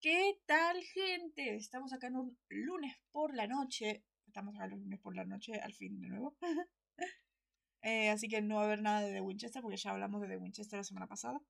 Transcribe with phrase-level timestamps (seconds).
[0.00, 1.56] ¿Qué tal, gente?
[1.56, 4.02] Estamos acá en un lunes por la noche.
[4.26, 6.36] Estamos acá el lunes por la noche, al fin de nuevo.
[7.82, 10.28] Eh, así que no va a haber nada de The Winchester porque ya hablamos de
[10.28, 11.40] The Winchester la semana pasada.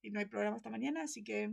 [0.00, 1.50] Y no hay programa esta mañana, así que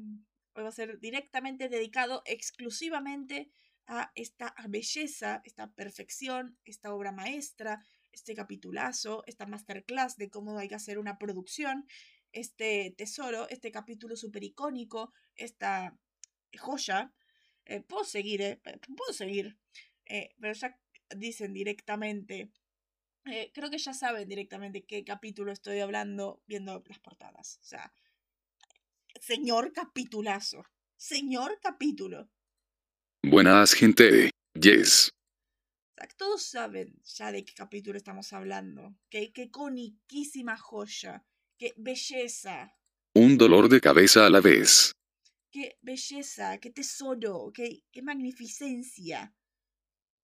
[0.54, 3.52] hoy va a ser directamente dedicado exclusivamente
[3.86, 7.84] a esta belleza, esta perfección, esta obra maestra,
[8.14, 11.86] este capitulazo, esta masterclass de cómo hay que hacer una producción
[12.40, 15.98] este tesoro, este capítulo súper icónico, esta
[16.58, 17.14] joya.
[17.66, 18.62] Eh, puedo seguir, eh,
[18.96, 19.58] puedo seguir.
[20.06, 20.80] Eh, pero ya
[21.16, 22.52] dicen directamente,
[23.26, 27.60] eh, creo que ya saben directamente qué capítulo estoy hablando viendo las portadas.
[27.62, 27.94] O sea,
[29.20, 30.64] señor capitulazo.
[30.96, 32.30] Señor capítulo.
[33.24, 35.10] Buenas gente, yes.
[35.10, 38.96] O sea, todos saben ya de qué capítulo estamos hablando.
[39.10, 41.26] Qué, qué coniquísima joya.
[41.58, 42.78] Qué belleza.
[43.16, 44.92] Un dolor de cabeza a la vez.
[45.52, 49.36] Qué belleza, qué tesoro, qué, qué magnificencia.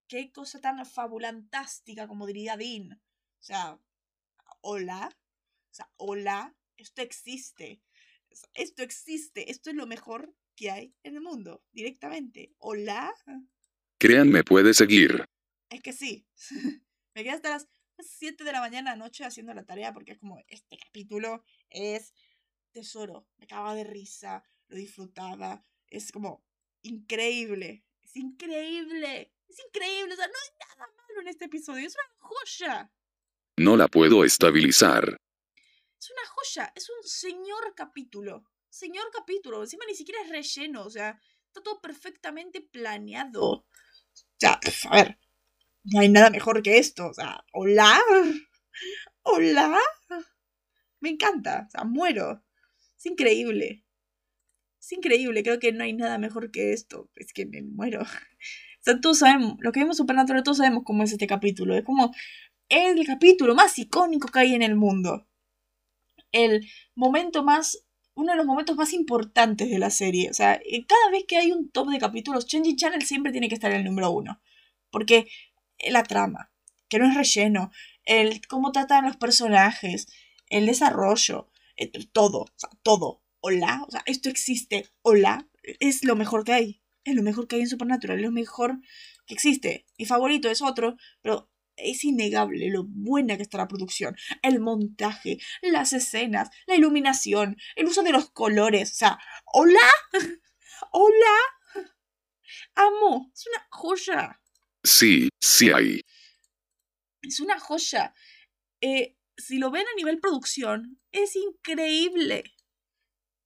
[0.08, 2.94] Qué cosa tan fabulantástica, como diría Dean.
[2.94, 3.80] O sea,
[4.62, 5.10] hola.
[5.72, 6.56] O sea, hola.
[6.78, 7.82] Esto existe.
[8.54, 9.50] Esto existe.
[9.50, 11.64] Esto es lo mejor que hay en el mundo.
[11.72, 12.54] Directamente.
[12.60, 13.12] Hola.
[13.98, 15.26] Créanme puede seguir.
[15.70, 16.28] Es que sí.
[17.16, 17.68] Me quedé hasta las
[18.00, 22.14] 7 de la mañana anoche haciendo la tarea porque es como, este capítulo es
[22.72, 23.28] tesoro.
[23.38, 25.62] Me acaba de risa, lo disfrutaba.
[25.88, 26.44] Es como
[26.82, 27.86] increíble.
[28.02, 29.34] Es increíble.
[29.48, 30.14] Es increíble.
[30.14, 31.88] O sea, no hay nada malo en este episodio.
[31.88, 32.92] Es una joya.
[33.58, 35.18] No la puedo estabilizar.
[36.00, 36.74] Es una joya.
[36.76, 38.44] Es un señor capítulo.
[38.70, 39.62] Señor capítulo.
[39.62, 40.84] Encima ni siquiera es relleno.
[40.84, 43.68] O sea, está todo perfectamente planeado.
[44.40, 45.20] Sea, a ver.
[45.84, 47.08] No hay nada mejor que esto.
[47.08, 48.00] O sea, hola.
[49.24, 49.78] Hola.
[51.00, 51.66] Me encanta.
[51.68, 52.44] O sea, muero.
[52.98, 53.84] Es increíble.
[54.80, 55.44] Es increíble.
[55.44, 57.10] Creo que no hay nada mejor que esto.
[57.16, 58.02] Es que me muero.
[58.82, 59.56] O sea, todos sabemos.
[59.62, 61.74] Lo que vemos Supernatural, todos sabemos cómo es este capítulo.
[61.74, 62.14] Es como
[62.68, 65.26] el capítulo más icónico que hay en el mundo.
[66.34, 67.86] El momento más.
[68.14, 70.30] Uno de los momentos más importantes de la serie.
[70.30, 73.56] O sea, cada vez que hay un top de capítulos, Changing Channel siempre tiene que
[73.56, 74.42] estar en el número uno.
[74.92, 75.28] Porque
[75.92, 76.52] la trama,
[76.90, 77.72] que no es relleno,
[78.06, 80.08] el cómo tratan los personajes,
[80.50, 83.24] el desarrollo, el, todo, o sea, todo.
[83.40, 87.58] Hola, o sea, esto existe, hola, es lo mejor que hay, es lo mejor que
[87.58, 88.80] hay en Supernatural, es lo mejor
[89.26, 89.86] que existe.
[89.98, 95.40] Mi favorito es otro, pero es innegable lo buena que está la producción, el montaje,
[95.62, 99.80] las escenas, la iluminación, el uso de los colores, o sea, hola,
[100.92, 101.38] hola,
[102.76, 104.40] amo, es una joya.
[104.84, 106.02] Sí, sí hay.
[107.22, 108.14] Es una joya.
[108.82, 112.44] Eh, si lo ven a nivel producción, es increíble.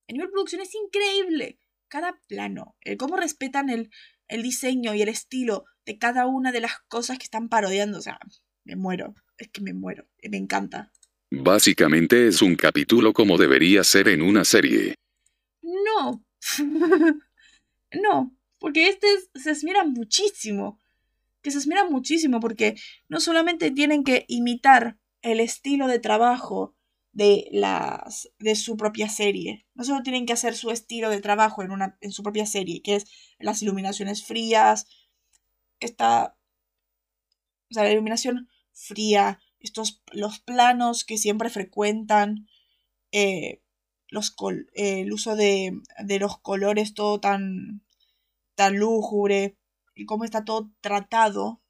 [0.09, 1.59] A nivel producción es increíble.
[1.89, 3.91] Cada plano, el cómo respetan el,
[4.27, 7.99] el diseño y el estilo de cada una de las cosas que están parodiando.
[7.99, 8.19] O sea,
[8.65, 9.13] me muero.
[9.37, 10.07] Es que me muero.
[10.29, 10.91] Me encanta.
[11.29, 14.95] Básicamente es un capítulo como debería ser en una serie.
[15.61, 16.25] No.
[17.93, 18.37] no.
[18.59, 20.79] Porque este es- se esmera muchísimo.
[21.47, 22.75] Que se esmera muchísimo porque
[23.07, 26.75] no solamente tienen que imitar el estilo de trabajo
[27.13, 29.65] de las de su propia serie.
[29.73, 32.81] No solo tienen que hacer su estilo de trabajo en una en su propia serie,
[32.81, 33.05] que es
[33.39, 34.87] las iluminaciones frías,
[35.79, 36.37] esta
[37.69, 42.47] o sea, la iluminación fría, estos los planos que siempre frecuentan,
[43.11, 43.61] eh,
[44.09, 45.73] los col- el uso de,
[46.05, 47.83] de los colores todo tan
[48.55, 49.57] tan lúgubre
[49.97, 51.61] y cómo está todo tratado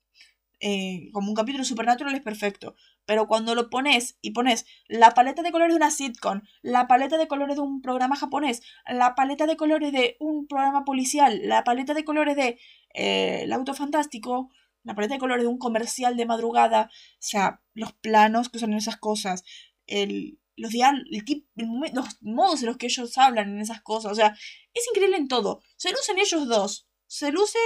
[0.59, 2.75] eh, como un capítulo supernatural es perfecto.
[3.05, 7.17] Pero cuando lo pones y pones la paleta de colores de una sitcom, la paleta
[7.17, 11.63] de colores de un programa japonés, la paleta de colores de un programa policial, la
[11.63, 12.59] paleta de colores de
[12.93, 14.49] eh, El Auto Fantástico,
[14.83, 18.71] la paleta de colores de un comercial de madrugada, o sea, los planos que usan
[18.71, 19.44] en esas cosas,
[19.85, 21.45] el, los, el tip-
[21.94, 24.35] los modos en los que ellos hablan en esas cosas, o sea,
[24.73, 25.62] es increíble en todo.
[25.75, 27.62] Se lucen ellos dos, se lucen,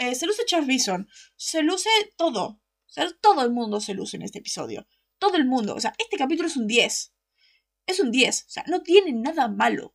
[0.00, 2.44] eh, se luce Charles Bison, se luce todo.
[2.88, 4.86] O sea, todo el mundo se luce en este episodio.
[5.18, 5.74] Todo el mundo.
[5.76, 7.12] O sea, este capítulo es un 10.
[7.86, 8.44] Es un 10.
[8.46, 9.94] O sea, no tiene nada malo.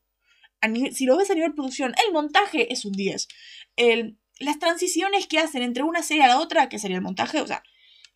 [0.62, 3.28] Nivel- si lo ves a nivel producción, el montaje es un 10.
[3.76, 7.42] El, las transiciones que hacen entre una serie a la otra, que sería el montaje,
[7.42, 7.64] o sea,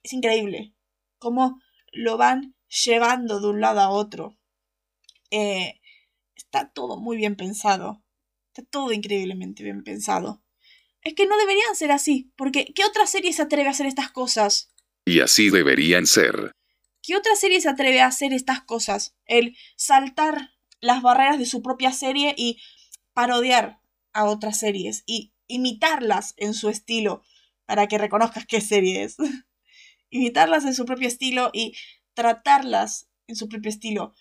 [0.04, 0.74] es increíble.
[1.20, 2.56] Cómo lo van
[2.86, 4.38] llevando de un lado a otro.
[5.32, 5.80] Eh,
[6.36, 8.04] está todo muy bien pensado.
[8.54, 10.42] Está todo increíblemente bien pensado.
[11.02, 14.12] Es que no deberían ser así, porque ¿qué otra serie se atreve a hacer estas
[14.12, 14.72] cosas?
[15.06, 16.52] Y así deberían ser.
[17.02, 19.16] ¿Qué otra serie se atreve a hacer estas cosas?
[19.26, 20.52] El saltar
[20.82, 22.62] las barreras de su propia serie y
[23.14, 23.82] parodiar
[24.14, 27.24] a otras series y imitarlas en su estilo
[27.66, 29.16] para que reconozcas qué serie es.
[30.10, 31.76] imitarlas en su propio estilo y
[32.14, 34.14] tratarlas en su propio estilo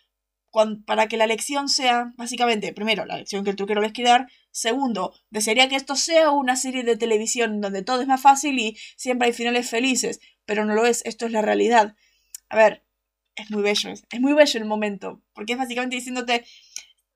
[0.86, 4.28] para que la lección sea, básicamente, primero, la lección que el truquero les quiere dar,
[4.50, 8.76] segundo, desearía que esto sea una serie de televisión donde todo es más fácil y
[8.96, 11.94] siempre hay finales felices, pero no lo es, esto es la realidad.
[12.48, 12.84] A ver,
[13.36, 16.44] es muy bello, es, muy bello el momento, porque es básicamente diciéndote,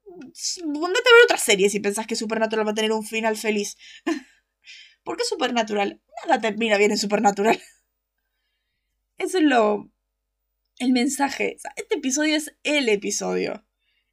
[0.05, 3.76] póndate a ver otra serie si pensás que Supernatural va a tener un final feliz.
[5.05, 6.00] ¿Por qué Supernatural?
[6.25, 7.61] Nada termina bien en Supernatural.
[9.19, 9.92] Eso es lo,
[10.79, 11.57] el mensaje.
[11.77, 13.65] este episodio es el episodio.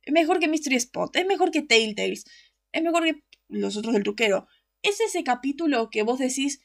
[0.04, 2.26] Es mejor que Mystery Spot, es mejor que Telltales,
[2.72, 4.48] es mejor que los otros del truquero.
[4.82, 6.62] Es ese capítulo que vos decís,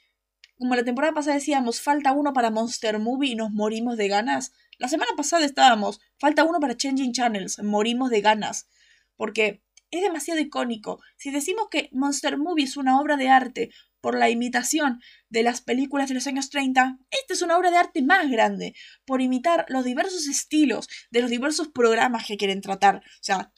[0.57, 4.53] como la temporada pasada decíamos, falta uno para Monster Movie y nos morimos de ganas.
[4.79, 8.69] La semana pasada estábamos, falta uno para Changing Channels, morimos de ganas.
[9.17, 11.01] Porque es demasiado icónico.
[11.17, 13.71] Si decimos que Monster Movie es una obra de arte
[14.05, 17.79] por la imitación de las películas de los años 30, esta es una obra de
[17.79, 18.75] arte más grande,
[19.07, 22.97] por imitar los diversos estilos de los diversos programas que quieren tratar.
[22.97, 23.51] O sea,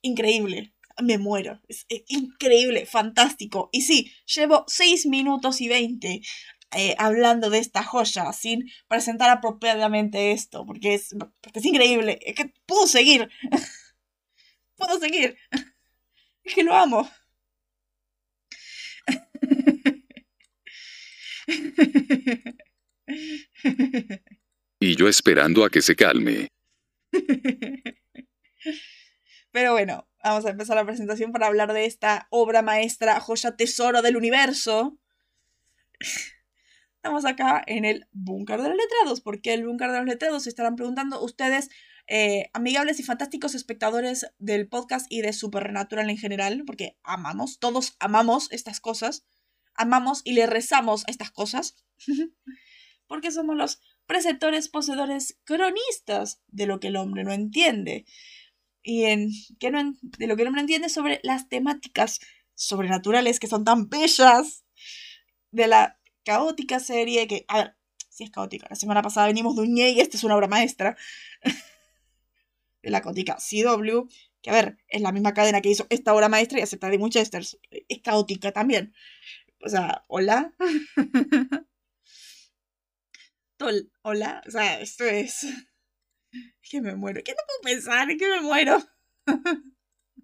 [0.00, 0.72] increíble.
[1.02, 1.60] Me muero.
[1.68, 3.68] Es, increíble, fantástico.
[3.70, 6.22] Y sí, llevo 6 minutos y 20
[6.74, 11.14] eh, hablando de esta joya sin presentar apropiadamente esto, porque es,
[11.52, 12.18] es increíble.
[12.24, 13.28] Es que puedo seguir.
[14.76, 15.36] puedo seguir.
[16.44, 17.06] Es que lo amo.
[24.80, 26.48] Y yo esperando a que se calme.
[29.52, 34.02] Pero bueno, vamos a empezar la presentación para hablar de esta obra maestra, joya tesoro
[34.02, 34.98] del universo.
[36.96, 39.20] Estamos acá en el búnker de los letrados.
[39.20, 40.44] porque el búnker de los letrados?
[40.44, 41.68] Se estarán preguntando ustedes,
[42.08, 47.96] eh, amigables y fantásticos espectadores del podcast y de Supernatural en general, porque amamos, todos
[48.00, 49.24] amamos estas cosas
[49.74, 51.76] amamos y le rezamos estas cosas,
[53.06, 58.04] porque somos los preceptores, poseedores, cronistas de lo que el hombre no entiende.
[58.82, 59.30] Y en,
[59.70, 62.20] no, de lo que el hombre entiende sobre las temáticas
[62.54, 64.64] sobrenaturales que son tan bellas
[65.50, 67.76] de la caótica serie que, a ver,
[68.08, 70.96] si es caótica, la semana pasada venimos de un y esta es una obra maestra
[72.82, 74.08] de la caótica CW,
[74.42, 76.98] que a ver, es la misma cadena que hizo esta obra maestra y acepta de
[76.98, 78.92] Winchester, es caótica también.
[79.64, 80.52] O sea, hola.
[84.02, 84.42] hola.
[84.46, 85.44] O sea, esto es.
[85.44, 87.20] Es que me muero.
[87.24, 88.10] ¿Qué no puedo pensar?
[88.10, 88.82] Es que me muero.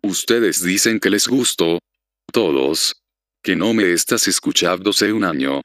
[0.02, 1.78] Ustedes dicen que les gusto.
[2.32, 3.04] Todos.
[3.42, 5.62] Que no me estás escuchando hace un año.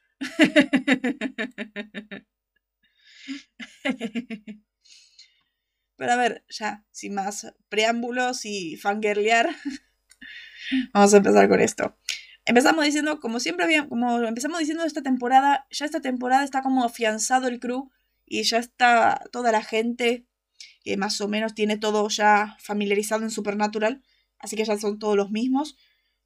[5.96, 9.48] Pero a ver, ya, sin más preámbulos y fangirlear,
[10.92, 11.96] vamos a empezar con esto.
[12.46, 16.84] Empezamos diciendo, como siempre había, como empezamos diciendo esta temporada, ya esta temporada está como
[16.84, 17.90] afianzado el crew
[18.26, 20.26] y ya está toda la gente
[20.82, 24.02] que más o menos tiene todo ya familiarizado en Supernatural,
[24.38, 25.76] así que ya son todos los mismos.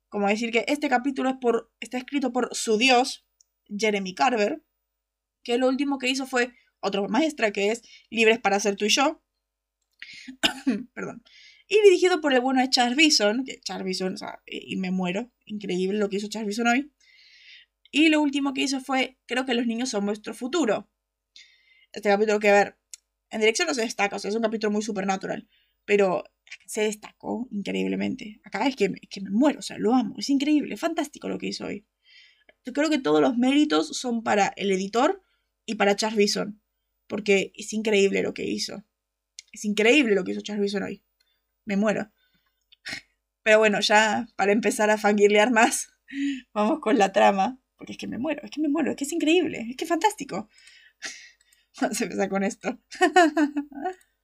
[0.08, 3.24] Como decir que este capítulo es por, está escrito por su dios,
[3.68, 4.64] Jeremy Carver,
[5.44, 8.88] que lo último que hizo fue otro maestra que es Libres para ser tú y
[8.88, 9.22] yo.
[10.94, 11.22] Perdón
[11.68, 14.90] y dirigido por el bueno de Charles Bison, que Charles Bison, o sea, y me
[14.90, 16.92] muero, increíble lo que hizo Charles Bison hoy.
[17.90, 20.90] Y lo último que hizo fue, creo que los niños son vuestro futuro.
[21.92, 22.78] Este capítulo que, a ver,
[23.30, 25.46] en dirección no se destaca, o sea, es un capítulo muy supernatural,
[25.84, 26.24] pero
[26.66, 28.40] se destacó increíblemente.
[28.44, 31.48] Acá es que, que me muero, o sea, lo amo, es increíble, fantástico lo que
[31.48, 31.86] hizo hoy.
[32.64, 35.22] Yo creo que todos los méritos son para el editor
[35.66, 36.62] y para Charles Bison,
[37.06, 38.84] porque es increíble lo que hizo.
[39.52, 41.02] Es increíble lo que hizo Charles Bison hoy
[41.68, 42.10] me muero.
[43.44, 45.90] Pero bueno, ya para empezar a fangirlear más,
[46.52, 47.60] vamos con la trama.
[47.76, 49.84] Porque es que me muero, es que me muero, es que es increíble, es que
[49.84, 50.48] es fantástico.
[51.80, 52.76] Vamos a empezar con esto.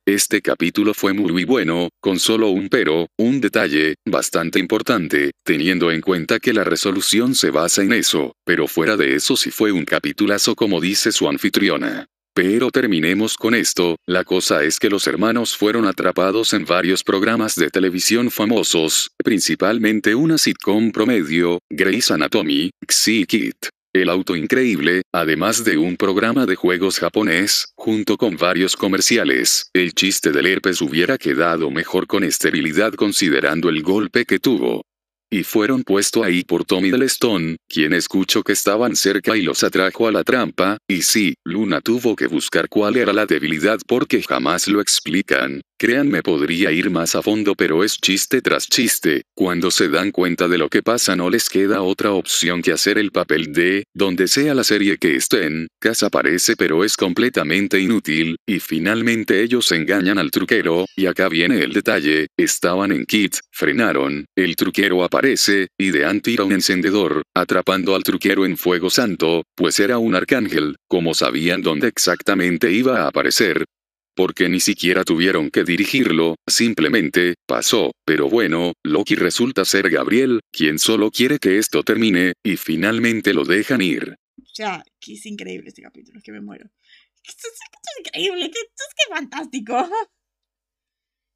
[0.06, 6.02] Este capítulo fue muy bueno, con solo un pero, un detalle, bastante importante, teniendo en
[6.02, 9.86] cuenta que la resolución se basa en eso, pero fuera de eso sí fue un
[9.86, 12.06] capitulazo como dice su anfitriona.
[12.34, 17.54] Pero terminemos con esto, la cosa es que los hermanos fueron atrapados en varios programas
[17.54, 23.68] de televisión famosos, principalmente una sitcom promedio, Grey's Anatomy, Xi-Kit.
[23.92, 29.94] El auto increíble, además de un programa de juegos japonés, junto con varios comerciales, el
[29.94, 34.82] chiste del herpes hubiera quedado mejor con esterilidad considerando el golpe que tuvo
[35.34, 40.06] y fueron puesto ahí por Tommy Stone, quien escuchó que estaban cerca y los atrajo
[40.06, 44.68] a la trampa, y sí, Luna tuvo que buscar cuál era la debilidad porque jamás
[44.68, 49.88] lo explican, Créanme podría ir más a fondo pero es chiste tras chiste, cuando se
[49.88, 53.52] dan cuenta de lo que pasa no les queda otra opción que hacer el papel
[53.52, 59.42] de, donde sea la serie que estén, Casa aparece pero es completamente inútil, y finalmente
[59.42, 65.02] ellos engañan al truquero, y acá viene el detalle, estaban en kit, frenaron, el truquero
[65.02, 65.23] aparece,
[65.78, 70.76] y de tira un encendedor, atrapando al truquero en fuego santo, pues era un arcángel,
[70.86, 73.64] como sabían dónde exactamente iba a aparecer,
[74.14, 80.78] porque ni siquiera tuvieron que dirigirlo, simplemente, pasó, pero bueno, Loki resulta ser Gabriel, quien
[80.78, 84.16] solo quiere que esto termine, y finalmente lo dejan ir.
[84.38, 86.68] O sea, que es increíble este capítulo, que me muero.
[87.26, 89.88] Es, increíble, esto es que fantástico.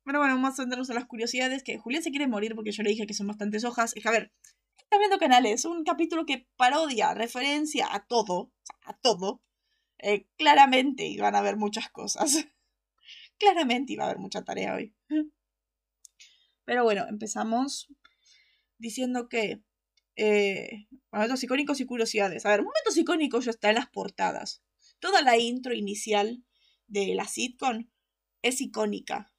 [0.09, 2.83] Pero bueno, vamos a centrarnos en las curiosidades, que Julián se quiere morir porque yo
[2.83, 3.95] le dije que son bastantes hojas.
[3.95, 4.33] Es a ver,
[4.79, 8.51] está viendo canales, un capítulo que parodia, referencia a todo,
[8.87, 9.43] a todo.
[9.99, 12.33] Eh, claramente iban a haber muchas cosas.
[13.39, 14.95] Claramente iba a haber mucha tarea hoy.
[16.65, 17.89] Pero bueno, empezamos
[18.79, 19.61] diciendo que
[20.17, 22.47] eh, momentos icónicos y curiosidades.
[22.47, 24.63] A ver, momentos icónicos ya está en las portadas.
[25.01, 26.43] Toda la intro inicial
[26.87, 27.91] de la sitcom
[28.41, 29.35] es icónica.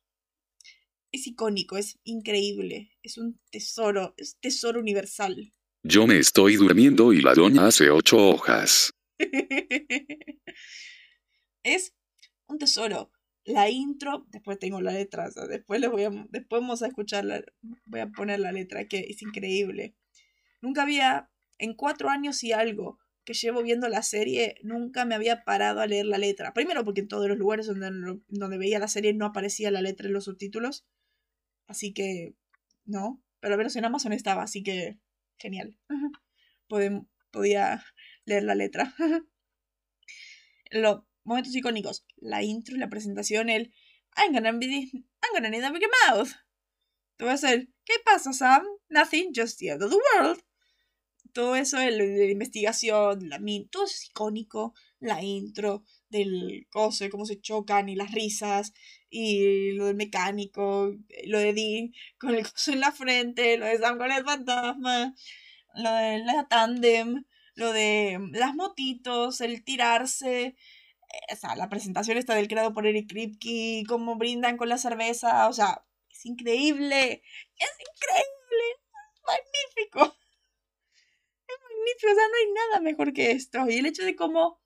[1.12, 5.54] Es icónico, es increíble, es un tesoro, es tesoro universal.
[5.84, 8.94] Yo me estoy durmiendo y la doña hace ocho hojas.
[11.64, 11.94] es
[12.48, 13.12] un tesoro
[13.50, 17.54] la intro, después tengo la letra, después les voy a, después vamos a escuchar,
[17.86, 19.96] voy a poner la letra, que es increíble.
[20.62, 25.44] Nunca había, en cuatro años y algo que llevo viendo la serie, nunca me había
[25.44, 26.54] parado a leer la letra.
[26.54, 30.08] Primero porque en todos los lugares donde, donde veía la serie no aparecía la letra
[30.08, 30.86] en los subtítulos.
[31.70, 32.34] Así que,
[32.86, 35.00] no, pero al menos en Amazon estaba, así que,
[35.38, 35.78] genial.
[37.32, 37.86] podía
[38.26, 38.96] leer la letra.
[40.72, 43.72] Lo, momentos icónicos, la intro, la presentación, el
[44.18, 46.32] I'm gonna, be, I'm gonna need a big mouth.
[47.18, 48.64] Todo eso, el ¿qué pasa, Sam?
[48.90, 50.42] Nothing, just the end of the world.
[51.34, 57.10] Todo eso, el, de investigación, la, todo eso es icónico, la intro del coso, de
[57.10, 58.74] cómo se chocan y las risas,
[59.10, 60.94] y lo del mecánico,
[61.26, 65.14] lo de Dean con el coso en la frente, lo de Sam con el fantasma,
[65.76, 67.26] lo de la tandem,
[67.56, 70.56] lo de las motitos, el tirarse,
[71.32, 75.48] o sea, la presentación está del creado por Eric Kripke, cómo brindan con la cerveza,
[75.48, 77.24] o sea, es increíble,
[77.58, 78.66] es increíble,
[79.16, 80.16] es magnífico.
[81.50, 83.68] Es magnífico, o sea, no hay nada mejor que esto.
[83.68, 84.62] Y el hecho de cómo,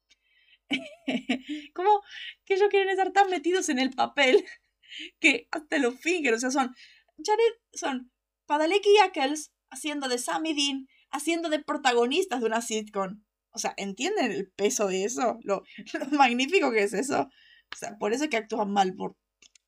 [1.74, 2.01] cómo
[2.46, 4.46] que ellos quieren estar tan metidos en el papel
[5.20, 6.75] que hasta lo fingen, o sea, son
[7.24, 8.12] Jared, son
[8.46, 13.24] Padalecki y Ackles haciendo de Sammy Dean, haciendo de protagonistas de una sitcom.
[13.51, 15.39] O sea, ¿entienden el peso de eso?
[15.44, 15.63] Lo,
[16.12, 17.30] magnífico que es eso.
[17.74, 19.15] O sea, por eso es que actúan mal, por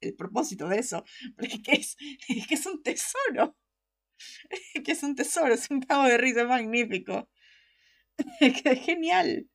[0.02, 1.04] el propósito de eso.
[1.38, 1.98] Porque es,
[2.28, 3.56] es que es un tesoro.
[4.74, 7.30] Es que es un tesoro, es un cabo de risa magnífico.
[8.40, 9.50] Es que es genial.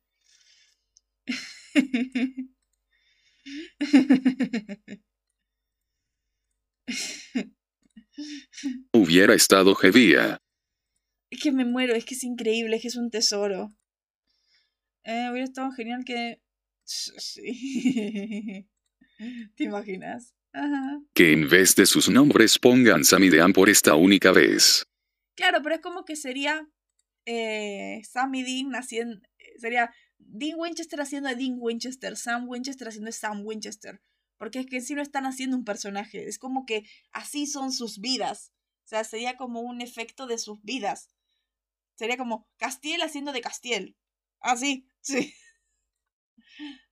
[8.93, 10.37] Hubiera estado Gevía.
[11.29, 13.69] Es que me muero, es que es increíble, es que es un tesoro.
[15.03, 16.41] Eh, hubiera estado genial que...
[16.83, 18.67] Sí.
[19.55, 20.33] ¿Te imaginas?
[21.13, 24.85] Que en vez de sus nombres pongan Sam y Dean por esta única vez.
[25.35, 26.67] Claro, pero es como que sería
[27.25, 29.21] eh, Sam y Dean haciendo...
[29.57, 29.91] Sería
[30.27, 34.01] Dean Winchester haciendo de Dean Winchester, Sam Winchester haciendo de Sam Winchester.
[34.37, 37.99] Porque es que si no están haciendo un personaje, es como que así son sus
[37.99, 38.51] vidas.
[38.85, 41.09] O sea, sería como un efecto de sus vidas.
[41.95, 43.95] Sería como Castiel haciendo de Castiel.
[44.39, 45.33] Ah, sí, sí.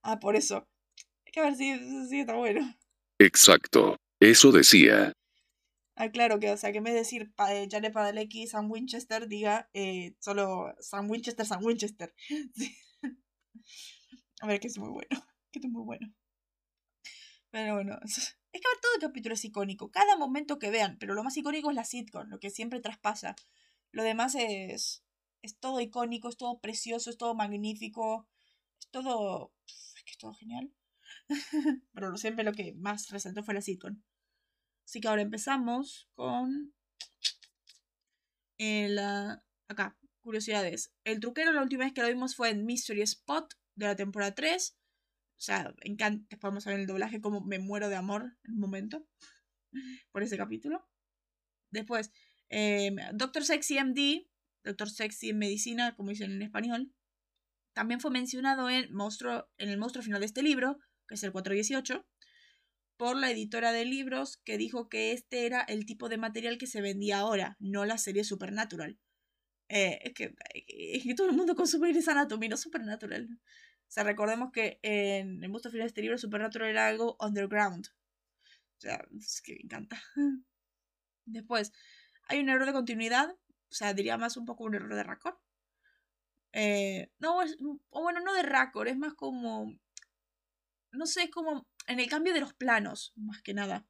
[0.02, 0.68] Ah, por eso.
[1.26, 2.76] Hay que ver si, si está bueno.
[3.18, 3.98] Exacto.
[4.20, 5.14] Eso decía.
[5.96, 9.28] Ah, claro, que, o sea, que en vez de decir eh, Jared Padalecki, Sam Winchester,
[9.28, 12.14] diga eh, solo Sam Winchester, Sam Winchester.
[14.42, 15.10] A ver, que es muy bueno.
[15.52, 16.14] Que es muy bueno.
[17.50, 19.90] Pero bueno, es que ver, todo el capítulo es icónico.
[19.90, 23.36] Cada momento que vean, pero lo más icónico es la sitcom, lo que siempre traspasa.
[23.92, 25.04] Lo demás es
[25.42, 28.28] es todo icónico, es todo precioso, es todo magnífico,
[28.80, 29.54] es todo...
[29.66, 30.74] Es que es todo genial.
[31.94, 34.02] Pero siempre lo que más resaltó fue la sitcom.
[34.86, 36.74] Así que ahora empezamos con...
[38.58, 39.98] El, acá,
[40.30, 40.94] curiosidades.
[41.04, 44.36] El truquero la última vez que lo vimos fue en Mystery Spot de la temporada
[44.36, 44.78] 3.
[45.38, 49.08] O sea, encanta, podemos ver el doblaje como me muero de amor en un momento
[50.12, 50.88] por ese capítulo.
[51.72, 52.12] Después,
[52.50, 54.30] eh, Doctor Sexy MD
[54.64, 56.94] Doctor Sexy en Medicina, como dicen en español.
[57.74, 61.32] También fue mencionado en, monstruo, en el monstruo final de este libro, que es el
[61.32, 62.06] 418.
[62.98, 66.68] por la editora de libros que dijo que este era el tipo de material que
[66.68, 69.00] se vendía ahora, no la serie Supernatural.
[69.70, 70.36] Eh, es, que,
[70.68, 73.30] es que todo el mundo consume Grey's Anatomy, no Supernatural.
[73.32, 77.88] O sea, recordemos que en el mundo final de este libro Supernatural era algo underground.
[77.88, 80.02] O sea, es que me encanta.
[81.26, 81.72] Después,
[82.28, 85.38] hay un error de continuidad, o sea, diría más un poco un error de Raccord.
[86.54, 87.38] Eh, no,
[87.90, 89.78] o bueno, no de Raccord, es más como.
[90.92, 93.86] No sé, es como en el cambio de los planos, más que nada.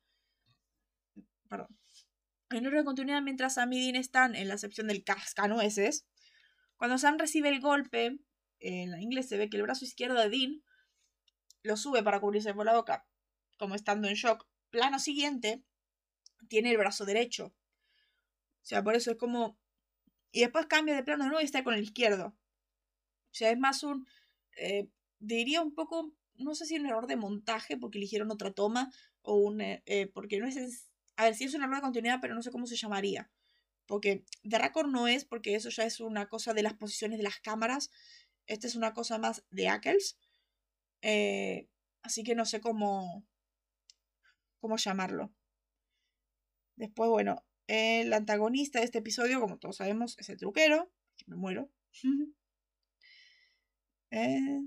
[1.49, 1.78] Perdón.
[2.51, 6.07] Un error de continuidad mientras Sam y Dean están en la sección del cascanueces.
[6.77, 8.17] Cuando Sam recibe el golpe,
[8.59, 10.63] en inglés se ve que el brazo izquierdo de Dean
[11.61, 13.05] lo sube para cubrirse por la boca,
[13.57, 14.47] como estando en shock.
[14.71, 15.63] Plano siguiente,
[16.47, 17.47] tiene el brazo derecho.
[17.47, 19.59] O sea, por eso es como...
[20.31, 22.27] Y después cambia de plano de nuevo y está con el izquierdo.
[22.27, 24.07] O sea, es más un...
[24.57, 24.89] Eh,
[25.19, 28.91] diría un poco, no sé si un error de montaje porque eligieron otra toma
[29.21, 29.61] o un...
[29.61, 30.88] Eh, eh, porque no es...
[31.19, 33.29] A ver, si es un error de continuidad, pero no sé cómo se llamaría.
[33.87, 37.25] Porque de Raccord no es, porque eso ya es una cosa de las posiciones de
[37.25, 37.91] las cámaras.
[38.47, 40.17] Esta es una cosa más de Ackles.
[42.03, 43.27] así que no sé cómo,
[44.61, 45.33] cómo llamarlo.
[46.77, 50.89] Después, bueno, el antagonista de este episodio, como todos sabemos, es el truquero.
[51.17, 51.69] Que me muero.
[54.11, 54.61] Eh,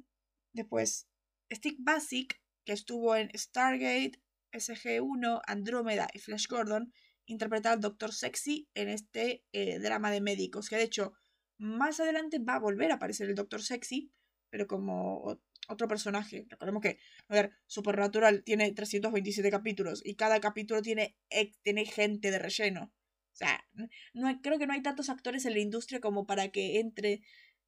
[0.52, 1.09] después,
[1.50, 6.92] Stick Basic, que estuvo en Stargate, SG-1, Andrómeda y Flash Gordon,
[7.26, 10.68] interpreta al Doctor Sexy en este eh, drama de médicos.
[10.68, 11.14] Que de hecho,
[11.59, 14.12] más adelante va a volver a aparecer el Doctor Sexy,
[14.50, 16.47] pero como otro personaje.
[16.49, 21.16] Recordemos que, a ver, Supernatural tiene 327 capítulos y cada capítulo tiene,
[21.62, 22.92] tiene gente de relleno.
[23.32, 23.64] O sea,
[24.12, 27.23] no creo que no hay tantos actores en la industria como para que entre,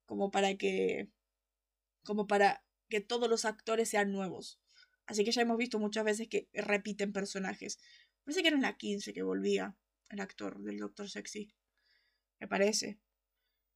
[0.05, 1.09] como para que,
[2.03, 4.59] como para que todos los actores sean nuevos.
[5.07, 7.79] Así que ya hemos visto muchas veces que repiten personajes.
[8.23, 9.77] Parece que era en la 15 que volvía
[10.09, 11.53] el actor del Doctor Sexy.
[12.39, 12.99] Me parece.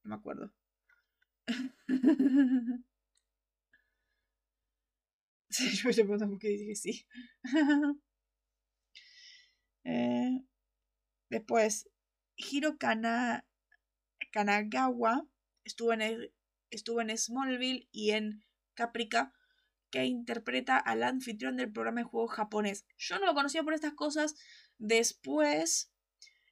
[0.04, 0.54] No me acuerdo.
[5.50, 7.08] yo me pregunto qué dije sí.
[9.84, 10.44] eh,
[11.30, 11.89] después,
[12.36, 13.46] Hiro Kana,
[14.32, 15.28] Kanagawa
[15.63, 16.32] estuvo en,
[16.70, 19.34] estuvo en Smallville y en Caprica,
[19.91, 22.86] que interpreta al anfitrión del programa de juegos japonés.
[22.97, 24.36] Yo no lo conocía por estas cosas.
[24.78, 25.91] Después,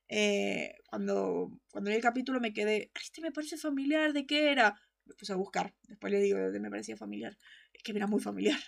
[0.10, 4.80] eh, cuando, cuando vi el capítulo me quedé, este me parece familiar, ¿de qué era?
[5.06, 5.74] Me puse a buscar.
[5.84, 7.38] Después le digo de me parecía familiar.
[7.74, 8.60] Es que me era muy familiar.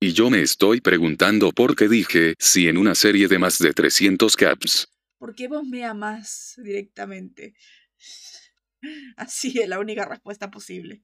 [0.00, 3.72] Y yo me estoy preguntando por qué dije, si en una serie de más de
[3.72, 4.88] 300 caps.
[5.18, 7.54] Porque vos me amas directamente.
[9.16, 11.02] Así es la única respuesta posible.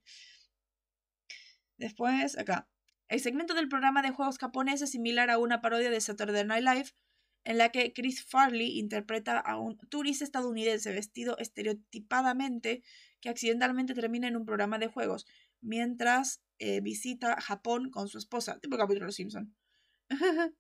[1.79, 2.69] Después, acá.
[3.13, 6.65] El segmento del programa de juegos japonés es similar a una parodia de Saturday Night
[6.65, 6.93] Live,
[7.45, 12.83] en la que Chris Farley interpreta a un turista estadounidense vestido estereotipadamente
[13.21, 15.27] que accidentalmente termina en un programa de juegos,
[15.61, 19.55] mientras eh, visita Japón con su esposa, tipo capítulo Simpson.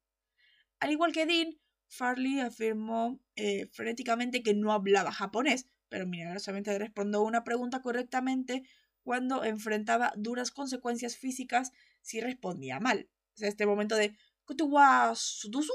[0.78, 7.22] Al igual que Dean, Farley afirmó eh, frenéticamente que no hablaba japonés, pero milagrosamente respondió
[7.22, 8.62] una pregunta correctamente
[9.04, 13.08] cuando enfrentaba duras consecuencias físicas si respondía mal.
[13.34, 15.72] O sea, este momento de Kutuwa Sudusu.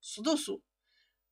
[0.00, 0.62] Sudusu.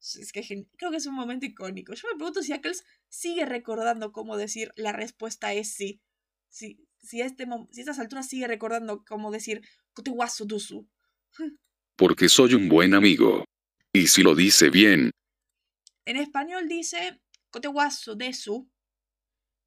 [0.00, 0.42] Es que
[0.76, 1.94] creo que es un momento icónico.
[1.94, 6.02] Yo me pregunto si Ackles sigue recordando cómo decir la respuesta es sí.
[6.48, 9.62] Si, si, este, si a estas alturas sigue recordando cómo decir
[9.94, 10.88] Dusu.
[11.96, 13.44] Porque soy un buen amigo.
[13.92, 15.10] Y si lo dice bien.
[16.04, 17.20] En español dice
[18.16, 18.70] Desu,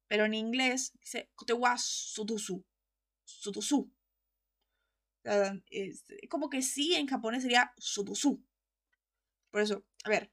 [0.08, 1.30] pero en inglés dice
[1.78, 2.64] Sudusu.
[3.26, 3.92] Sudusu.
[5.70, 8.42] Es como que sí en japonés sería Sudusu.
[9.50, 10.32] Por eso, a ver.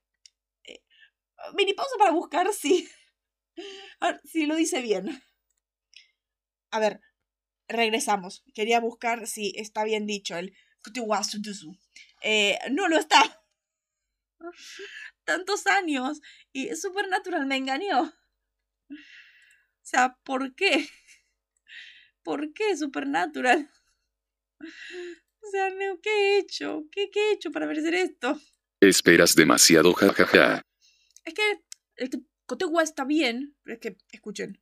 [0.64, 0.82] Eh,
[1.56, 2.88] mini pausa para buscar si,
[4.24, 5.22] si lo dice bien.
[6.72, 7.02] A ver,
[7.68, 8.44] regresamos.
[8.54, 10.56] Quería buscar si está bien dicho el
[12.22, 13.44] eh, no lo está.
[15.24, 18.02] Tantos años y Supernatural me engañó.
[18.02, 20.90] O sea, ¿por qué?
[22.24, 23.70] ¿Por qué Supernatural?
[24.60, 25.70] O sea,
[26.02, 26.86] ¿qué he hecho?
[26.92, 28.40] ¿Qué, he hecho para merecer esto?
[28.80, 30.62] Esperas demasiado, jajaja.
[31.26, 31.64] Es que
[31.98, 32.10] el
[32.46, 34.62] Kotewa está bien, pero es que, escuchen.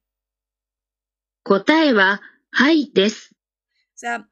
[1.43, 2.21] Kotaeva,
[2.51, 3.31] hay des.
[3.31, 4.29] O sea,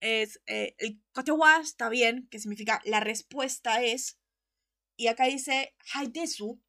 [0.00, 4.18] es, eh, el Kotewa está bien, que significa la respuesta es.
[4.96, 6.62] Y acá dice hay desu,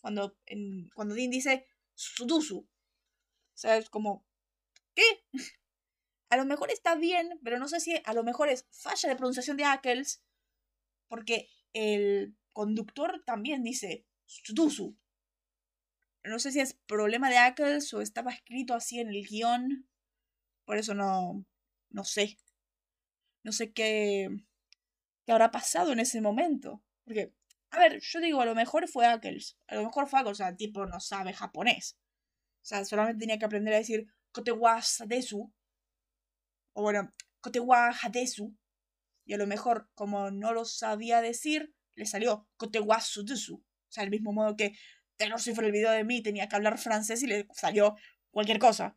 [0.00, 2.58] cuando, en, cuando Din dice sudusu.
[2.58, 4.26] O sea, es como
[4.94, 5.04] ¿qué?
[6.32, 9.16] a lo mejor está bien, pero no sé si a lo mejor es falla de
[9.16, 10.22] pronunciación de Ackles,
[11.06, 14.96] porque el conductor también dice Sudusu.
[16.24, 19.86] No sé si es problema de Ackles o estaba escrito así en el guion.
[20.64, 21.44] Por eso no,
[21.90, 22.38] no sé.
[23.42, 24.28] No sé qué,
[25.26, 26.82] qué habrá pasado en ese momento.
[27.04, 27.34] Porque,
[27.70, 29.58] a ver, yo digo, a lo mejor fue Ackles.
[29.66, 31.98] A lo mejor fue Ackles, o sea, el tipo no sabe japonés.
[32.62, 35.52] O sea, solamente tenía que aprender a decir Kotewa Sadesu.
[36.74, 38.56] O bueno, Kotewa Hadesu.
[39.24, 43.56] Y a lo mejor, como no lo sabía decir, le salió Kotewa Sudesu.
[43.56, 44.72] O sea, el mismo modo que
[45.16, 47.96] Taylor Swift el video de mí tenía que hablar francés y le salió
[48.30, 48.96] cualquier cosa.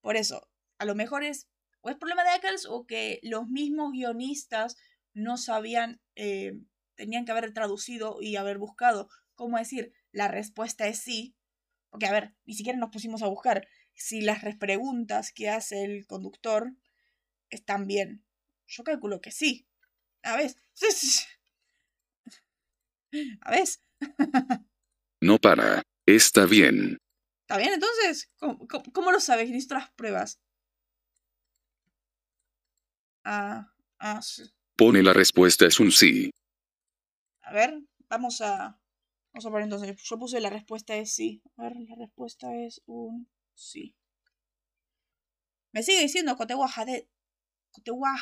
[0.00, 1.48] Por eso, a lo mejor es
[1.80, 4.76] o es problema de Eccles o que los mismos guionistas
[5.14, 6.52] no sabían, eh,
[6.96, 11.36] tenían que haber traducido y haber buscado cómo decir la respuesta es sí.
[11.90, 16.06] Porque, a ver, ni siquiera nos pusimos a buscar si las preguntas que hace el
[16.06, 16.72] conductor
[17.50, 18.24] están bien.
[18.66, 19.66] Yo calculo que sí.
[20.22, 20.54] A ver.
[23.40, 23.68] A ver.
[25.20, 25.82] No para.
[26.06, 26.96] Está bien.
[27.42, 28.30] ¿Está bien entonces?
[28.36, 29.48] ¿Cómo, lo sabes?
[29.48, 30.40] Necesito las pruebas.
[33.24, 34.44] Ah, ah, sí.
[34.76, 36.30] Pone la respuesta es un sí.
[37.42, 38.80] A ver, vamos a.
[39.38, 41.44] Vamos a ver entonces, yo puse la respuesta es sí.
[41.58, 43.94] A ver, la respuesta es un sí.
[45.70, 46.68] Me sigue diciendo Kotewa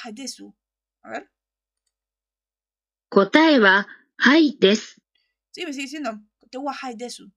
[0.05, 0.55] Hadesu.
[1.01, 1.33] A ver.
[3.09, 3.87] Kotaeva
[4.19, 5.01] Haides.
[5.53, 7.33] Sí, me sigue diciendo Kotewa Haidesu.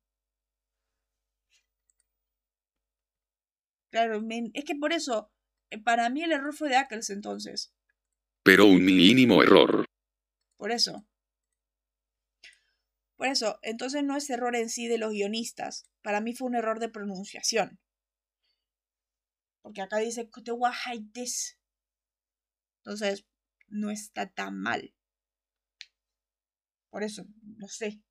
[3.92, 4.22] Claro,
[4.56, 5.32] es que por eso,
[5.70, 7.74] eh, para mí el error fue de Ackles entonces.
[8.44, 9.86] Pero un mínimo error.
[10.58, 11.06] Por eso.
[13.20, 15.90] Por eso, entonces no es error en sí de los guionistas.
[16.02, 17.78] Para mí fue un error de pronunciación.
[19.62, 20.30] Porque acá dice
[20.86, 21.60] Haides.
[22.78, 23.26] Entonces,
[23.68, 24.94] no está tan mal.
[26.90, 27.26] Por eso,
[27.58, 28.02] no sé.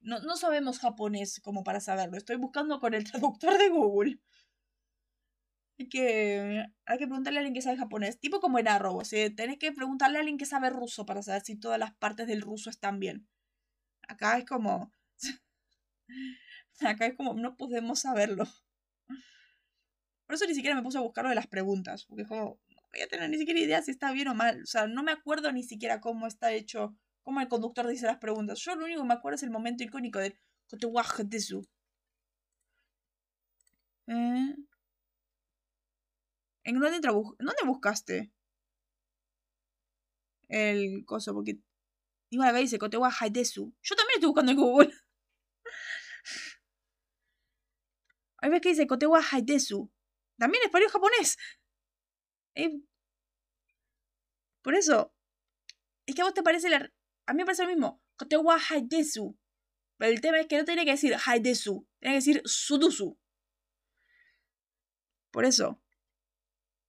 [0.00, 2.18] No, no sabemos japonés como para saberlo.
[2.18, 4.20] Estoy buscando con el traductor de Google.
[5.78, 8.20] Hay que, hay que preguntarle a alguien que sabe japonés.
[8.20, 8.98] Tipo como en Arrow.
[8.98, 12.26] O tenés que preguntarle a alguien que sabe ruso para saber si todas las partes
[12.26, 13.26] del ruso están bien.
[14.12, 14.92] Acá es como.
[16.80, 17.34] Acá es como.
[17.34, 18.44] No podemos saberlo.
[20.26, 22.04] Por eso ni siquiera me puse a buscar lo de las preguntas.
[22.06, 22.60] Porque es como.
[22.74, 24.62] No voy a tener ni siquiera idea si está bien o mal.
[24.62, 26.94] O sea, no me acuerdo ni siquiera cómo está hecho.
[27.22, 28.58] Cómo el conductor dice las preguntas.
[28.60, 30.38] Yo lo único que me acuerdo es el momento icónico del.
[30.68, 31.66] Kotewajetesu.
[34.06, 34.54] ¿Eh?
[36.64, 38.32] ¿En dónde, trabu- ¿en dónde buscaste?
[40.48, 41.58] El coso, porque.
[42.32, 43.74] Igual acá dice Kotewa Haidesu.
[43.82, 44.90] Yo también estoy buscando en Google.
[48.38, 49.90] Ahí ves que dice Kotewa Haidesu.
[50.38, 51.36] También español japonés.
[52.54, 52.80] Eh,
[54.62, 55.12] Por eso.
[56.06, 56.90] Es que a vos te parece la.
[57.26, 58.02] A mí me parece lo mismo.
[58.16, 59.38] Kotewa Haidesu.
[59.98, 61.86] Pero el tema es que no tiene que decir Haidesu.
[62.00, 63.18] Tiene que decir Sudusu.
[65.30, 65.82] Por eso.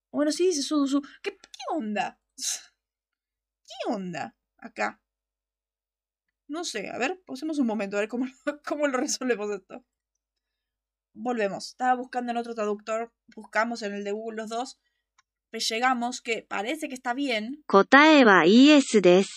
[0.10, 1.02] Bueno, sí dice Sudusu.
[1.22, 2.18] ¿Qué, qué onda?
[3.68, 4.38] ¿Qué onda?
[4.58, 5.03] Acá.
[6.54, 8.28] No sé, a ver, pausemos un momento a ver cómo,
[8.68, 9.84] cómo lo resolvemos esto.
[11.16, 11.70] Volvemos.
[11.70, 14.80] Estaba buscando en otro traductor, buscamos en el de Google los dos,
[15.50, 17.64] pues llegamos que parece que está bien.
[19.02, 19.34] Desu.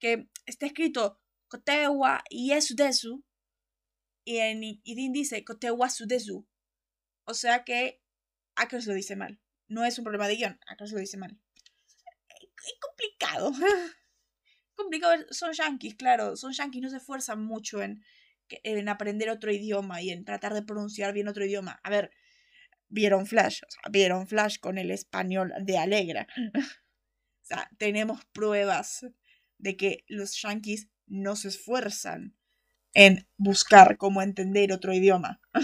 [0.00, 3.24] Que está escrito Kotewa desu
[4.24, 6.48] y en Idin dice Kotewa sudesu.
[7.26, 8.02] O sea que
[8.56, 9.40] Akers lo dice mal.
[9.68, 11.38] No es un problema de guion, Akers lo dice mal.
[12.66, 13.52] Es complicado.
[14.74, 15.24] complicado.
[15.30, 16.36] Son yankees, claro.
[16.36, 18.02] Son yankees, no se esfuerzan mucho en,
[18.48, 21.80] en aprender otro idioma y en tratar de pronunciar bien otro idioma.
[21.82, 22.10] A ver,
[22.88, 26.28] vieron Flash, vieron Flash con el español de Alegra.
[27.42, 29.06] o sea, tenemos pruebas
[29.58, 32.34] de que los yankees no se esfuerzan
[32.94, 35.40] en buscar cómo entender otro idioma.
[35.54, 35.60] o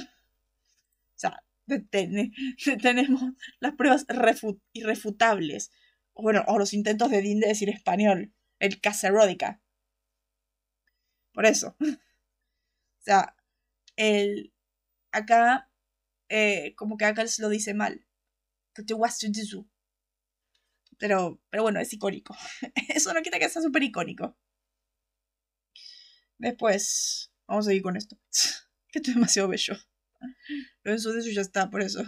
[1.14, 1.42] sea,
[1.90, 2.32] ten-
[2.82, 3.22] tenemos
[3.60, 5.70] las pruebas refu- irrefutables.
[6.14, 8.32] Bueno, o los intentos de Dean de decir español.
[8.60, 9.60] El caseródica.
[11.32, 11.76] Por eso.
[11.80, 13.34] o sea,
[13.96, 14.52] el.
[15.12, 15.70] Acá.
[16.28, 18.06] eh, como que acá lo dice mal.
[20.98, 22.36] Pero, pero bueno, es icónico.
[22.88, 24.36] Eso no quita que sea súper icónico.
[26.38, 28.18] Después, vamos a seguir con esto.
[28.92, 29.74] Que esto es demasiado bello.
[30.82, 32.04] Lo en su de eso ya está, por eso.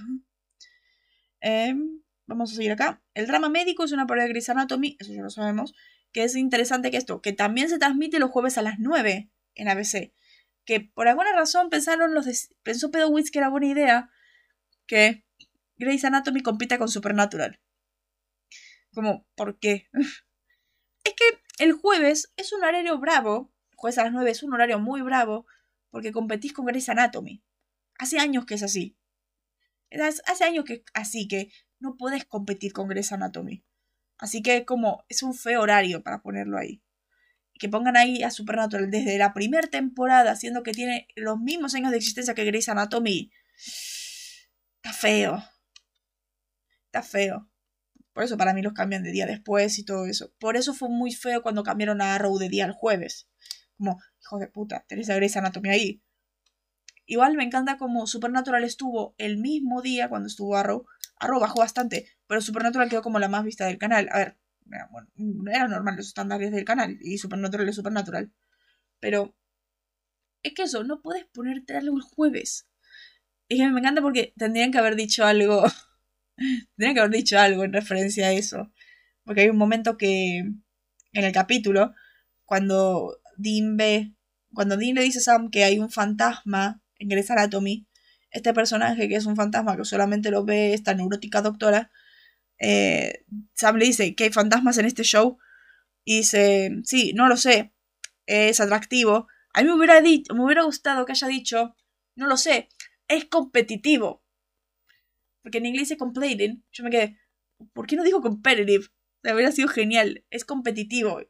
[1.41, 3.03] Em, vamos a seguir acá.
[3.15, 5.75] El drama médico es una parodia de Grey's Anatomy, eso ya lo sabemos.
[6.13, 9.69] Que es interesante que esto, que también se transmite los jueves a las 9 en
[9.69, 10.13] ABC.
[10.65, 14.11] Que por alguna razón pensaron los de- pensó Pedowitz que era buena idea
[14.87, 15.25] que
[15.77, 17.61] Grey's Anatomy compita con Supernatural.
[18.95, 19.89] Como, ¿por qué?
[21.05, 21.25] es que
[21.59, 23.53] el jueves es un horario bravo.
[23.77, 25.47] Jueves a las 9 es un horario muy bravo
[25.91, 27.43] porque competís con Grey's Anatomy.
[27.99, 28.97] Hace años que es así.
[30.27, 33.65] Hace años que así que no puedes competir con Grey's Anatomy.
[34.19, 36.83] Así que como es un feo horario para ponerlo ahí.
[37.59, 41.91] Que pongan ahí a Supernatural desde la primera temporada, siendo que tiene los mismos años
[41.91, 43.31] de existencia que Grey's Anatomy.
[44.77, 45.45] Está feo.
[46.87, 47.49] Está feo.
[48.13, 50.33] Por eso para mí los cambian de día después y todo eso.
[50.39, 53.29] Por eso fue muy feo cuando cambiaron a Arrow de día al jueves.
[53.77, 56.03] Como, hijo de puta, tenés a Grey's Anatomy ahí.
[57.07, 60.87] Igual me encanta como Supernatural estuvo el mismo día cuando estuvo Arrow.
[61.23, 64.09] Arrow bajó bastante, pero Supernatural quedó como la más vista del canal.
[64.11, 64.39] A ver,
[64.91, 65.09] bueno,
[65.51, 68.33] era normal los estándares del canal y Supernatural es Supernatural.
[68.99, 69.37] Pero
[70.43, 72.67] es que eso, no puedes ponerte algo el jueves.
[73.49, 75.63] Y que me encanta porque tendrían que haber dicho algo.
[76.77, 78.73] tendrían que haber dicho algo en referencia a eso.
[79.25, 80.39] Porque hay un momento que.
[81.15, 81.95] En el capítulo,
[82.45, 84.13] cuando Dean ve.
[84.53, 87.87] Cuando Dean le dice a Sam que hay un fantasma en Grey's Anatomy,
[88.33, 91.91] este personaje que es un fantasma que solamente lo ve esta neurótica doctora,
[92.59, 95.39] eh, Sam le dice que hay fantasmas en este show
[96.05, 97.73] y dice, sí, no lo sé,
[98.27, 99.29] es atractivo.
[99.55, 101.77] A mí me hubiera, me hubiera gustado que haya dicho,
[102.17, 102.69] no lo sé,
[103.09, 104.25] es competitivo.
[105.43, 107.19] Porque en inglés dice complaining, yo me quedé,
[107.73, 108.87] ¿por qué no dijo competitive?
[109.25, 111.21] O hubiera sido genial, es competitivo.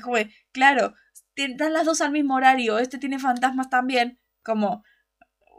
[0.00, 0.94] Joven, claro,
[1.36, 4.84] dan las dos al mismo horario, este tiene fantasmas también, como,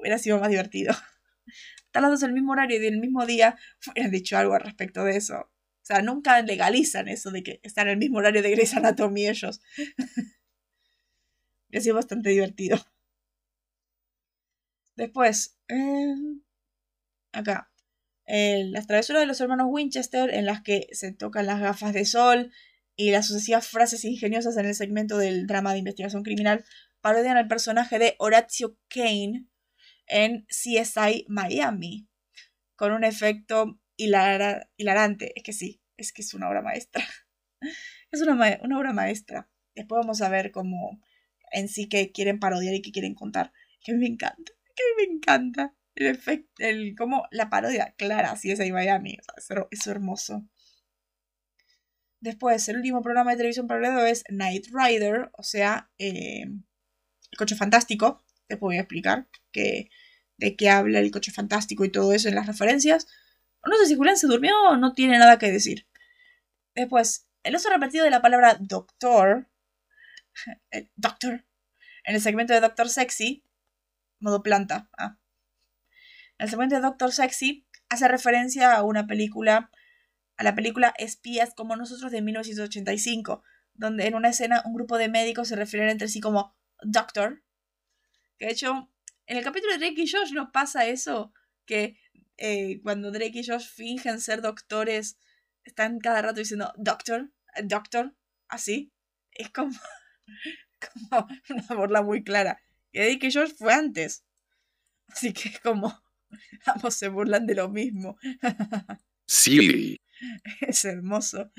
[0.03, 0.93] hubiera sido más divertido.
[1.85, 3.57] Están las dos el mismo horario y del mismo día,
[3.89, 5.35] hubieran dicho algo al respecto de eso.
[5.39, 9.27] O sea, nunca legalizan eso de que están en el mismo horario de Grey's Anatomy
[9.27, 9.61] ellos.
[11.77, 12.77] ha sido bastante divertido.
[14.95, 16.15] Después, eh,
[17.31, 17.71] acá,
[18.25, 22.51] las travesuras de los hermanos Winchester, en las que se tocan las gafas de sol
[22.95, 26.63] y las sucesivas frases ingeniosas en el segmento del drama de investigación criminal,
[27.01, 29.45] parodian al personaje de Horatio Kane,
[30.07, 32.07] en CSI Miami,
[32.75, 35.33] con un efecto hilarante.
[35.35, 37.03] Es que sí, es que es una obra maestra.
[38.11, 39.49] es una, una obra maestra.
[39.75, 41.01] Después vamos a ver cómo
[41.51, 43.53] en sí que quieren parodiar y que quieren contar.
[43.83, 45.75] Que a mí me encanta, que a mí me encanta.
[45.95, 49.17] El efecto, el, como la parodia clara, CSI Miami.
[49.69, 50.47] es, hermoso.
[52.19, 57.55] Después, el último programa de televisión parodiado es Night Rider, o sea, eh, el coche
[57.55, 58.23] fantástico.
[58.47, 59.89] Te puedo explicar que,
[60.37, 63.07] de qué habla el coche fantástico y todo eso en las referencias.
[63.65, 65.87] No sé si Julián se durmió o no tiene nada que decir.
[66.75, 69.49] Después, el uso repetido de la palabra doctor,
[70.71, 71.45] el doctor,
[72.05, 73.43] en el segmento de Doctor Sexy,
[74.19, 74.89] modo planta.
[74.97, 75.17] Ah.
[76.37, 79.71] El segmento de Doctor Sexy hace referencia a una película,
[80.37, 85.09] a la película Espías como nosotros de 1985, donde en una escena un grupo de
[85.09, 87.43] médicos se refieren entre sí como Doctor,
[88.37, 88.89] que de hecho,
[89.27, 91.33] en el capítulo de Drake y Josh no pasa eso,
[91.65, 91.97] que
[92.37, 95.17] eh, cuando Drake y Josh fingen ser doctores,
[95.63, 97.31] están cada rato diciendo Doctor,
[97.63, 98.15] Doctor,
[98.47, 98.91] así.
[99.31, 99.71] Es como,
[101.09, 102.61] como una burla muy clara.
[102.91, 104.25] Que Drake y Josh fue antes.
[105.07, 106.01] Así que es como,
[106.65, 108.17] ambos se burlan de lo mismo.
[109.25, 109.99] Sí.
[110.61, 111.51] Es hermoso.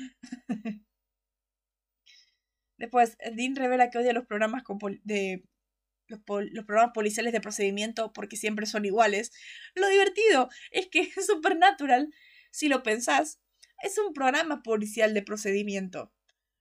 [2.77, 4.63] Después, Dean revela que odia los programas
[5.03, 5.43] de
[6.07, 9.31] los, programas policiales de procedimiento porque siempre son iguales.
[9.73, 12.13] Lo divertido es que Supernatural,
[12.51, 13.39] si lo pensás,
[13.83, 16.13] es un programa policial de procedimiento.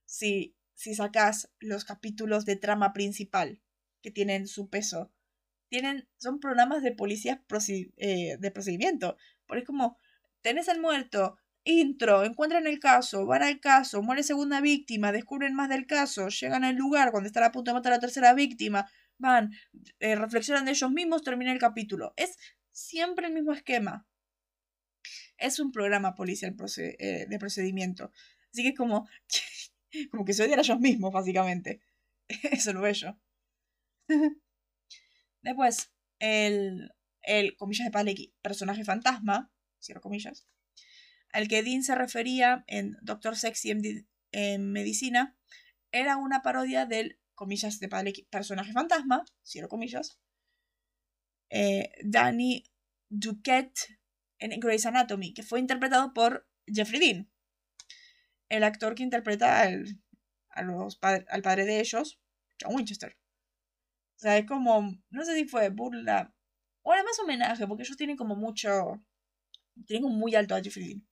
[0.04, 3.62] Si, si sacás los capítulos de trama principal,
[4.02, 5.12] que tienen su peso,
[5.68, 7.38] tienen, son programas de policías
[7.96, 9.16] eh, de procedimiento.
[9.46, 9.98] Porque es como,
[10.42, 15.68] tenés al muerto, intro, encuentran el caso, van al caso, muere segunda víctima, descubren más
[15.68, 18.86] del caso, llegan al lugar cuando están a punto de matar la tercera víctima,
[19.18, 19.52] van,
[20.00, 22.14] eh, reflexionan de ellos mismos, termina el capítulo.
[22.16, 22.36] Es
[22.72, 24.06] siempre el mismo esquema.
[25.36, 28.10] Es un programa policial eh, de procedimiento.
[28.52, 29.08] Así que es como,
[30.10, 31.80] como que se odian a ellos mismos, básicamente.
[32.28, 33.18] Eso lo bello.
[35.42, 36.90] Después, el,
[37.22, 40.46] el, comillas de Paleki, personaje fantasma, cierro comillas,
[41.32, 43.72] al que Dean se refería en Doctor Sexy
[44.30, 45.36] en Medicina,
[45.90, 47.88] era una parodia del comillas de
[48.30, 50.18] personaje fantasma, cierro comillas,
[51.50, 52.64] eh, Danny
[53.08, 53.98] Duquette
[54.38, 57.30] en Grey's Anatomy, que fue interpretado por Jeffrey Dean,
[58.48, 60.00] el actor que interpreta al,
[60.64, 62.20] los al padre de ellos,
[62.60, 63.16] John Winchester.
[64.16, 66.34] O sea, es como, no sé si fue burla,
[66.82, 69.02] o además homenaje, porque ellos tienen como mucho,
[69.86, 71.08] tienen un muy alto Jeffrey Dean.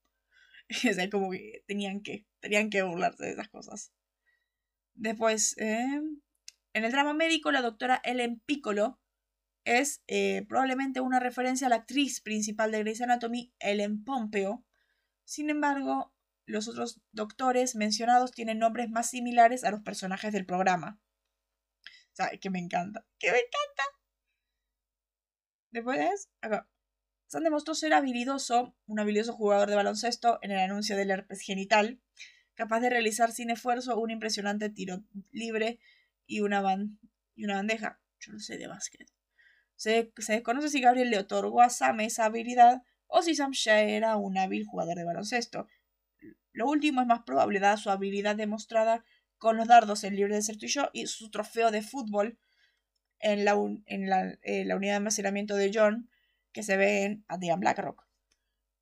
[0.90, 3.92] o sea, como que tenían que, tenían que burlarse de esas cosas.
[4.94, 6.00] Después, eh,
[6.74, 9.00] en el drama médico, la doctora Ellen Piccolo
[9.64, 14.64] es eh, probablemente una referencia a la actriz principal de Grey's Anatomy, Ellen Pompeo.
[15.24, 16.12] Sin embargo,
[16.46, 21.00] los otros doctores mencionados tienen nombres más similares a los personajes del programa.
[21.84, 23.06] O sea, que me encanta.
[23.18, 23.84] ¡Que me encanta!
[25.70, 26.68] Después, acá.
[27.26, 31.98] Sam demostró ser habilidoso, un habilidoso jugador de baloncesto en el anuncio del herpes genital,
[32.54, 35.78] capaz de realizar sin esfuerzo un impresionante tiro libre
[36.26, 36.62] y una,
[37.34, 38.00] y una bandeja.
[38.20, 39.08] Yo no sé de básquet.
[39.76, 43.80] Se, se, desconoce si Gabriel le otorgó a Sam esa habilidad o si Sam ya
[43.80, 45.66] era un hábil jugador de baloncesto.
[46.52, 49.04] Lo último es más probable, dada su habilidad demostrada
[49.38, 52.38] con los dardos en Libre de Ser y y su trofeo de fútbol
[53.18, 53.54] en la,
[53.86, 56.10] en la, la unidad de almacenamiento de John,
[56.52, 58.06] que se ve en Adrian Blackrock.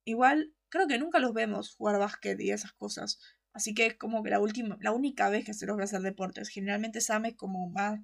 [0.04, 3.20] Igual, creo que nunca los vemos jugar básquet y esas cosas.
[3.52, 6.02] Así que es como que la última, la única vez que se los ve hacer
[6.02, 6.48] deportes.
[6.48, 8.00] Generalmente Sam es como más.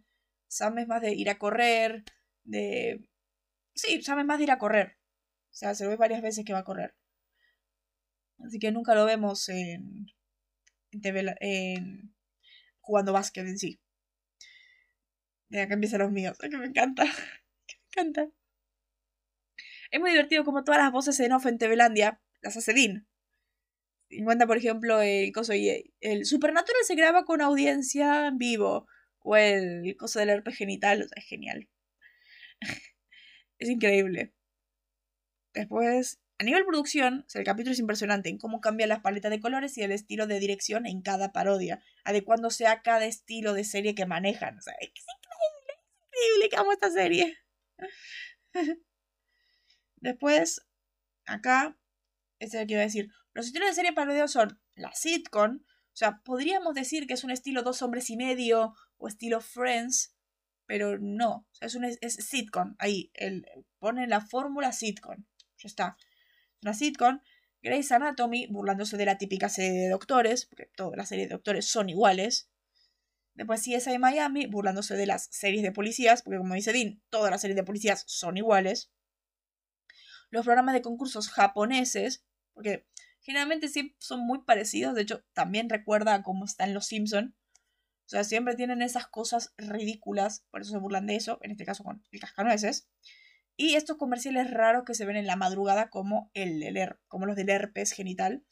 [0.48, 2.04] Sam es más de ir a correr.
[2.44, 3.08] De.
[3.74, 4.96] Sí, Sam es más de ir a correr.
[5.50, 6.94] O sea, se lo ve varias veces que va a correr.
[8.44, 10.06] Así que nunca lo vemos en.
[10.92, 12.14] en, en
[12.80, 13.80] jugando básquet en sí.
[15.48, 16.36] De acá empiezan los míos.
[16.38, 17.04] Que me encanta.
[17.66, 18.30] Que me encanta.
[19.90, 23.06] Es muy divertido como todas las voces en off en Tevelandia las hace Dean.
[24.08, 28.86] Encuentra, por ejemplo, el coso y el Supernatural se graba con audiencia en vivo.
[29.18, 31.02] O el coso del herpes genital.
[31.02, 31.68] O sea, es genial.
[33.58, 34.32] es increíble.
[35.54, 39.76] Después, a nivel producción, el capítulo es impresionante en cómo cambia las paletas de colores
[39.78, 44.04] y el estilo de dirección en cada parodia, adecuándose a cada estilo de serie que
[44.04, 44.58] manejan.
[44.58, 45.72] O sea, es increíble,
[46.12, 47.38] es increíble que amo esta serie.
[49.96, 50.60] Después,
[51.24, 51.78] acá,
[52.38, 53.08] es el que iba a decir.
[53.36, 57.30] Los estilos de serie parodiados son la sitcom, o sea, podríamos decir que es un
[57.30, 60.14] estilo dos hombres y medio o estilo Friends,
[60.64, 63.44] pero no, es un es sitcom, ahí, el,
[63.78, 65.26] pone la fórmula sitcom,
[65.58, 65.98] ya está.
[66.62, 67.20] Una sitcom,
[67.60, 71.66] Grey's Anatomy, burlándose de la típica serie de doctores, porque todas las series de doctores
[71.66, 72.48] son iguales.
[73.34, 77.42] Después CSI Miami, burlándose de las series de policías, porque como dice Dean, todas las
[77.42, 78.90] series de policías son iguales
[80.30, 82.86] los programas de concursos japoneses, porque
[83.26, 87.34] generalmente sí son muy parecidos, de hecho también recuerda a cómo están los Simpson.
[88.06, 91.64] O sea, siempre tienen esas cosas ridículas, por eso se burlan de eso, en este
[91.64, 92.88] caso con el cascanueces.
[93.56, 96.62] Y estos comerciales raros que se ven en la madrugada como, el,
[97.08, 98.44] como los del herpes genital.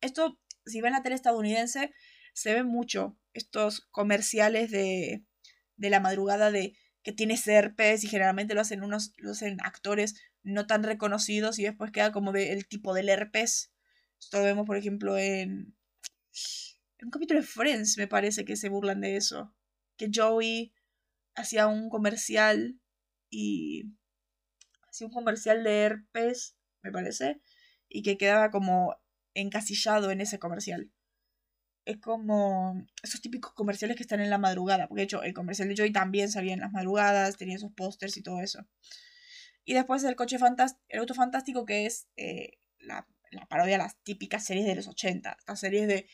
[0.00, 1.92] Esto, si ven la tele estadounidense,
[2.34, 5.24] se ven mucho estos comerciales de,
[5.76, 10.20] de la madrugada de que tiene herpes y generalmente lo hacen unos lo hacen actores
[10.42, 13.70] no tan reconocidos y después queda como del tipo del herpes.
[14.18, 15.76] Esto lo vemos, por ejemplo, en,
[17.02, 19.54] un capítulo de Friends, me parece que se burlan de eso.
[19.96, 20.72] Que Joey
[21.34, 22.80] hacía un comercial
[23.30, 23.92] y
[24.88, 27.40] hacía un comercial de herpes, me parece,
[27.88, 28.96] y que quedaba como
[29.34, 30.90] encasillado en ese comercial
[31.86, 34.88] es como esos típicos comerciales que están en la madrugada.
[34.88, 38.16] Porque de hecho, el comercial de Joy también salía en las madrugadas, tenía esos pósters
[38.16, 38.66] y todo eso.
[39.64, 43.06] Y después el coche fantástico, el auto fantástico, que es eh, la,
[43.48, 45.36] parodia de las típicas series de los 80.
[45.38, 46.08] Estas series de,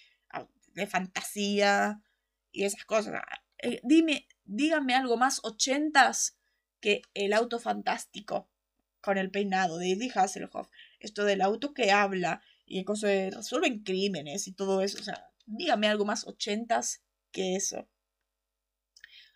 [0.75, 2.03] de fantasía
[2.51, 3.23] y esas cosas.
[3.59, 6.37] Eh, dime, díganme algo más ochentas
[6.81, 8.51] que el auto fantástico
[9.01, 10.69] con el peinado de Eddie Hasselhoff.
[10.99, 14.99] Esto del auto que habla y que resuelven crímenes y todo eso.
[15.01, 17.89] O sea, dígame algo más ochentas que eso.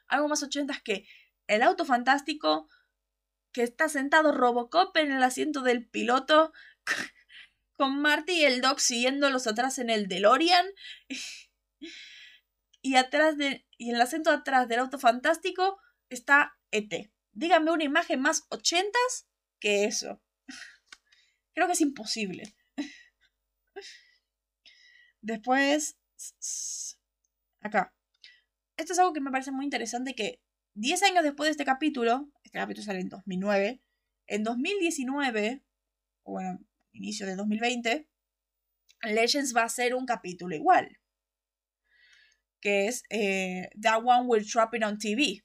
[0.07, 1.07] Algo más ochentas que
[1.47, 2.69] el auto fantástico
[3.53, 6.53] que está sentado Robocop en el asiento del piloto
[7.77, 10.67] con Marty y el Doc siguiéndolos atrás en el DeLorean
[12.83, 17.11] y atrás de y en el asiento atrás del auto fantástico está ET.
[17.33, 19.29] Dígame una imagen más ochentas
[19.61, 20.23] que eso.
[21.55, 22.57] Creo que es imposible.
[25.21, 25.99] Después,
[27.61, 27.93] acá.
[28.77, 30.41] Esto es algo que me parece muy interesante que
[30.75, 33.83] 10 años después de este capítulo, este capítulo sale en 2009,
[34.27, 35.65] en 2019,
[36.25, 36.59] o bueno,
[36.97, 38.09] inicio de 2020,
[39.03, 40.99] Legends va a ser un capítulo igual.
[42.61, 45.45] Que es eh, That One Will Drop It on TV.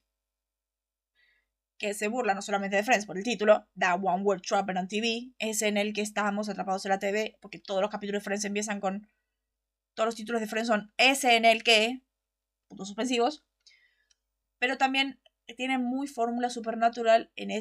[1.78, 4.78] Que se burla no solamente de Friends por el título, That One Will Drop It
[4.78, 5.32] on TV.
[5.40, 8.46] Es en el que estamos atrapados en la TV, porque todos los capítulos de Friends
[8.46, 9.08] empiezan con
[9.94, 12.02] todos los títulos de Friends son ese en el que,
[12.68, 13.44] puntos suspensivos,
[14.58, 15.20] pero también
[15.58, 17.52] tiene muy fórmula supernatural en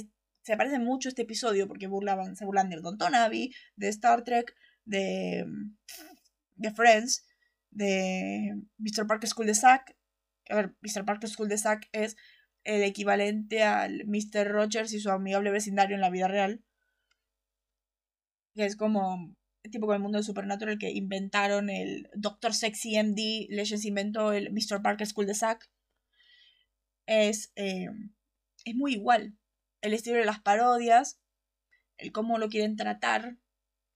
[0.42, 4.54] se parece mucho este episodio porque burlaban, se burlan de Don Abbey, de Star Trek,
[4.84, 5.46] de,
[6.56, 7.26] de Friends,
[7.70, 9.06] de Mr.
[9.06, 9.96] Parker School de Zack.
[10.48, 11.04] A ver, Mr.
[11.04, 12.16] Parker School de Zack es
[12.64, 14.48] el equivalente al Mr.
[14.48, 16.62] Rogers y su amigable vecindario en la vida real.
[18.54, 19.34] Que es como
[19.70, 24.50] tipo con el mundo de Supernatural que inventaron el Doctor Sexy MD, Legends inventó el
[24.52, 24.82] Mr.
[24.82, 25.70] Parker School de Zack.
[27.06, 27.88] Es, eh,
[28.64, 29.36] es muy igual.
[29.80, 31.20] El estilo de las parodias,
[31.96, 33.36] el cómo lo quieren tratar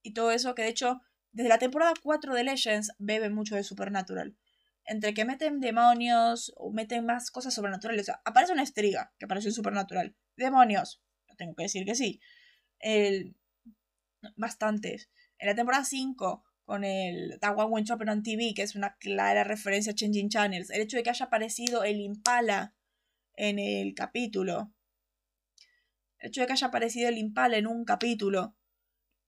[0.03, 1.01] y todo eso, que de hecho,
[1.32, 4.37] desde la temporada 4 de Legends bebe mucho de Supernatural.
[4.87, 8.11] Entre que meten demonios o meten más cosas sobrenaturales.
[8.24, 10.14] aparece una estriga que aparece en Supernatural.
[10.37, 11.03] Demonios.
[11.39, 12.20] Tengo que decir que sí.
[12.78, 13.37] El...
[14.37, 15.11] Bastantes.
[15.39, 19.45] En la temporada 5, con el That One Went on TV, que es una clara
[19.45, 22.74] referencia a Changing Channels, el hecho de que haya aparecido el Impala
[23.35, 24.72] en el capítulo,
[26.25, 28.57] el hecho de que haya aparecido el Impala en un capítulo,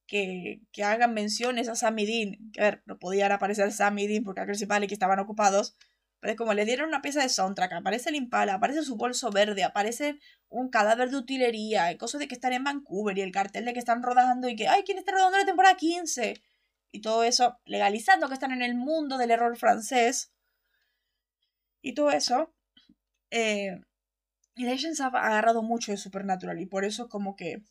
[0.06, 4.24] que, que hagan menciones a Sammy Dean, que a ver, no podían aparecer Sammy Dean
[4.24, 5.76] porque a Chris y que estaban ocupados,
[6.20, 9.30] pero es como le dieron una pieza de soundtrack, aparece el Impala, aparece su bolso
[9.30, 10.18] verde, aparece
[10.48, 13.78] un cadáver de utilería, cosas de que están en Vancouver y el cartel de que
[13.78, 16.40] están rodando y que, ay, ¿quién está rodando la temporada 15?
[16.92, 20.32] Y todo eso, legalizando que están en el mundo del error francés.
[21.82, 22.54] Y todo eso.
[23.30, 23.82] Eh,
[24.64, 27.62] Legends ha agarrado mucho de Supernatural y por eso como que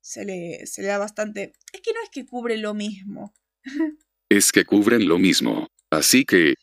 [0.00, 1.52] se le, se le da bastante...
[1.72, 3.34] Es que no es que cubre lo mismo.
[4.28, 5.68] es que cubren lo mismo.
[5.90, 6.54] Así que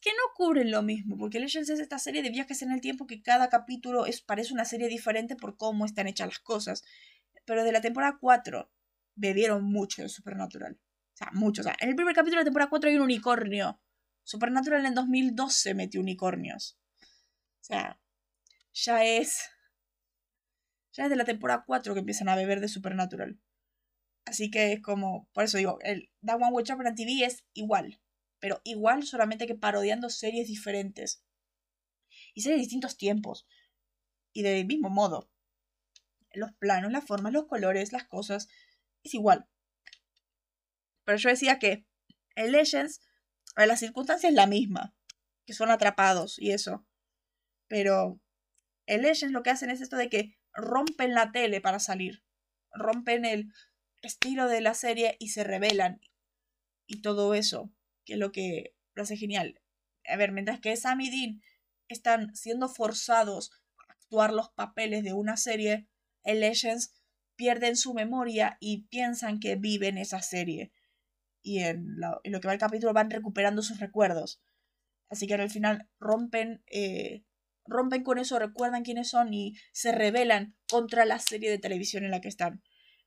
[0.00, 3.06] que no cubren lo mismo, porque Legends es esta serie de viajes en el tiempo
[3.06, 6.84] que cada capítulo es, parece una serie diferente por cómo están hechas las cosas.
[7.44, 8.70] Pero de la temporada 4
[9.16, 10.78] bebieron mucho de Supernatural.
[11.14, 11.62] O sea, mucho.
[11.62, 13.80] O sea, en el primer capítulo de la temporada 4 hay un unicornio.
[14.22, 16.78] Supernatural en 2012 metió unicornios.
[17.60, 18.00] O sea,
[18.72, 19.42] ya es.
[20.92, 23.38] Ya es de la temporada 4 que empiezan a beber de Supernatural.
[24.24, 25.28] Así que es como.
[25.32, 28.00] Por eso digo, el That One Watch Up TV es igual
[28.40, 31.22] pero igual solamente que parodiando series diferentes.
[32.34, 33.46] Y series de distintos tiempos.
[34.32, 35.30] Y del mismo modo.
[36.32, 38.48] Los planos, las formas, los colores, las cosas.
[39.02, 39.48] Es igual.
[41.04, 41.86] Pero yo decía que
[42.36, 43.00] en Legends,
[43.56, 44.94] la circunstancia es la misma.
[45.46, 46.86] Que son atrapados y eso.
[47.66, 48.20] Pero
[48.88, 52.24] en Legends lo que hacen es esto de que rompen la tele para salir.
[52.72, 53.52] Rompen el
[54.02, 56.00] estilo de la serie y se revelan.
[56.86, 57.70] Y todo eso
[58.08, 59.60] que es lo que lo hace genial.
[60.08, 61.42] A ver, mientras que Sam y Dean
[61.88, 63.52] están siendo forzados
[63.86, 65.86] a actuar los papeles de una serie,
[66.24, 66.94] en Legends
[67.36, 70.72] pierden su memoria y piensan que viven esa serie.
[71.42, 74.40] Y en lo, que va el capítulo van recuperando sus recuerdos.
[75.10, 77.24] Así que al final rompen, eh,
[77.68, 82.10] rompen con eso, recuerdan quiénes son y se rebelan contra la serie de televisión en
[82.10, 82.62] la que están.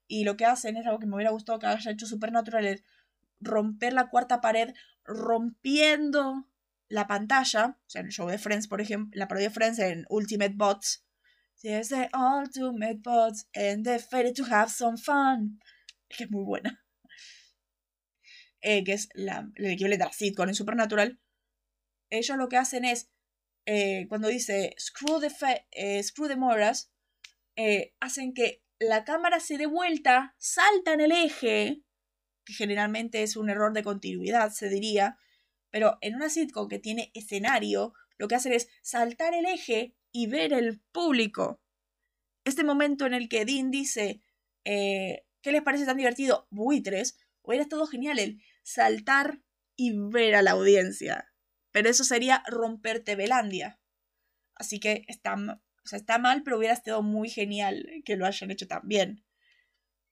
[0.08, 2.84] Y lo que hacen es algo que me hubiera gustado que haya hecho Supernatural, es
[3.40, 6.48] romper la cuarta pared rompiendo
[6.88, 9.80] la pantalla, o sea, en el show de Friends, por ejemplo, la parodia de Friends
[9.80, 11.06] en Ultimate Bots,
[11.62, 11.82] the
[12.14, 15.60] Ultimate Bots and ready to have some fun,
[16.10, 16.84] que es muy buena,
[18.62, 21.20] eh, que es el equivalente a la sitcom en Supernatural,
[22.10, 23.10] ellos lo que hacen es,
[23.66, 25.32] eh, cuando dice screw the,
[25.72, 26.92] eh, screw the moras,
[28.00, 31.84] hacen que la cámara se dé vuelta, salta en el eje,
[32.44, 35.18] que generalmente es un error de continuidad, se diría,
[35.70, 40.28] pero en una sitcom que tiene escenario, lo que hacen es saltar el eje y
[40.28, 41.62] ver el público.
[42.44, 44.22] Este momento en el que Dean dice,
[44.66, 46.48] eh, ¿qué les parece tan divertido?
[46.50, 49.42] Buitres, hubiera estado genial el saltar
[49.76, 51.31] y ver a la audiencia.
[51.72, 53.80] Pero eso sería romper Tebelandia.
[54.56, 58.52] Así que está, o sea, está mal, pero hubiera estado muy genial que lo hayan
[58.52, 59.24] hecho también.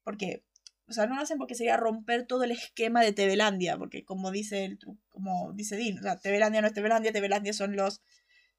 [0.04, 0.44] Porque
[0.90, 4.32] o sea, no lo hacen porque sería romper todo el esquema de Tevelandia, porque como
[4.32, 4.80] dice el
[5.10, 8.02] como dice Dean, o sea, Tevelandia no es Tevelandia, Tevelandia son los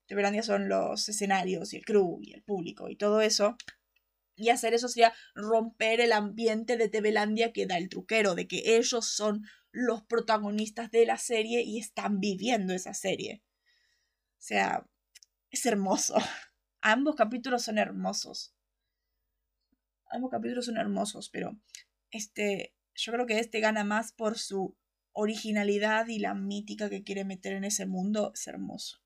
[0.07, 3.57] Tevelandia son los escenarios y el crew y el público y todo eso.
[4.37, 8.77] Y hacer eso sería romper el ambiente de Tevelandia que da el truquero, de que
[8.77, 13.43] ellos son los protagonistas de la serie y están viviendo esa serie.
[14.33, 14.87] O sea,
[15.51, 16.15] es hermoso.
[16.81, 18.55] Ambos capítulos son hermosos.
[20.11, 21.57] Ambos capítulos son hermosos, pero
[22.11, 24.77] este, yo creo que este gana más por su
[25.13, 28.33] originalidad y la mítica que quiere meter en ese mundo.
[28.35, 28.99] Es hermoso.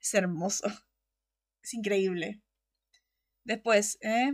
[0.00, 0.66] Es hermoso.
[1.62, 2.40] Es increíble.
[3.44, 4.32] Después, ¿eh?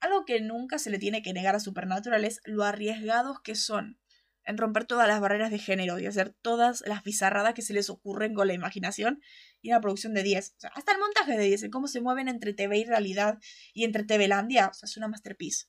[0.00, 3.98] Algo que nunca se le tiene que negar a Supernatural es lo arriesgados que son
[4.44, 7.90] en romper todas las barreras de género y hacer todas las bizarradas que se les
[7.90, 9.20] ocurren con la imaginación
[9.62, 10.54] y una producción de 10.
[10.56, 13.38] O sea, hasta el montaje de 10, el cómo se mueven entre TV y realidad
[13.74, 15.66] y entre TVlandia, o sea, es una masterpiece.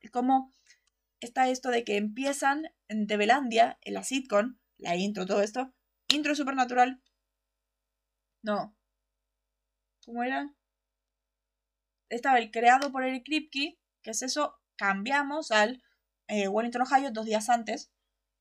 [0.00, 0.52] El cómo
[1.20, 5.72] está esto de que empiezan en TVlandia, en la sitcom, la intro, todo esto,
[6.08, 7.00] intro supernatural.
[8.42, 8.76] No.
[10.04, 10.55] ¿Cómo era?
[12.08, 15.82] Estaba el creado por Eric Kripke, que es eso, cambiamos al
[16.28, 17.90] eh, Wellington, Ohio, dos días antes,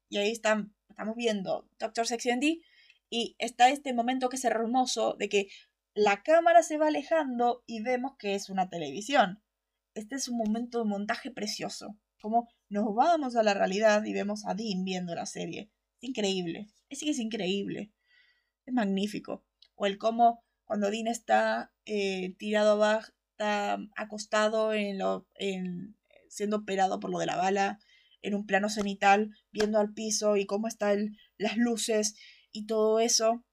[0.09, 0.72] y ahí estamos
[1.16, 2.61] viendo Doctor Sexy D
[3.09, 5.47] y está este momento que es hermoso de que
[5.93, 9.41] la cámara se va alejando y vemos que es una televisión.
[9.93, 11.97] Este es un momento de montaje precioso.
[12.20, 15.72] Como nos vamos a la realidad y vemos a Dean viendo la serie.
[16.01, 16.68] Es increíble.
[16.89, 17.93] Es que es increíble.
[18.66, 19.45] Es magnífico.
[19.76, 25.97] O el cómo cuando Dean está eh, tirado abajo, está acostado en lo, en,
[26.29, 27.79] siendo operado por lo de la bala
[28.21, 32.15] en un plano cenital, viendo al piso y cómo están las luces
[32.51, 33.43] y todo eso,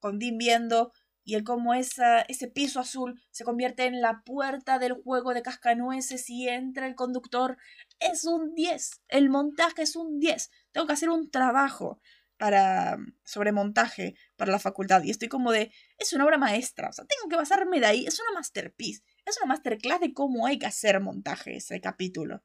[0.00, 0.92] con Dean viendo
[1.24, 5.42] y el cómo esa, ese piso azul se convierte en la puerta del juego de
[5.42, 7.58] cascanueces y entra el conductor,
[8.00, 9.02] es un 10.
[9.08, 10.50] El montaje es un 10.
[10.72, 12.00] Tengo que hacer un trabajo
[12.38, 16.92] para sobre montaje para la facultad y estoy como de es una obra maestra, o
[16.92, 20.58] sea, tengo que basarme de ahí, es una masterpiece, es una masterclass de cómo hay
[20.58, 22.42] que hacer montaje ese capítulo.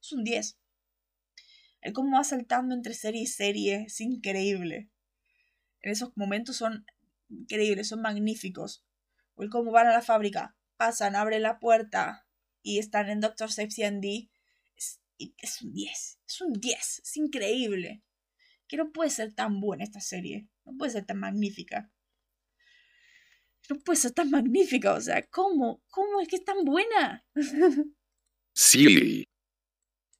[0.00, 0.58] Es un 10.
[1.80, 4.90] El cómo va saltando entre serie y serie es increíble.
[5.80, 6.84] En esos momentos son
[7.28, 8.84] increíbles, son magníficos.
[9.36, 12.26] O el cómo van a la fábrica, pasan, abren la puerta
[12.62, 14.28] y están en Doctor Sepsi D.
[14.76, 18.02] Es, es un 10, es un 10, es increíble.
[18.68, 21.90] Que no puede ser tan buena esta serie, no puede ser tan magnífica.
[23.70, 25.82] No puede ser tan magnífica, o sea, ¿cómo?
[25.90, 27.26] ¿Cómo es que es tan buena?
[28.54, 29.26] Sí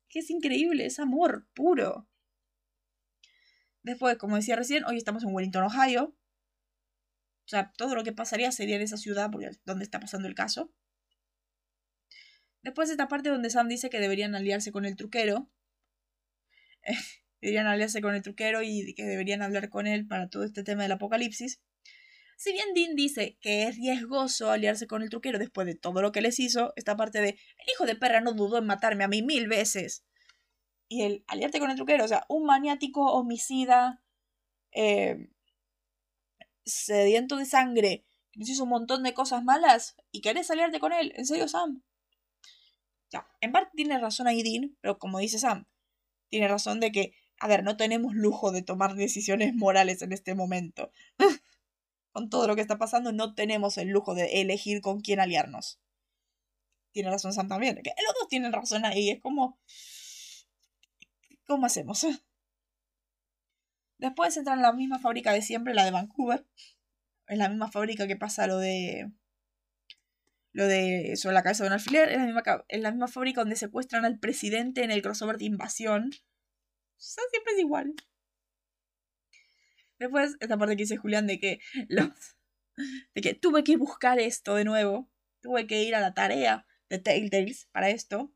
[0.08, 2.08] que es increíble, es amor puro.
[3.82, 6.16] Después, como decía recién, hoy estamos en Wellington, Ohio.
[7.44, 10.28] O sea, todo lo que pasaría sería en esa ciudad, porque es donde está pasando
[10.28, 10.72] el caso.
[12.62, 15.50] Después esta parte donde Sam dice que deberían aliarse con el truquero.
[17.40, 20.82] deberían aliarse con el truquero y que deberían hablar con él para todo este tema
[20.82, 21.60] del apocalipsis.
[22.36, 26.12] Si bien Dean dice que es riesgoso aliarse con el truquero después de todo lo
[26.12, 29.08] que les hizo, esta parte de el hijo de perra no dudó en matarme a
[29.08, 30.04] mí mil veces.
[30.88, 34.00] Y el aliarte con el truquero, o sea, un maniático homicida,
[34.72, 35.28] eh,
[36.64, 40.92] sediento de sangre, que nos hizo un montón de cosas malas, y querés aliarte con
[40.92, 41.82] él, ¿en serio, Sam?
[43.10, 45.66] Ya, en parte tiene razón ahí Dean, pero como dice Sam,
[46.28, 50.34] tiene razón de que, a ver, no tenemos lujo de tomar decisiones morales en este
[50.34, 50.90] momento.
[52.12, 55.78] con todo lo que está pasando, no tenemos el lujo de elegir con quién aliarnos.
[56.90, 57.76] Tiene razón Sam también.
[57.76, 59.10] Que los dos tienen razón ahí.
[59.10, 59.58] Es como.
[61.46, 62.04] ¿Cómo hacemos?
[63.98, 66.44] Después entran en la misma fábrica de siempre, la de Vancouver.
[67.28, 69.12] Es la misma fábrica que pasa lo de.
[70.52, 71.14] Lo de.
[71.16, 72.08] sobre la cabeza de un alfiler.
[72.08, 75.44] Es la misma, es la misma fábrica donde secuestran al presidente en el crossover de
[75.44, 76.10] invasión.
[76.98, 77.94] Siempre es igual.
[79.98, 82.10] Después, esta parte que dice Julián de que los.
[83.14, 85.10] de que tuve que buscar esto de nuevo.
[85.40, 88.32] Tuve que ir a la tarea de Telltales para esto.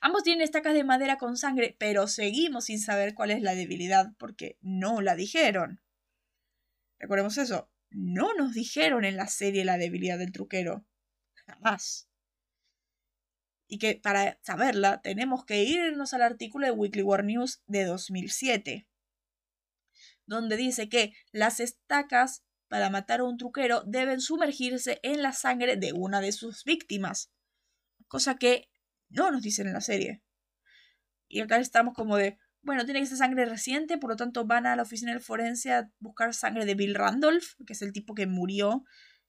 [0.00, 4.12] Ambos tienen estacas de madera con sangre, pero seguimos sin saber cuál es la debilidad
[4.18, 5.80] porque no la dijeron.
[6.98, 7.70] Recordemos eso.
[7.90, 10.84] No nos dijeron en la serie la debilidad del truquero.
[11.46, 12.08] Jamás.
[13.72, 18.86] Y que para saberla tenemos que irnos al artículo de Weekly War News de 2007
[20.26, 25.76] donde dice que las estacas para matar a un truquero deben sumergirse en la sangre
[25.76, 27.30] de una de sus víctimas.
[28.08, 28.70] Cosa que
[29.10, 30.22] no nos dicen en la serie.
[31.28, 34.66] Y acá estamos como de, bueno, tiene que ser sangre reciente, por lo tanto van
[34.66, 38.14] a la oficina del forense a buscar sangre de Bill Randolph, que es el tipo
[38.14, 38.84] que murió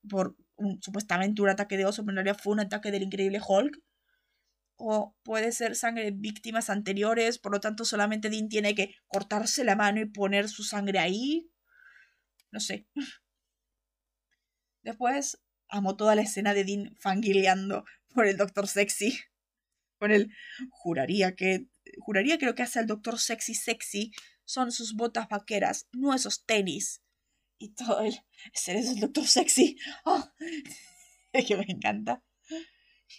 [0.10, 0.36] por
[0.82, 3.82] supuestamente un ataque de oso, pero en realidad fue un ataque del increíble Hulk
[4.78, 9.64] o puede ser sangre de víctimas anteriores, por lo tanto solamente Dean tiene que cortarse
[9.64, 11.52] la mano y poner su sangre ahí.
[12.52, 12.88] No sé.
[14.84, 19.20] Después amo toda la escena de Dean fanguileando por el Doctor Sexy.
[19.98, 20.32] Con el
[20.70, 21.68] juraría que
[22.00, 24.12] juraría que lo que hace al Doctor Sexy Sexy
[24.46, 27.02] son sus botas vaqueras, no esos tenis.
[27.58, 28.20] Y todo el
[28.52, 29.78] es el Doctor Sexy.
[30.06, 30.24] Oh,
[31.34, 32.24] es que me encanta.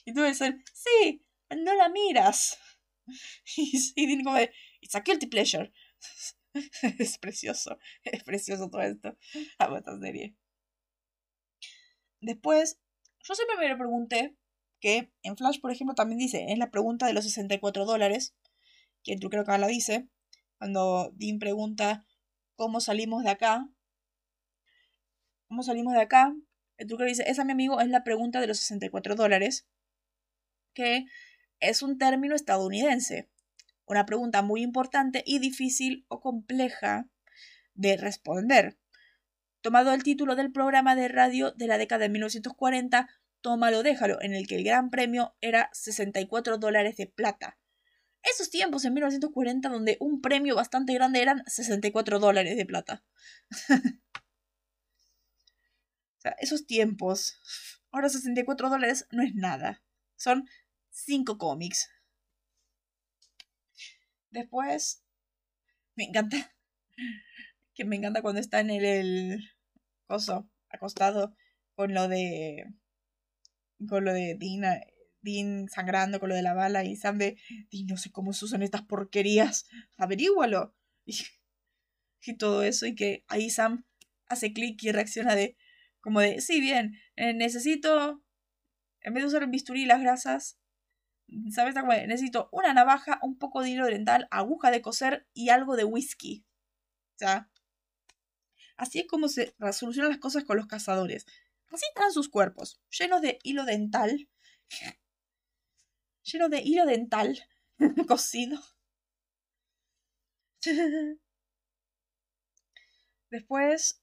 [0.05, 1.25] Y tú ves sí,
[1.57, 2.59] no la miras.
[3.57, 4.39] Y, digo como
[4.81, 5.71] it's a guilty pleasure.
[6.99, 9.19] es precioso, es precioso todo esto.
[9.59, 10.35] Amo esta serie.
[12.21, 12.81] Después,
[13.23, 14.35] yo siempre me pregunté
[14.81, 18.35] que en Flash, por ejemplo, también dice, en la pregunta de los 64 dólares,
[19.03, 20.09] que tú creo que la dice,
[20.59, 22.07] Cuando Dean pregunta
[22.57, 23.69] cómo salimos de acá.
[25.49, 26.35] ¿Cómo salimos de acá?
[26.79, 29.67] El truco dice, esa mi amigo es la pregunta de los 64 dólares,
[30.75, 31.05] que
[31.61, 33.29] es un término estadounidense.
[33.87, 37.09] Una pregunta muy importante y difícil o compleja
[37.75, 38.79] de responder.
[39.61, 43.09] Tomado el título del programa de radio de la década de 1940,
[43.41, 47.59] Tómalo, déjalo, en el que el gran premio era 64 dólares de plata.
[48.23, 53.05] Esos tiempos en 1940 donde un premio bastante grande eran 64 dólares de plata.
[56.39, 57.39] esos tiempos.
[57.91, 59.83] Ahora 64 dólares no es nada.
[60.17, 60.49] Son
[60.95, 61.91] 5 cómics.
[64.31, 65.05] Después,
[65.97, 66.37] me encanta.
[67.77, 69.51] Que me encanta cuando está en el,
[70.07, 71.35] coso, acostado,
[71.75, 72.67] con lo de.
[73.89, 74.81] Con lo de Dina,
[75.23, 77.37] Dean sangrando con lo de la bala y Sam de,
[77.73, 79.67] Dean, no sé cómo se usan estas porquerías,
[79.97, 80.77] averígualo.
[81.05, 81.17] Y,
[82.23, 83.85] y todo eso, y que ahí Sam
[84.29, 85.57] hace clic y reacciona de,
[86.01, 88.23] como de, sí, bien, eh, necesito,
[89.01, 90.61] en vez de usar el bisturí y las grasas,
[91.51, 91.75] ¿sabes?
[92.07, 96.45] Necesito una navaja, un poco de hilo dental, aguja de coser y algo de whisky.
[97.15, 97.51] O sea,
[98.77, 101.27] así es como se solucionan las cosas con los cazadores.
[101.69, 104.29] Así están sus cuerpos, llenos de hilo dental,
[106.23, 107.39] lleno de hilo dental
[108.09, 108.61] cocido.
[113.31, 114.01] Después,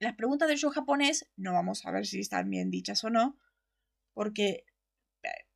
[0.00, 3.38] las preguntas del show japonés, no vamos a ver si están bien dichas o no,
[4.12, 4.64] porque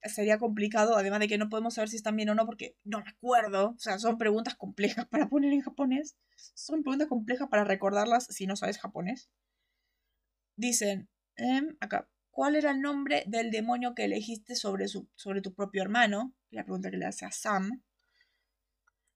[0.05, 3.01] sería complicado, además de que no podemos saber si están bien o no, porque no
[3.01, 3.71] me acuerdo.
[3.71, 6.17] O sea, son preguntas complejas para poner en japonés.
[6.37, 9.31] Son preguntas complejas para recordarlas si no sabes japonés.
[10.57, 15.53] Dicen, em, acá, ¿Cuál era el nombre del demonio que elegiste sobre, su, sobre tu
[15.55, 16.37] propio hermano?
[16.51, 17.83] La pregunta que le hace a Sam.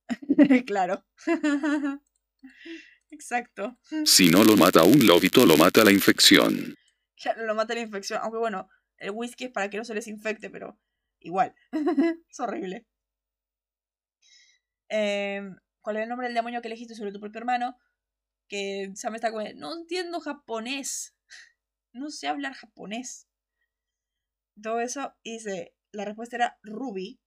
[0.67, 1.05] claro.
[3.13, 3.79] Exacto.
[4.05, 6.75] Si no lo mata un lobito, lo mata la infección.
[7.17, 8.19] Claro, lo mata la infección.
[8.21, 8.69] Aunque bueno,
[9.03, 10.79] el whisky es para que no se les infecte, pero
[11.21, 11.55] igual.
[12.29, 12.87] es horrible.
[14.89, 17.77] Em, ¿Cuál era el nombre del demonio que elegiste sobre tu propio hermano?
[18.49, 19.45] Que Sam está con...
[19.57, 21.15] No entiendo japonés
[21.93, 23.29] no sé hablar japonés.
[24.63, 27.21] Todo eso, y dice, la respuesta era Ruby.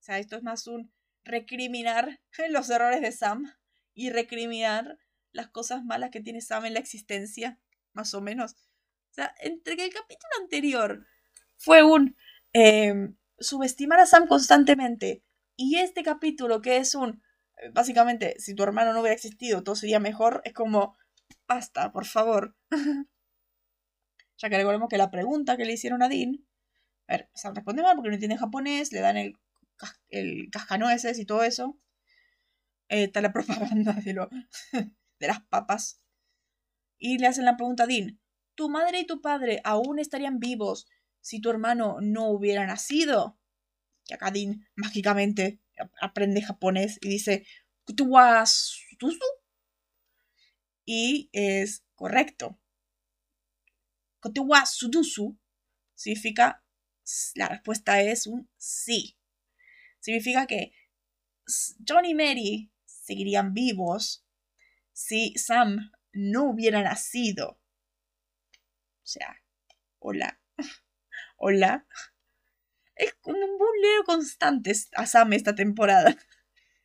[0.00, 0.92] O sea, esto es más un
[1.24, 2.20] recriminar
[2.50, 3.52] los errores de Sam
[3.94, 4.98] y recriminar
[5.32, 7.60] las cosas malas que tiene Sam en la existencia,
[7.92, 8.52] más o menos.
[8.52, 11.06] O sea, entre que el capítulo anterior
[11.62, 12.16] fue un
[12.52, 15.22] em, subestimar a Sam constantemente
[15.56, 17.22] y este capítulo que es un,
[17.72, 20.96] básicamente, si tu hermano no hubiera existido, todo sería mejor, es como,
[21.46, 22.56] basta, por favor.
[24.38, 26.44] ya que recordemos que la pregunta que le hicieron a Dean,
[27.06, 29.38] a ver, se responde mal porque no entiende japonés, le dan el,
[30.08, 31.78] el cascanueces y todo eso.
[32.88, 34.28] Eh, está la propaganda de, lo,
[35.20, 36.00] de las papas.
[36.98, 38.20] Y le hacen la pregunta a Dean,
[38.54, 40.86] ¿tu madre y tu padre aún estarían vivos
[41.22, 43.38] si tu hermano no hubiera nacido?
[44.06, 45.60] Y acá Dean mágicamente
[46.00, 47.46] aprende japonés y dice,
[50.84, 52.58] y es correcto.
[54.20, 55.38] Kotewa Sudusu
[55.94, 56.64] significa,
[57.34, 59.16] la respuesta es un sí.
[60.00, 60.72] Significa que
[61.86, 64.24] John y Mary seguirían vivos
[64.92, 67.60] si Sam no hubiera nacido.
[69.02, 69.42] O sea,
[69.98, 70.40] hola.
[71.44, 71.84] Hola.
[72.94, 76.16] Es un buleo constante a Sam esta temporada.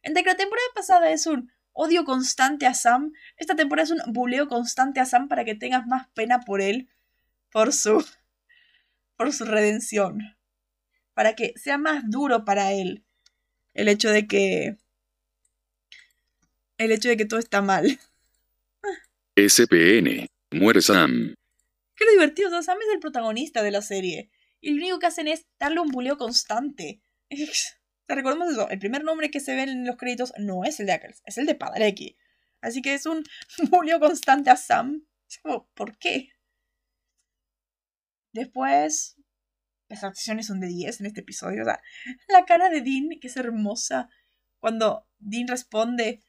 [0.01, 4.13] Entre que la temporada pasada es un odio constante a Sam, esta temporada es un
[4.13, 6.89] buleo constante a Sam para que tengas más pena por él
[7.51, 8.03] por su,
[9.15, 10.35] por su redención.
[11.13, 13.05] Para que sea más duro para él
[13.75, 14.75] el hecho de que.
[16.79, 17.99] El hecho de que todo está mal.
[19.35, 20.25] SPN.
[20.49, 21.35] Muere Sam.
[21.93, 22.59] Qué divertido.
[22.63, 24.31] Sam es el protagonista de la serie.
[24.67, 27.01] Y lo único que hacen es darle un buleo constante.
[27.29, 28.67] Te recordemos eso.
[28.67, 31.37] El primer nombre que se ve en los créditos no es el de Ackles, es
[31.37, 32.17] el de Padareki.
[32.59, 33.23] Así que es un
[33.71, 35.07] buleo constante a Sam.
[35.73, 36.33] ¿Por qué?
[38.33, 39.15] Después,
[39.87, 41.61] las actuaciones son de 10 en este episodio.
[41.61, 41.81] O sea,
[42.27, 44.09] la cara de Dean, que es hermosa,
[44.59, 46.25] cuando Dean responde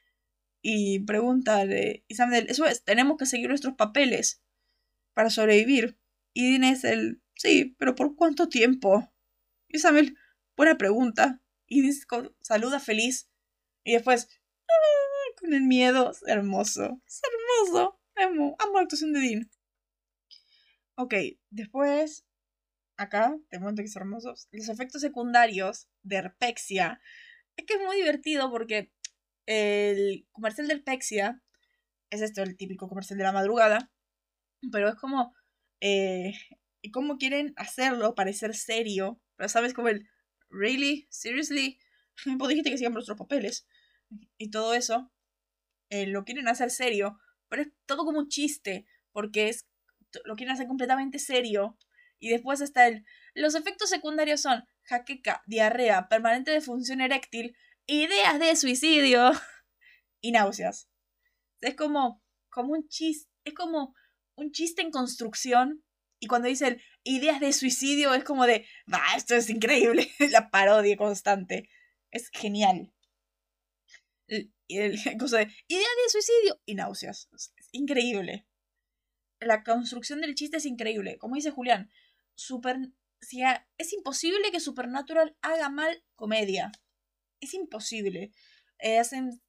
[0.63, 4.45] y pregunta de Samuel, eso es, tenemos que seguir nuestros papeles
[5.13, 5.99] para sobrevivir.
[6.35, 9.11] Y Dean es el, sí, pero ¿por cuánto tiempo?
[9.69, 10.17] Y Samuel,
[10.57, 11.41] buena pregunta.
[11.67, 13.31] Y Dean saluda feliz.
[13.85, 14.29] Y después,
[14.69, 15.35] ¡ah!
[15.41, 18.01] con el miedo, es hermoso, es hermoso.
[18.17, 19.51] Amo, amo la actuación de Dean.
[20.97, 21.15] Ok,
[21.51, 22.27] después,
[22.97, 27.01] acá, te momento que es hermosos, los efectos secundarios de herpexia.
[27.57, 28.91] Es que es muy divertido porque
[29.47, 31.41] el comercial del Pexia
[32.11, 33.91] es esto, el típico comercial de la madrugada,
[34.73, 35.35] pero es como,
[35.81, 36.35] eh,
[36.93, 40.09] cómo quieren hacerlo parecer serio, pero sabes como el,
[40.51, 41.79] really, seriously,
[42.37, 43.67] vos dijiste que sigan nuestros papeles
[44.39, 45.13] y todo eso,
[45.91, 47.19] eh, lo quieren hacer serio,
[47.49, 49.67] pero es todo como un chiste, porque es,
[50.25, 51.79] lo quieren hacer completamente serio,
[52.21, 53.05] y después está el,
[53.35, 57.57] los efectos secundarios son jaqueca, diarrea, permanente de función eréctil,
[57.87, 59.31] ideas de suicidio
[60.21, 60.89] y náuseas.
[61.61, 63.95] Es como, como un chiste, es como
[64.35, 65.85] un chiste en construcción.
[66.21, 70.97] Y cuando dicen ideas de suicidio es como de, va, esto es increíble, la parodia
[70.97, 71.69] constante.
[72.11, 72.93] Es genial.
[74.27, 77.29] Y el, cosa de ideas de suicidio y náuseas.
[77.73, 78.47] Increíble.
[79.41, 81.19] La construcción del chiste es increíble.
[81.19, 81.91] Como dice Julián,
[82.35, 82.77] super,
[83.21, 86.73] es imposible que Supernatural haga mal comedia.
[87.41, 88.33] Es imposible.
[88.81, 89.41] Eh, hacen,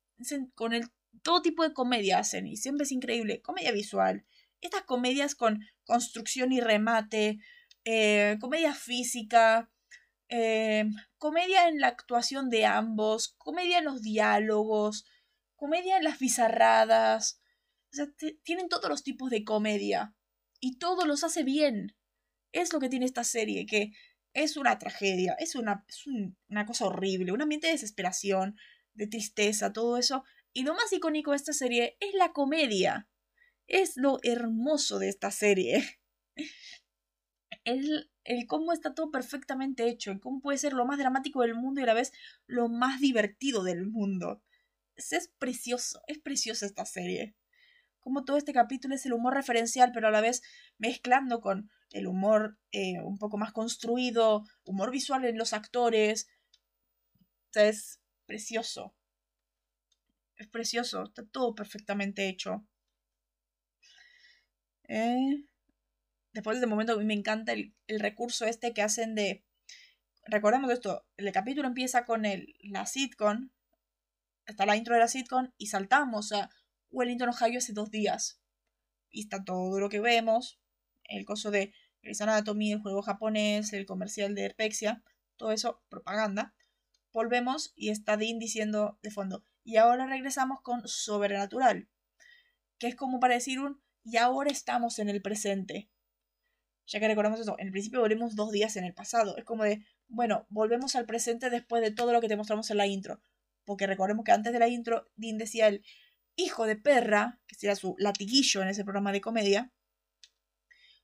[0.53, 0.85] con el
[1.23, 3.41] todo tipo de comedia hacen y siempre es increíble.
[3.41, 4.25] Comedia visual.
[4.61, 5.59] Estas comedias con
[5.89, 7.39] construcción y remate.
[7.83, 9.71] Eh, comedia física.
[10.29, 10.85] Eh,
[11.17, 13.33] comedia en la actuación de ambos.
[13.39, 15.05] Comedia en los diálogos.
[15.55, 17.41] Comedia en las bizarradas.
[17.91, 18.07] O sea,
[18.43, 20.13] tienen todos los tipos de comedia.
[20.59, 21.95] Y todo los hace bien.
[22.51, 23.91] Es lo que tiene esta serie, que
[24.33, 28.57] es una tragedia, es una, es una cosa horrible, un ambiente de desesperación,
[28.93, 30.23] de tristeza, todo eso.
[30.53, 33.07] Y lo más icónico de esta serie es la comedia.
[33.69, 35.83] Es lo hermoso de esta serie.
[37.65, 41.53] El, el cómo está todo perfectamente hecho, el cómo puede ser lo más dramático del
[41.53, 42.11] mundo y a la vez
[42.47, 44.41] lo más divertido del mundo.
[44.95, 47.35] Es, precioso, es preciosa esta serie.
[47.99, 50.41] Como todo este capítulo es el humor referencial, pero a la vez
[50.79, 56.27] mezclando con el humor eh, un poco más construido, humor visual en los actores.
[57.53, 58.95] es precioso.
[60.37, 62.65] Es precioso, está todo perfectamente hecho.
[64.89, 65.45] Eh,
[66.33, 69.45] después de ese momento a mí me encanta el, recurso este que hacen de...
[70.25, 73.51] Recordemos esto, el capítulo empieza con el, la sitcom,
[74.45, 76.49] está la intro de la sitcom y saltamos a
[76.89, 78.41] Wellington, Ohio hace dos días.
[79.11, 80.59] Y está todo lo que vemos,
[81.03, 81.71] el coso de
[82.01, 85.03] Grey's Anatomy, el juego japonés, el comercial de Herpexia,
[85.37, 86.55] todo eso, propaganda.
[87.11, 91.87] Volvemos y está Dean diciendo de fondo, y ahora regresamos con Sobrenatural,
[92.79, 95.89] que es como para decir un, y ahora estamos en el presente.
[96.87, 99.37] Ya que recordamos eso, en el principio volvemos dos días en el pasado.
[99.37, 102.77] Es como de, bueno, volvemos al presente después de todo lo que te mostramos en
[102.77, 103.21] la intro.
[103.63, 105.83] Porque recordemos que antes de la intro, Dean decía el
[106.35, 109.71] hijo de perra, que sería su latiguillo en ese programa de comedia,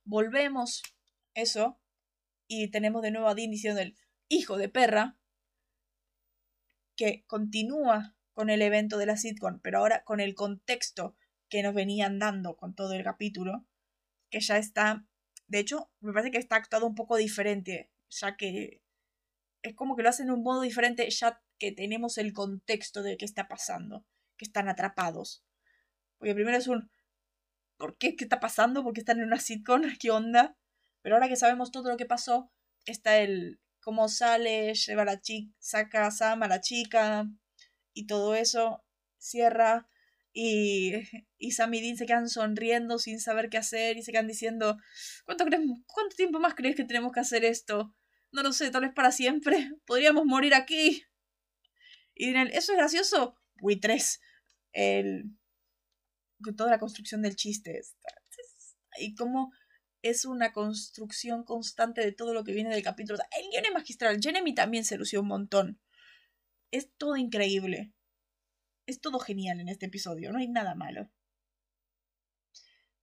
[0.04, 0.82] volvemos
[1.34, 1.80] eso
[2.48, 3.96] y tenemos de nuevo a Dean diciendo el
[4.30, 5.18] hijo de perra,
[6.96, 11.16] que continúa con el evento de la sitcom, pero ahora con el contexto
[11.56, 13.66] que nos venían dando con todo el capítulo,
[14.30, 15.06] que ya está,
[15.48, 18.82] de hecho, me parece que está actuado un poco diferente, ya que
[19.62, 23.16] es como que lo hacen de un modo diferente, ya que tenemos el contexto de
[23.16, 25.46] qué está pasando, que están atrapados.
[26.18, 26.92] Porque primero es un,
[27.78, 28.18] ¿por qué?
[28.18, 28.84] ¿Qué está pasando?
[28.84, 29.82] ¿Por qué están en una sitcom?
[29.98, 30.58] ¿Qué onda?
[31.04, 32.52] Pero ahora que sabemos todo lo que pasó,
[32.86, 37.30] está el cómo sale, lleva a la chica, saca a Sam a la chica
[37.94, 38.84] y todo eso,
[39.18, 39.88] cierra
[40.38, 40.92] y,
[41.38, 44.78] y Sam y Dean se quedan sonriendo sin saber qué hacer y se quedan diciendo,
[45.24, 47.96] ¿cuánto, crees, ¿cuánto tiempo más crees que tenemos que hacer esto?
[48.34, 49.72] No lo sé, tal vez para siempre.
[49.86, 51.06] Podríamos morir aquí.
[52.14, 53.38] Y ¿eso es gracioso?
[53.62, 54.20] Uy, tres.
[54.74, 55.32] El,
[56.58, 57.82] toda la construcción del chiste.
[59.00, 59.54] Y cómo
[60.02, 63.20] es una construcción constante de todo lo que viene del capítulo.
[63.40, 64.20] El guion es magistral.
[64.22, 65.80] Jeremy también se lució un montón.
[66.72, 67.94] Es todo increíble.
[68.86, 70.32] Es todo genial en este episodio.
[70.32, 71.10] No hay nada malo.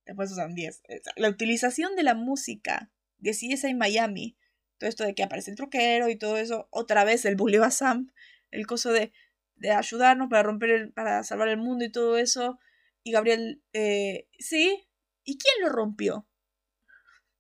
[0.05, 0.83] Después usan 10.
[1.17, 4.37] La utilización de la música de CSI Miami.
[4.79, 6.69] Todo esto de que aparece el truquero y todo eso.
[6.71, 8.13] Otra vez el bully a Sam.
[8.51, 9.13] El coso de,
[9.57, 12.59] de ayudarnos para romper para salvar el mundo y todo eso.
[13.03, 14.89] Y Gabriel, eh, sí.
[15.25, 16.27] ¿Y quién lo rompió?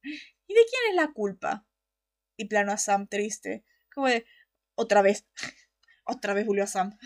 [0.03, 1.67] ¿Y de quién es la culpa?
[2.37, 3.65] Y plano a Sam triste.
[3.95, 4.25] Como de,
[4.75, 5.27] otra vez.
[6.05, 6.99] otra vez volvió a Sam.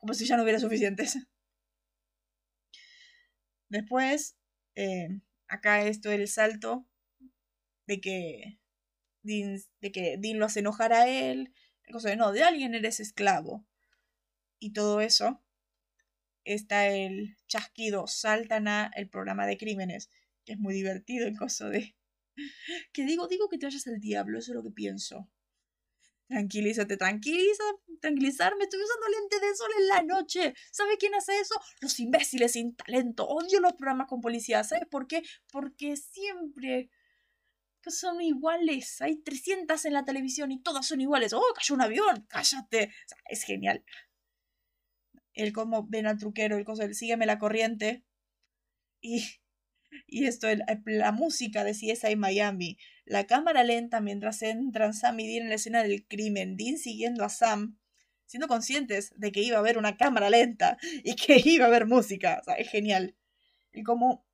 [0.00, 1.18] Como si ya no hubiera suficientes.
[3.68, 4.36] Después,
[4.74, 6.86] eh, acá esto el salto
[7.86, 8.60] de que
[9.22, 11.52] Dean, de que lo hace enojar a él.
[11.92, 13.66] Cosa de, no, de alguien eres esclavo.
[14.58, 15.42] Y todo eso
[16.44, 20.10] está el chasquido, saltan a el programa de crímenes,
[20.44, 21.94] que es muy divertido el coso de...
[22.92, 25.28] Que digo, digo que te vayas al diablo, eso es lo que pienso.
[26.30, 27.64] Tranquilízate, tranquiliza,
[28.00, 28.62] tranquilizarme.
[28.62, 30.54] Estoy usando lente de sol en la noche.
[30.70, 31.60] ¿Sabe quién hace eso?
[31.80, 33.26] Los imbéciles sin talento.
[33.26, 34.62] Odio los programas con policía.
[34.62, 35.24] ¿Sabes por qué?
[35.50, 36.88] Porque siempre
[37.84, 39.02] son iguales.
[39.02, 41.32] Hay 300 en la televisión y todas son iguales.
[41.32, 42.24] ¡Oh, cayó un avión!
[42.28, 42.92] ¡Cállate!
[43.28, 43.84] es genial.
[45.34, 48.04] El cómo ven al truquero, el cosa, el sígueme la corriente.
[49.00, 49.24] Y,
[50.06, 50.48] y esto,
[50.84, 52.78] la música de CSI Miami.
[53.04, 56.56] La cámara lenta mientras entran Sam y Dean en la escena del crimen.
[56.56, 57.78] Dean siguiendo a Sam,
[58.26, 61.86] siendo conscientes de que iba a haber una cámara lenta y que iba a haber
[61.86, 62.38] música.
[62.40, 63.16] O sea, es genial.
[63.72, 64.26] Y como.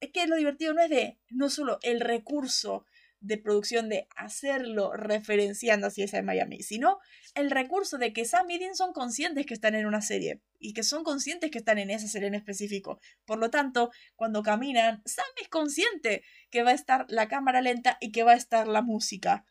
[0.00, 1.18] Es que lo divertido no es de.
[1.30, 2.84] No solo el recurso
[3.20, 6.98] de producción de hacerlo referenciando a CSI Miami, sino
[7.34, 10.72] el recurso de que Sam y Dean son conscientes que están en una serie y
[10.72, 13.00] que son conscientes que están en esa serie en específico.
[13.24, 17.98] Por lo tanto, cuando caminan, Sam es consciente que va a estar la cámara lenta
[18.00, 19.44] y que va a estar la música.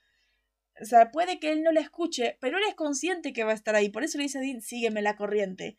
[0.80, 3.56] O sea, puede que él no la escuche, pero él es consciente que va a
[3.56, 3.90] estar ahí.
[3.90, 5.78] Por eso le dice Dean, sígueme la corriente.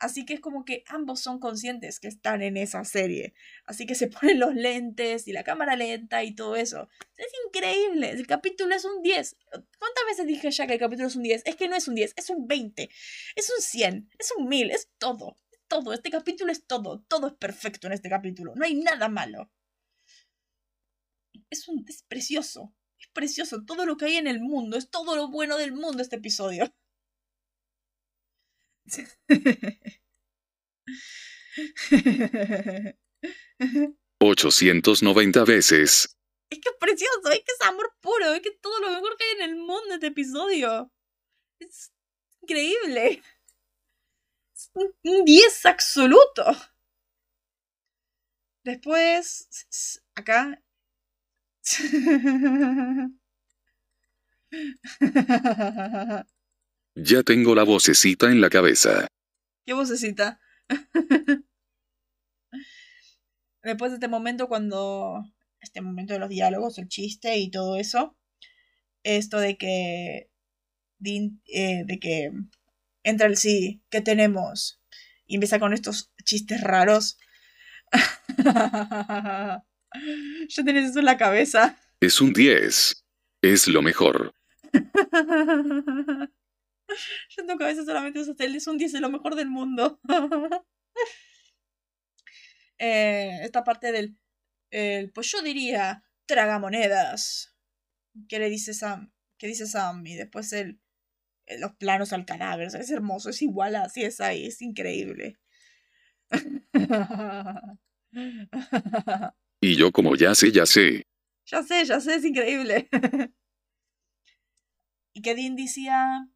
[0.00, 3.34] Así que es como que ambos son conscientes que están en esa serie.
[3.64, 6.88] Así que se ponen los lentes y la cámara lenta y todo eso.
[7.16, 8.10] Es increíble.
[8.10, 9.36] El capítulo es un 10.
[9.50, 11.42] ¿Cuántas veces dije ya que el capítulo es un 10?
[11.44, 12.90] Es que no es un 10, es un 20.
[13.34, 14.10] Es un 100.
[14.18, 14.70] Es un 1000.
[14.70, 15.36] Es todo.
[15.50, 15.92] Es todo.
[15.92, 17.00] Este capítulo es todo.
[17.08, 18.54] Todo es perfecto en este capítulo.
[18.54, 19.50] No hay nada malo.
[21.50, 22.72] Es, un, es precioso.
[23.00, 23.64] Es precioso.
[23.64, 24.76] Todo lo que hay en el mundo.
[24.76, 26.72] Es todo lo bueno del mundo este episodio.
[34.20, 36.16] 890 veces.
[36.50, 39.42] Es que precioso, es que amor puro, es que todo lo mejor que hay en
[39.50, 40.90] el mundo este episodio.
[42.42, 43.22] Increíble.
[44.74, 46.44] Un 10 absoluto.
[48.64, 50.62] Después, acá.
[57.00, 59.06] Ya tengo la vocecita en la cabeza.
[59.64, 60.40] ¿Qué vocecita?
[63.62, 65.22] Después de este momento, cuando.
[65.60, 68.16] Este momento de los diálogos, el chiste y todo eso.
[69.04, 70.28] Esto de que.
[71.04, 72.32] Eh, de que.
[73.04, 74.80] Entra el sí, ¿qué tenemos?
[75.24, 77.16] Y empieza con estos chistes raros.
[78.44, 79.62] ya
[80.64, 81.78] tenés eso en la cabeza.
[82.00, 83.04] Es un 10.
[83.42, 84.34] Es lo mejor.
[87.36, 90.00] Yo tengo cabeza solamente esos es un 10 de lo mejor del mundo.
[92.80, 94.16] Eh, esta parte del.
[95.12, 96.04] pues yo diría.
[96.26, 97.56] Tragamonedas.
[98.28, 99.12] ¿Qué le dice Sam?
[99.36, 100.06] ¿Qué dice Sam?
[100.06, 100.80] Y después el.
[101.58, 102.68] los planos al cadáver.
[102.68, 103.30] es hermoso.
[103.30, 104.46] Es igual a así es ahí.
[104.46, 105.40] Es increíble.
[109.60, 111.02] y yo, como ya sé, ya sé.
[111.46, 112.88] Ya sé, ya sé, es increíble.
[115.14, 116.28] y que Dean decía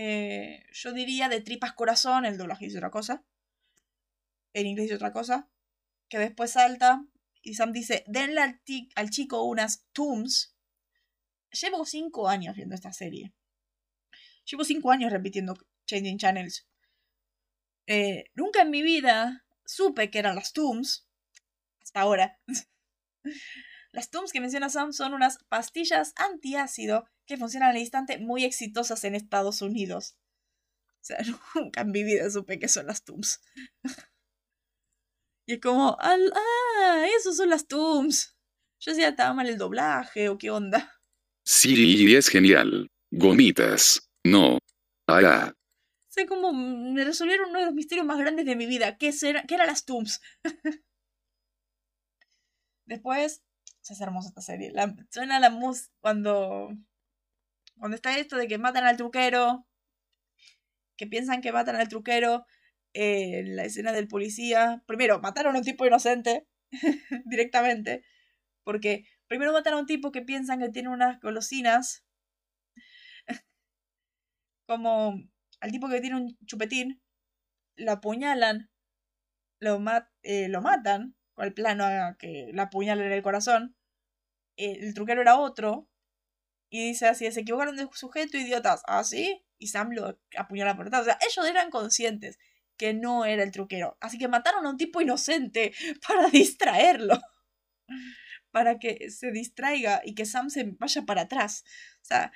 [0.00, 3.24] eh, yo diría de tripas corazón, el doblaje dice otra cosa.
[4.52, 5.50] En inglés dice otra cosa.
[6.08, 7.04] Que después salta
[7.42, 8.40] y Sam dice, denle
[8.94, 10.54] al, chico unas Tooms.
[11.50, 13.34] Llevo cinco años viendo esta serie.
[14.44, 16.68] Llevo cinco años repitiendo Changing Channels.
[17.88, 21.08] Eh, nunca en mi vida supe que eran las Tooms.
[21.82, 22.38] Hasta ahora.
[23.92, 29.04] las Tooms que menciona Sam son unas pastillas antiácido que funcionan al instante muy exitosas
[29.04, 30.16] en Estados Unidos.
[31.00, 31.18] O sea,
[31.54, 33.40] nunca en mi vida supe que son las Tooms.
[35.46, 38.36] y es como, ah, esos son las Tooms.
[38.80, 40.92] Yo decía, estaba mal el doblaje o qué onda.
[41.44, 42.88] Sí, es genial.
[43.10, 44.10] Gomitas.
[44.24, 44.58] No.
[45.08, 45.52] Ah.
[46.08, 48.98] Sé como me resolvieron uno de los misterios más grandes de mi vida.
[48.98, 50.20] ¿Qué, será, qué eran las Tooms?
[52.86, 53.42] Después,
[53.94, 54.72] es hermosa esta serie.
[55.10, 56.70] suena la mus cuando
[57.78, 59.66] cuando está esto de que matan al truquero,
[60.96, 62.44] que piensan que matan al truquero,
[62.94, 64.82] eh, la escena del policía.
[64.86, 66.46] Primero, mataron a un tipo inocente
[67.26, 68.04] directamente.
[68.64, 72.04] Porque primero matan a un tipo que piensan que tiene unas golosinas.
[74.66, 75.14] como
[75.60, 77.00] al tipo que tiene un chupetín.
[77.76, 78.70] Lo apuñalan.
[79.60, 79.80] Lo,
[80.22, 81.16] eh, lo matan.
[81.34, 81.84] Con el plano
[82.18, 83.77] que la apuñalan en el corazón.
[84.58, 85.88] El truquero era otro.
[86.70, 88.82] Y dice así, se equivocaron de sujeto, idiotas.
[88.86, 89.42] ¿Ah, sí?
[89.58, 91.02] Y Sam lo apuñala por detrás.
[91.02, 92.38] O sea, ellos eran conscientes
[92.76, 93.98] que no era el truquero.
[94.00, 95.72] Así que mataron a un tipo inocente
[96.06, 97.18] para distraerlo.
[98.50, 101.64] Para que se distraiga y que Sam se vaya para atrás.
[102.00, 102.32] O sea,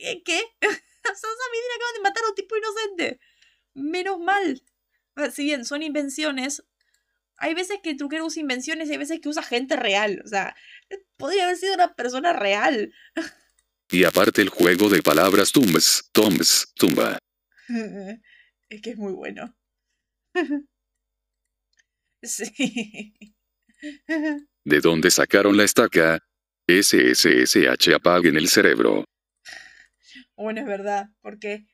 [0.00, 0.40] eh, ¿qué?
[0.62, 3.20] Sam y Dean acaban de matar a un tipo inocente.
[3.74, 4.62] Menos mal.
[5.32, 6.64] Si bien son invenciones,
[7.36, 10.22] hay veces que el truquero usa invenciones y hay veces que usa gente real.
[10.24, 10.56] O sea,
[11.16, 12.92] podría haber sido una persona real.
[13.90, 17.18] Y aparte el juego de palabras tumbs, tombs, tumba.
[18.68, 19.54] es que es muy bueno.
[22.22, 23.14] sí.
[24.64, 26.20] ¿De dónde sacaron la estaca?
[26.66, 29.04] SSSH apaguen el cerebro.
[30.36, 31.66] Bueno, es verdad, porque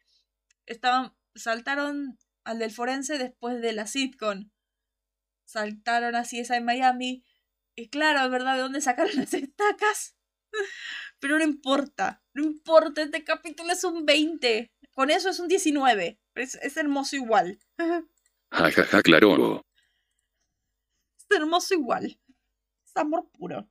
[0.67, 4.51] estaban, saltaron al del forense después de la sitcom.
[5.51, 7.25] Saltaron así esa en Miami.
[7.75, 10.17] Y claro, es verdad, ¿de dónde sacaron las estacas?
[11.19, 14.73] Pero no importa, no importa, este capítulo es un 20.
[14.93, 16.21] Con eso es un 19.
[16.37, 17.59] Es, es hermoso igual.
[17.79, 18.05] Ja,
[18.71, 19.67] ja, ja, claro.
[21.19, 22.21] Es hermoso igual.
[22.87, 23.69] Es amor puro.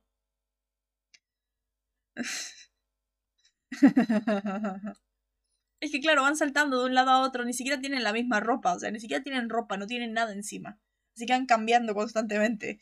[5.80, 8.38] Es que claro, van saltando de un lado a otro, ni siquiera tienen la misma
[8.40, 10.78] ropa, o sea, ni siquiera tienen ropa, no tienen nada encima.
[11.14, 12.80] Así que van cambiando constantemente.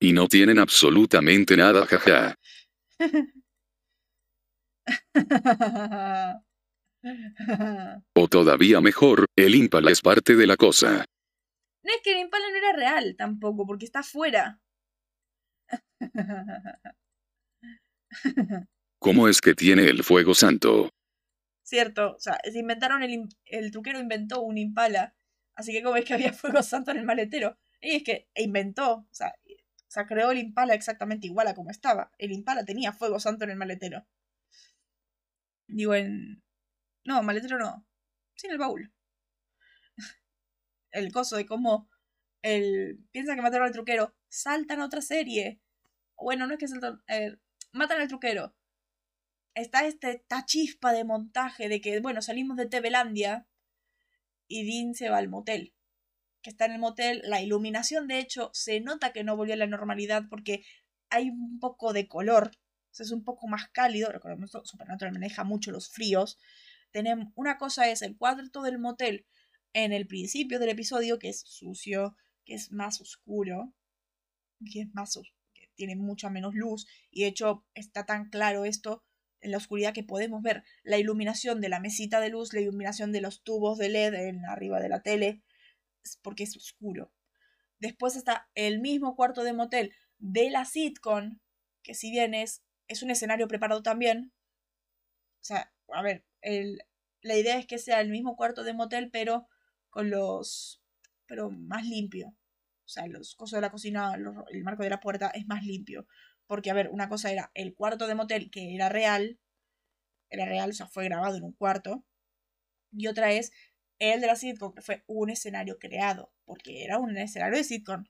[0.00, 2.34] Y no tienen absolutamente nada, jaja.
[8.14, 11.04] o todavía mejor, el Impala es parte de la cosa.
[11.82, 14.60] No es que el Impala no era real tampoco, porque está afuera.
[18.98, 20.90] ¿Cómo es que tiene el fuego santo?
[21.62, 25.14] Cierto, o sea, se inventaron el, el truquero inventó un Impala,
[25.56, 27.58] así que como es que había fuego santo en el maletero.
[27.80, 29.34] Y es que inventó, o sea,
[29.88, 32.10] o sea, creó el Impala exactamente igual a como estaba.
[32.18, 34.04] El Impala tenía fuego santo en el maletero.
[35.68, 36.42] Digo, en...
[37.04, 37.86] No, maletero no.
[38.34, 38.92] Sí, en el baúl.
[40.90, 41.88] El coso de cómo
[42.42, 43.06] el...
[43.12, 44.16] piensa que mataron al truquero.
[44.28, 45.60] Saltan a otra serie.
[46.16, 47.02] Bueno, no es que saltan...
[47.06, 47.36] Eh,
[47.70, 48.54] matan al truquero.
[49.54, 53.46] Está este, esta chispa de montaje de que, bueno, salimos de Tevelandia
[54.48, 55.74] y Dean se va al motel.
[56.42, 59.58] Que está en el motel, la iluminación de hecho se nota que no volvió a
[59.58, 60.64] la normalidad porque
[61.08, 62.50] hay un poco de color,
[63.02, 66.38] es un poco más cálido, recordemos Supernatural maneja mucho los fríos.
[66.90, 69.26] Tenemos, una cosa es el cuarto del motel
[69.72, 73.74] en el principio del episodio, que es sucio, que es más oscuro,
[74.72, 75.18] que es más
[75.52, 79.02] que tiene mucha menos luz, y de hecho está tan claro esto
[79.44, 83.12] en la oscuridad que podemos ver la iluminación de la mesita de luz, la iluminación
[83.12, 85.42] de los tubos de LED en arriba de la tele,
[86.22, 87.12] porque es oscuro.
[87.78, 91.38] Después está el mismo cuarto de motel de la sitcom,
[91.82, 94.32] que si bien es, es un escenario preparado también,
[95.42, 96.80] o sea, a ver, el,
[97.20, 99.46] la idea es que sea el mismo cuarto de motel, pero
[99.90, 100.82] con los,
[101.26, 102.28] pero más limpio.
[102.86, 104.14] O sea, los cosas de la cocina,
[104.50, 106.06] el marco de la puerta es más limpio.
[106.46, 109.38] Porque, a ver, una cosa era el cuarto de motel, que era real,
[110.30, 112.04] era real, o sea, fue grabado en un cuarto.
[112.92, 113.52] Y otra es
[113.98, 118.04] el de la sitcom, que fue un escenario creado, porque era un escenario de sitcom.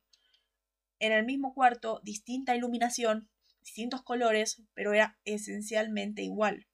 [0.98, 3.28] En el mismo cuarto, distinta iluminación,
[3.60, 6.66] distintos colores, pero era esencialmente igual.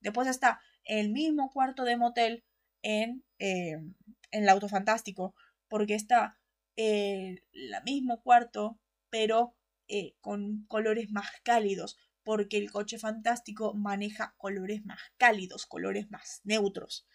[0.00, 2.44] Después está el mismo cuarto de motel
[2.82, 5.34] en, eh, en el Auto Fantástico,
[5.68, 6.38] porque está
[6.76, 7.42] el
[7.84, 8.78] mismo cuarto,
[9.10, 9.54] pero
[9.92, 16.42] eh, con colores más cálidos, porque el coche fantástico maneja colores más cálidos, colores más
[16.44, 17.08] neutros.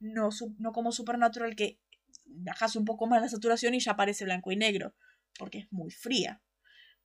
[0.00, 0.30] No,
[0.72, 1.78] como Supernatural que
[2.24, 4.94] bajas un poco más la saturación y ya aparece blanco y negro,
[5.38, 6.42] porque es muy fría.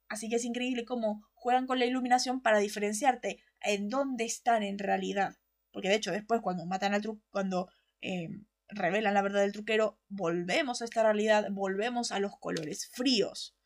[0.08, 4.80] Así que es increíble cómo juegan con la iluminación para diferenciarte en dónde están en
[4.80, 5.36] realidad.
[5.74, 7.70] Porque de hecho después cuando matan al truco, cuando
[8.00, 8.30] eh,
[8.70, 13.57] revelan la verdad del truquero, volvemos a esta realidad, volvemos a los colores fríos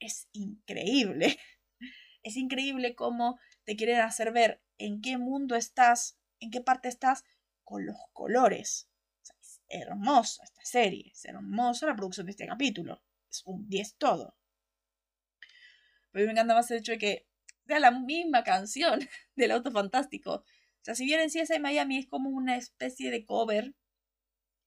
[0.00, 1.38] es increíble.
[2.22, 7.24] Es increíble cómo te quieren hacer ver en qué mundo estás, en qué parte estás,
[7.64, 8.90] con los colores.
[9.40, 13.02] es hermosa esta serie, es hermosa la producción de este capítulo.
[13.30, 14.36] Es un 10 todo.
[16.10, 17.26] Pero a mí me encanta más el hecho de que
[17.66, 19.00] sea la misma canción
[19.36, 20.34] del auto fantástico.
[20.34, 23.74] O sea, si bien en CSI Miami es como una especie de cover,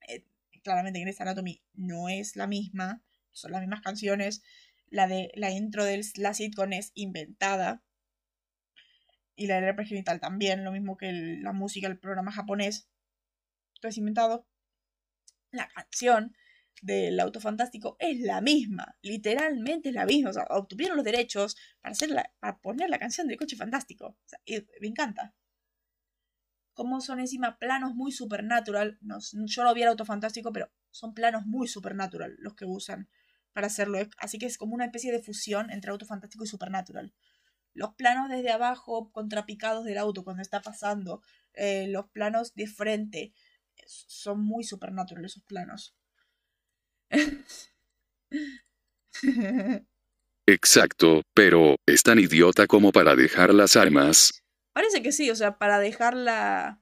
[0.08, 0.26] eh,
[0.64, 4.44] claramente en esta Anatomy no es la misma, son las mismas canciones,
[4.94, 7.84] la de la intro de la sitcom es inventada.
[9.36, 12.88] Y la del genital también, lo mismo que la música del programa japonés.
[13.82, 14.48] Todo es inventado.
[15.52, 16.36] La canción
[16.84, 20.30] del auto fantástico es la misma, literalmente es la misma.
[20.30, 24.16] O sea, obtuvieron los derechos para, hacer para poner la canción del coche fantástico.
[24.26, 24.40] Sea,
[24.80, 25.34] me encanta.
[26.74, 29.00] Como son encima planos muy supernatural.
[29.02, 33.10] No, yo no vi el auto fantástico, pero son planos muy supernatural los que usan
[33.54, 34.00] para hacerlo.
[34.18, 37.14] Así que es como una especie de fusión entre auto fantástico y supernatural.
[37.74, 41.22] Los planos desde abajo, contrapicados del auto cuando está pasando,
[41.54, 43.34] eh, los planos de frente,
[43.86, 45.96] son muy supernatural esos planos.
[50.46, 54.44] Exacto, pero es tan idiota como para dejar las armas.
[54.74, 56.80] Parece que sí, o sea, para dejarla.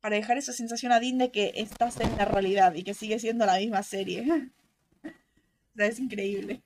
[0.00, 3.18] Para dejar esa sensación a Dean de que estás en la realidad y que sigue
[3.18, 4.26] siendo la misma serie.
[5.76, 6.62] sea, es increíble.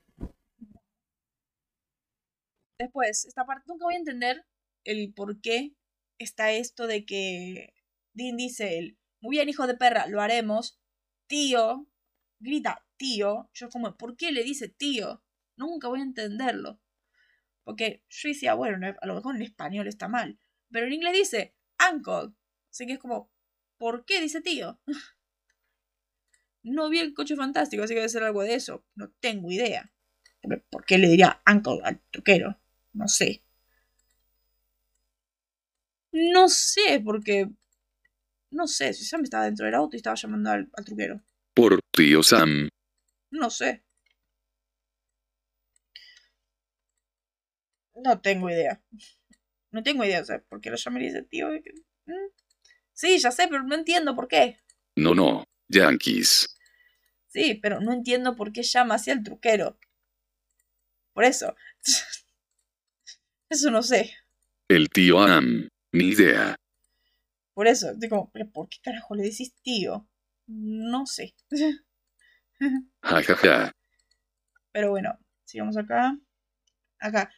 [2.79, 4.45] Después, esta parte nunca voy a entender
[4.85, 5.73] el por qué
[6.17, 7.73] está esto de que
[8.13, 10.79] Dean dice él, muy bien hijo de perra, lo haremos,
[11.27, 11.87] tío,
[12.39, 15.23] grita tío, yo como, ¿por qué le dice tío?
[15.55, 16.79] Nunca voy a entenderlo.
[17.63, 20.39] Porque yo decía, bueno, a lo mejor en español está mal,
[20.71, 21.55] pero en inglés dice
[21.91, 22.33] uncle,
[22.69, 23.31] así que es como,
[23.77, 24.79] ¿por qué dice tío?
[26.69, 29.91] no vi el coche fantástico, así que debe ser algo de eso, no tengo idea.
[30.69, 32.57] ¿Por qué le diría uncle al truquero?
[32.93, 33.43] No sé.
[36.11, 37.49] No sé, porque.
[38.51, 41.21] No sé, si Sam estaba dentro del auto y estaba llamando al, truquero.
[41.53, 42.69] Por tío Sam.
[43.31, 43.83] No sé.
[47.95, 48.81] No tengo idea.
[49.71, 51.49] No tengo idea, o sea, ¿por qué lo llamaría ese tío?
[51.49, 52.13] Mm.
[52.93, 54.57] Sí, ya sé, pero no entiendo por qué.
[54.95, 56.58] No, no, Yankees.
[57.29, 59.77] Sí, pero no entiendo por qué llama así al truquero.
[61.13, 61.55] Por eso.
[63.49, 64.13] Eso no sé.
[64.67, 65.69] El tío Am.
[65.91, 66.55] Ni idea.
[67.55, 70.07] Por eso, digo, ¿pero por qué carajo le decís tío?
[70.47, 71.35] No sé.
[73.01, 73.71] Ja, ja, ja.
[74.73, 76.17] Pero bueno, sigamos acá.
[76.99, 77.31] Acá.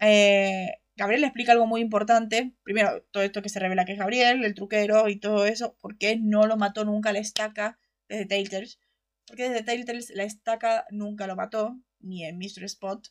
[0.00, 0.66] Eh,
[0.96, 2.54] Gabriel le explica algo muy importante.
[2.64, 5.76] Primero, todo esto que se revela que es Gabriel, el truquero y todo eso.
[5.80, 7.78] ¿Por qué no lo mató nunca la estaca
[8.08, 8.80] desde Telltales?
[9.26, 12.64] Porque desde Telltales la estaca nunca lo mató, ni en Mr.
[12.64, 13.08] Spot.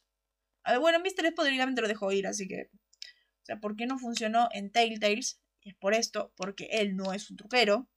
[0.64, 1.26] A ver, bueno, Mr.
[1.26, 2.70] Spot directamente lo dejó ir, así que
[3.43, 5.41] o sea, ¿por qué no funcionó en Telltales?
[5.61, 7.89] Y es por esto, porque él no es un truquero,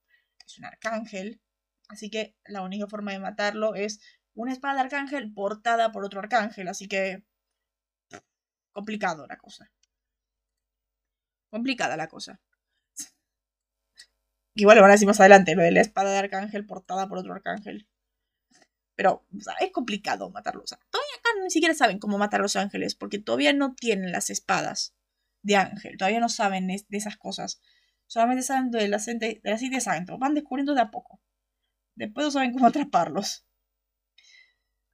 [0.45, 1.41] es un arcángel.
[1.87, 4.01] Así que la única forma de matarlo es
[4.33, 6.67] una espada de arcángel portada por otro arcángel.
[6.67, 7.23] Así que...
[8.73, 9.71] Complicado la cosa.
[11.49, 12.41] Complicada la cosa.
[14.53, 17.19] Igual lo van a decir más adelante, lo de la espada de arcángel portada por
[17.19, 17.87] otro arcángel.
[18.97, 19.25] Pero
[19.61, 20.71] es complicado matarlos.
[20.71, 24.29] Todavía acá ni siquiera saben cómo matar a los ángeles, porque todavía no tienen las
[24.31, 24.95] espadas
[25.43, 25.97] de Ángel.
[25.97, 27.61] Todavía no saben de esas cosas.
[28.07, 31.21] Solamente saben de la, de la City de Van descubriendo de a poco.
[31.95, 33.45] Después no saben cómo atraparlos.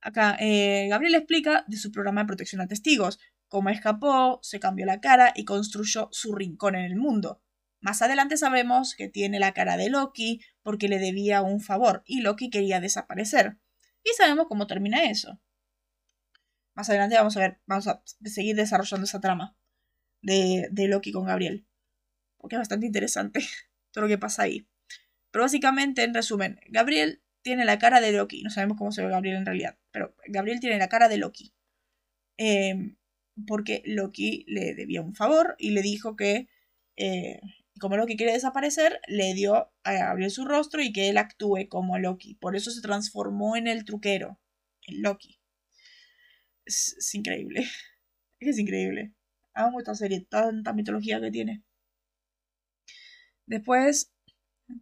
[0.02, 4.86] Acá, eh, Gabriel explica de su programa de protección a testigos, cómo escapó, se cambió
[4.86, 7.42] la cara y construyó su rincón en el mundo.
[7.80, 12.22] Más adelante sabemos que tiene la cara de Loki porque le debía un favor y
[12.22, 13.58] Loki quería desaparecer.
[14.04, 15.40] Y sabemos cómo termina eso.
[16.76, 19.56] Más adelante vamos a ver, vamos a seguir desarrollando esa trama
[20.22, 21.66] de, Loki con Gabriel.
[22.38, 23.40] Porque es bastante interesante
[23.92, 24.68] todo lo que pasa ahí.
[25.32, 28.44] Pero básicamente, en resumen, Gabriel tiene la cara de Loki.
[28.44, 29.78] No sabemos cómo se ve Gabriel en realidad.
[29.92, 31.54] Pero Gabriel tiene la cara de Loki.
[32.38, 32.98] Em,
[33.48, 36.48] porque Loki le debía un favor y le dijo que,
[36.98, 37.42] eh,
[37.80, 41.98] como Loki quiere desaparecer, le dio a Gabriel su rostro y que él actúe como
[41.98, 42.36] Loki.
[42.36, 44.40] Por eso se transformó en el truquero,
[44.88, 45.40] en Loki.
[46.66, 47.66] Es, es increíble.
[48.40, 49.14] Es increíble.
[49.54, 51.64] Amo esta serie, tanta mitología que tiene.
[53.46, 54.12] Después,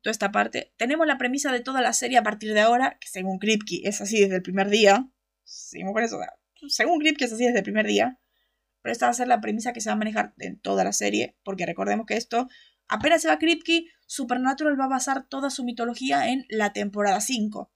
[0.01, 3.07] toda esta parte, tenemos la premisa de toda la serie a partir de ahora, que
[3.07, 5.11] según Kripke es así desde el primer día.
[5.43, 6.17] Seguimos con eso.
[6.67, 8.19] Según Kripke es así desde el primer día.
[8.81, 10.93] Pero esta va a ser la premisa que se va a manejar en toda la
[10.93, 12.47] serie, porque recordemos que esto,
[12.91, 17.71] apenas se va Kripke, Supernatural va a basar toda su mitología en la temporada 5.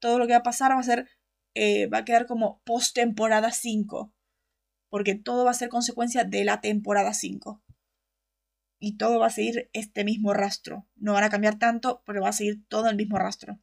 [0.00, 1.08] Todo lo que va a pasar va a ser,
[1.54, 4.12] eh, va a quedar como post temporada 5
[4.88, 7.62] porque todo va a ser consecuencia de la temporada 5.
[8.80, 10.86] Y todo va a seguir este mismo rastro.
[10.94, 13.58] No van a cambiar tanto, pero va a seguir todo el mismo rastro.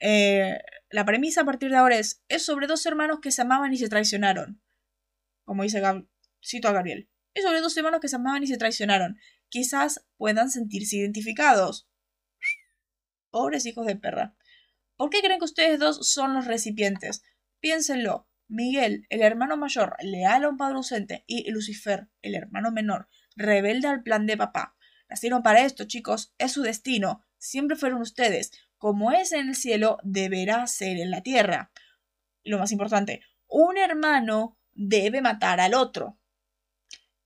[0.00, 0.58] Eh,
[0.90, 3.78] la premisa a partir de ahora es, es sobre dos hermanos que se amaban y
[3.78, 4.60] se traicionaron.
[5.44, 7.08] Como dice Gab a Gabriel.
[7.34, 9.18] Es sobre dos hermanos que se amaban y se traicionaron.
[9.48, 11.88] Quizás puedan sentirse identificados.
[13.30, 14.36] Pobres hijos de perra.
[14.96, 17.24] ¿Por qué creen que ustedes dos son los recipientes?
[17.60, 18.28] Piénsenlo.
[18.46, 23.88] Miguel, el hermano mayor, leal a un padre ausente, y Lucifer, el hermano menor, rebelde
[23.88, 24.76] al plan de papá.
[25.08, 27.24] Nacieron para esto, chicos, es su destino.
[27.38, 28.52] Siempre fueron ustedes.
[28.76, 31.72] Como es en el cielo, deberá ser en la tierra.
[32.44, 36.18] Lo más importante, un hermano debe matar al otro.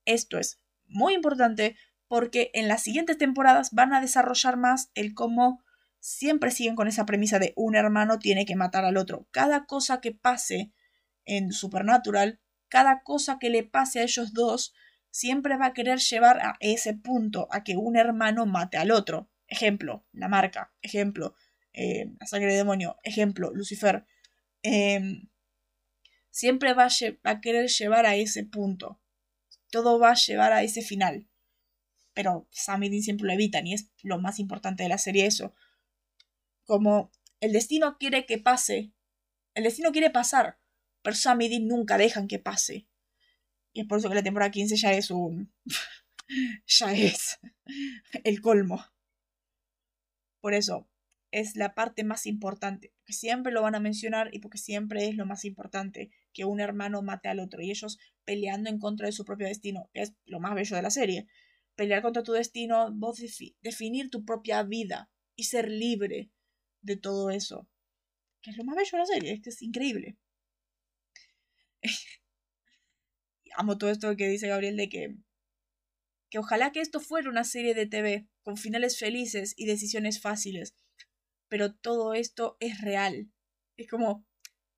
[0.09, 1.75] Esto es muy importante
[2.07, 5.63] porque en las siguientes temporadas van a desarrollar más el cómo
[5.99, 9.27] siempre siguen con esa premisa de un hermano tiene que matar al otro.
[9.29, 10.71] Cada cosa que pase
[11.25, 14.73] en Supernatural, cada cosa que le pase a ellos dos
[15.11, 19.29] siempre va a querer llevar a ese punto, a que un hermano mate al otro.
[19.47, 20.73] Ejemplo, la marca.
[20.81, 21.35] Ejemplo,
[21.73, 22.97] eh, la sangre de demonio.
[23.03, 24.05] Ejemplo, Lucifer.
[24.63, 25.29] Em,
[26.31, 26.89] siempre va a,
[27.29, 28.99] a, querer llevar a ese punto.
[29.69, 31.27] Todo va a llevar a ese final.
[32.13, 35.25] Pero Sam y Dean siempre lo evitan y es lo más importante de la serie
[35.25, 35.53] eso.
[36.65, 38.91] Como el destino quiere que pase,
[39.53, 40.59] el destino quiere pasar,
[41.01, 42.87] pero Sam y Dean nunca dejan que pase.
[43.73, 45.53] Y es por eso que la temporada 15 ya es un...
[46.67, 47.39] ya es
[48.23, 48.83] el colmo.
[50.41, 50.88] Por eso,
[51.31, 55.15] es la parte más importante, porque siempre lo van a mencionar y porque siempre es
[55.15, 59.11] lo más importante, que un hermano mate al otro y ellos peleando en contra de
[59.11, 61.27] su propio destino, que es lo más bello de la serie.
[61.75, 63.21] Pelear contra tu destino, vos
[63.61, 66.31] definir tu propia vida y ser libre
[66.81, 67.67] de todo eso,
[68.41, 70.17] que es lo más bello de la serie, es que es increíble.
[73.55, 75.15] Amo todo esto que dice Gabriel de que
[76.29, 80.75] que ojalá que esto fuera una serie de TV con finales felices y decisiones fáciles,
[81.49, 83.29] pero todo esto es real.
[83.77, 84.25] Es como,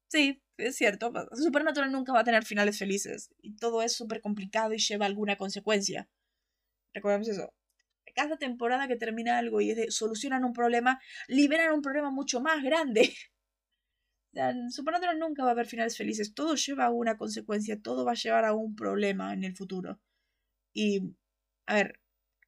[0.08, 4.74] sí, es cierto, Supernatural nunca va a tener finales felices y todo es súper complicado
[4.74, 6.10] y lleva alguna consecuencia.
[6.94, 7.54] Recordemos eso.
[8.16, 13.14] Cada temporada que termina algo y solucionan un problema, liberan un problema mucho más grande.
[14.70, 16.34] Supernatural nunca va a haber finales felices.
[16.34, 20.00] Todo lleva a una consecuencia, todo va a llevar a un problema en el futuro.
[20.74, 21.16] Y,
[21.68, 22.01] a ver,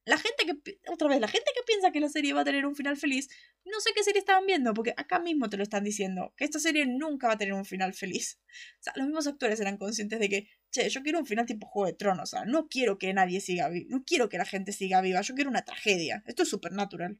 [0.06, 2.66] la gente que, otra vez, la gente que piensa que la serie va a tener
[2.66, 3.28] un final feliz,
[3.64, 6.58] no sé qué serie estaban viendo, porque acá mismo te lo están diciendo, que esta
[6.58, 8.38] serie nunca va a tener un final feliz.
[8.80, 11.66] O sea, los mismos actores eran conscientes de que, che, yo quiero un final tipo
[11.66, 14.44] Juego de Tronos, o sea, no quiero que nadie siga vivo, no quiero que la
[14.44, 16.22] gente siga viva, yo quiero una tragedia.
[16.26, 17.18] Esto es supernatural.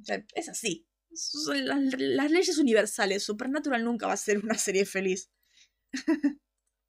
[0.00, 0.86] O sea, es así.
[1.12, 3.22] Son las, las leyes universales.
[3.22, 5.30] Supernatural nunca va a ser una serie feliz.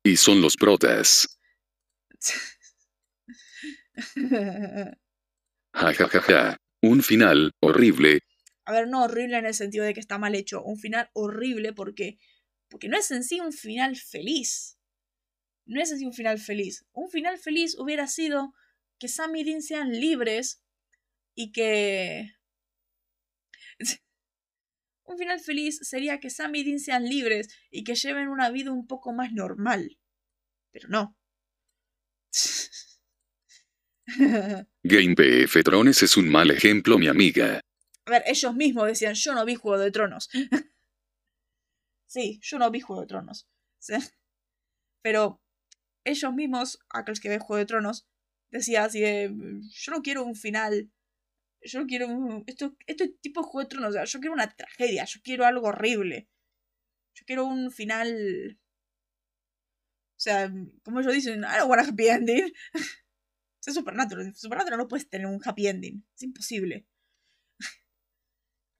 [0.03, 1.39] y son los protas.
[5.73, 6.57] Ja, ja, ja, ja.
[6.81, 8.21] Un final horrible.
[8.65, 10.63] A ver, no horrible en el sentido de que está mal hecho.
[10.63, 12.17] Un final horrible porque,
[12.69, 14.77] porque no es en sí un final feliz.
[15.65, 16.85] No es en sí un final feliz.
[16.91, 18.53] Un final feliz hubiera sido
[18.99, 20.63] que Sam y Dean sean libres
[21.35, 22.31] y que...
[25.03, 28.71] un final feliz sería que Sam y Dean sean libres y que lleven una vida
[28.71, 29.99] un poco más normal.
[30.71, 31.17] Pero no.
[34.83, 37.61] Game PF Trones es un mal ejemplo, mi amiga.
[38.05, 40.29] A ver, ellos mismos decían, yo no vi Juego de Tronos.
[42.07, 43.47] sí, yo no vi Juego de Tronos.
[45.01, 45.41] Pero
[46.03, 48.07] ellos mismos, aquellos que ven Juego de Tronos,
[48.51, 49.31] decían así de,
[49.71, 50.91] yo no quiero un final.
[51.61, 52.43] Yo no quiero un...
[52.47, 53.89] Esto, esto es tipo Juego de Tronos.
[53.89, 55.05] O sea, yo quiero una tragedia.
[55.05, 56.29] Yo quiero algo horrible.
[57.13, 58.59] Yo quiero un final...
[60.17, 60.51] O sea,
[60.83, 62.53] como ellos dicen, I don't want a happy ending.
[63.65, 64.35] Es Supernatural.
[64.35, 66.05] Supernatural no puedes tener un happy ending.
[66.15, 66.87] Es imposible.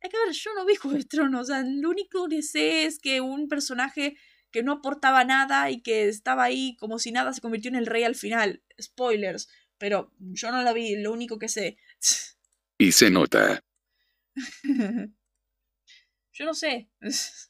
[0.02, 1.42] Hay que ver, yo no vi Juego de Tronos.
[1.42, 4.18] O sea, lo único que sé es que un personaje
[4.52, 7.86] que no aportaba nada y que estaba ahí como si nada se convirtió en el
[7.86, 8.64] rey al final.
[8.82, 9.50] Spoilers.
[9.78, 11.78] Pero yo no la vi, lo único que sé.
[12.78, 13.64] Y se nota.
[16.34, 16.90] yo no sé.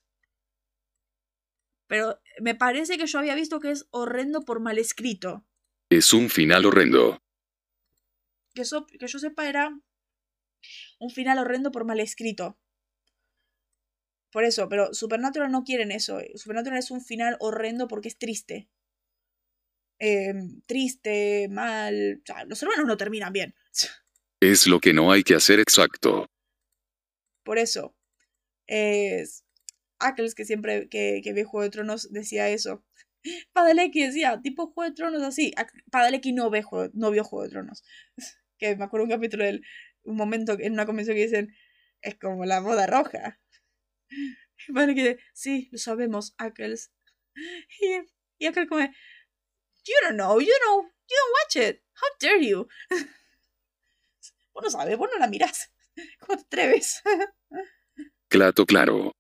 [1.88, 5.44] Pero me parece que yo había visto que es horrendo por mal escrito.
[5.90, 7.22] Es un final horrendo.
[8.54, 8.64] Que,
[9.00, 9.72] que yo sepa era
[11.00, 12.60] un final horrendo por mal escrito.
[14.32, 16.20] Por eso, pero Supernatural no quieren eso.
[16.36, 18.70] Supernatural es un final horrendo porque es triste.
[19.98, 22.22] Em, triste, mal.
[22.22, 23.56] O sea, los hermanos no terminan bien.
[24.40, 26.28] Es lo que no hay que hacer exacto.
[27.44, 27.96] Por eso.
[28.68, 29.44] Es.
[29.98, 32.86] Ackles, que siempre que, que ve Juego de Tronos, decía eso.
[33.54, 35.54] Padalecki decía, tipo Juego de Tronos así.
[35.92, 36.64] Padalecki no, ve
[36.94, 37.84] no vio Juego de Tronos.
[38.58, 39.62] Que me acuerdo un capítulo de
[40.04, 41.56] un momento en una convención que dicen,
[42.02, 43.40] es como la boda roja.
[44.68, 46.92] Y que sí, lo sabemos, Ackles.
[47.82, 48.02] Y,
[48.38, 51.82] y Ackles como, you don't know, you don't, you don't watch it.
[51.96, 52.68] How dare you?
[54.54, 55.72] Vos no sabes, vos no la mirás.
[56.20, 57.02] ¿Cómo te atreves?
[58.28, 59.14] Claro, claro.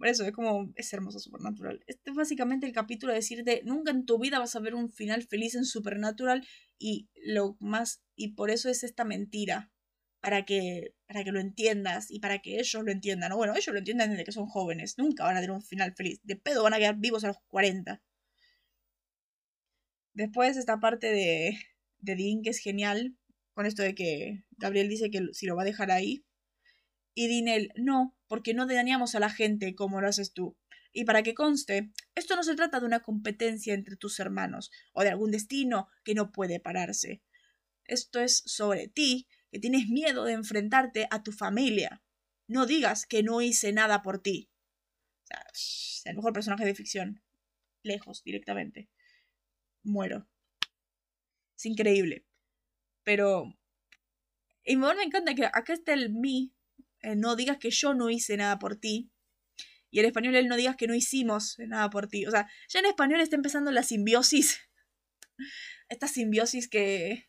[0.00, 1.84] Por eso es como, es hermoso Supernatural.
[1.86, 4.90] Este es básicamente el capítulo de decirte, nunca en tu vida vas a ver un
[4.90, 6.42] final feliz en Supernatural
[6.78, 9.70] y lo más, y por eso es esta mentira,
[10.22, 13.36] para que, para que lo entiendas y para que ellos lo entiendan.
[13.36, 16.18] Bueno, ellos lo entiendan desde que son jóvenes, nunca van a tener un final feliz.
[16.22, 18.02] De pedo van a quedar vivos a los 40.
[20.14, 21.58] Después esta parte de,
[21.98, 23.18] de Dean que es genial,
[23.52, 26.24] con esto de que Gabriel dice que si lo va a dejar ahí.
[27.12, 30.56] Y Dinel, no, porque no dañamos a la gente como lo haces tú.
[30.92, 35.02] Y para que conste, esto no se trata de una competencia entre tus hermanos o
[35.02, 37.24] de algún destino que no puede pararse.
[37.86, 42.04] Esto es sobre ti, que tienes miedo de enfrentarte a tu familia.
[42.46, 44.48] No digas que no hice nada por ti.
[45.24, 45.44] O sea,
[46.12, 47.24] el mejor personaje de ficción.
[47.82, 48.88] lejos directamente.
[49.82, 50.28] Muero.
[51.56, 52.24] Es increíble.
[53.02, 53.58] Pero...
[54.62, 56.52] Y me encanta que acá está el me.
[57.02, 59.10] Eh, no digas que yo no hice nada por ti.
[59.90, 62.26] Y en español él no digas que no hicimos nada por ti.
[62.26, 64.60] O sea, ya en español está empezando la simbiosis.
[65.88, 67.28] Esta simbiosis que,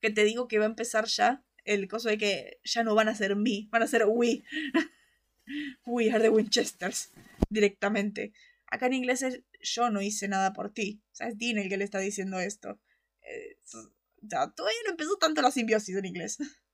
[0.00, 1.44] que te digo que va a empezar ya.
[1.64, 4.42] El coso de que ya no van a ser me, van a ser we.
[5.86, 7.10] we are the Winchesters.
[7.50, 8.32] Directamente.
[8.70, 11.02] Acá en inglés es yo no hice nada por ti.
[11.12, 12.80] O sea, es Dean el que le está diciendo esto.
[13.22, 13.58] Eh,
[14.28, 16.38] todavía no empezó tanto la simbiosis en inglés.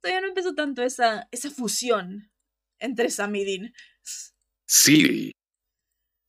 [0.00, 2.30] todavía no empezó tanto esa, esa fusión
[2.78, 3.74] entre Sam y Dean.
[4.66, 5.32] Sí.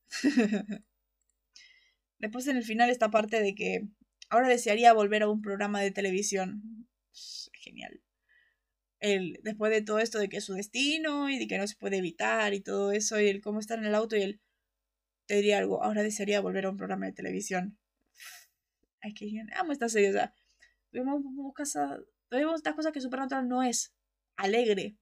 [2.20, 3.88] Después en el final esta parte de que
[4.30, 6.88] ahora desearía volver a un programa de televisión.
[7.54, 8.02] Genial.
[9.00, 11.76] El, después de todo esto de que es su destino y de que no se
[11.76, 14.42] puede evitar y todo eso y el cómo estar en el auto y él
[15.28, 17.78] te diría algo, ahora desearía volver a un programa de televisión.
[19.02, 20.34] Ay, que amo esta serie, o sea,
[22.30, 23.94] vemos, vemos estas cosas que Supernatural no es
[24.38, 24.98] alegre,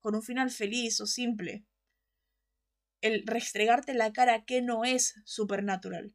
[0.00, 1.64] con un final feliz o simple.
[3.02, 6.14] El restregarte la cara que no es Supernatural.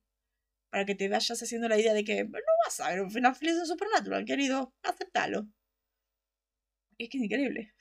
[0.69, 3.35] Para que te vayas haciendo la idea de que no vas a ver un final
[3.35, 4.73] feliz de Supernatural, querido.
[4.83, 5.47] Aceptalo.
[6.97, 7.73] Es que es increíble.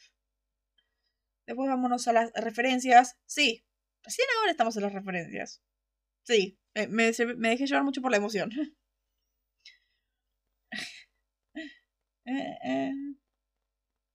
[1.47, 3.17] Después vámonos a las referencias.
[3.27, 3.65] Sí,
[4.03, 5.63] recién ahora estamos en las referencias.
[6.23, 6.87] Sí, me,
[7.37, 8.51] me dejé llevar mucho por la emoción.
[12.31, 12.93] eh, eh.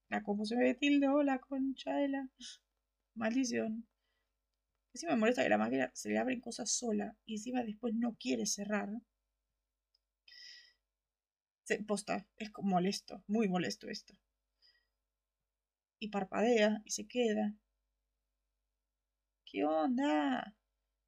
[0.10, 2.30] La como se me tildó la concha de la
[3.16, 3.88] maldición.
[4.94, 8.16] Si me molesta que la máquina se le abren cosas sola y encima después no
[8.20, 8.90] quiere cerrar.
[11.64, 14.14] Se posta, es molesto, muy molesto esto.
[16.00, 17.54] Y parpadea y se queda.
[19.46, 20.56] ¿Qué onda?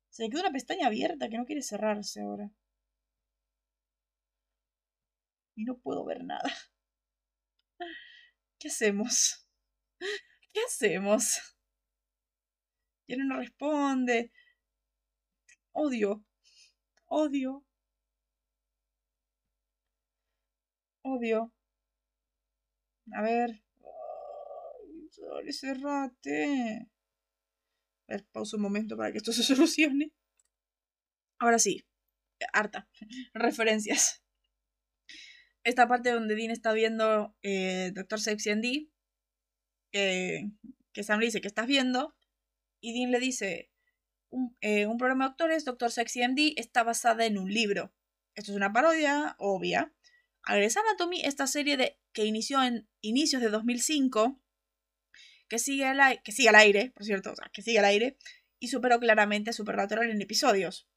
[0.10, 2.52] Se le quedó una pestaña abierta que no quiere cerrarse ahora.
[5.56, 6.50] Y no puedo ver nada.
[8.60, 9.48] ¿Qué hacemos?
[10.54, 11.40] ¿Qué hacemos?
[13.08, 14.32] Y él no responde.
[15.72, 16.26] Odio.
[17.06, 17.64] Odio.
[21.04, 21.54] Odio.
[23.14, 23.64] A ver.
[25.52, 26.88] Cerrate.
[28.10, 30.12] A ver, pausa un momento para que esto se solucione.
[31.40, 31.86] Ahora sí.
[32.54, 32.88] Harta.
[33.34, 34.22] Referencias
[35.68, 38.90] esta parte donde Dean está viendo eh, Doctor Sexy and D,
[39.92, 42.16] que Sam le dice que estás viendo,
[42.80, 43.70] y Dean le dice,
[44.62, 47.94] eh, un, programa de doctores, Doctor Sexy MD, está basada en un libro.
[48.36, 49.94] Esto es una parodia obvia.
[50.48, 54.42] Grey's Anatomy, esta serie de, que inició en inicios de 2005,
[55.50, 58.18] que sigue al, que al aire, por cierto, o sea, que sigue al aire,
[58.60, 60.88] y superó claramente a Supernatural en episodios.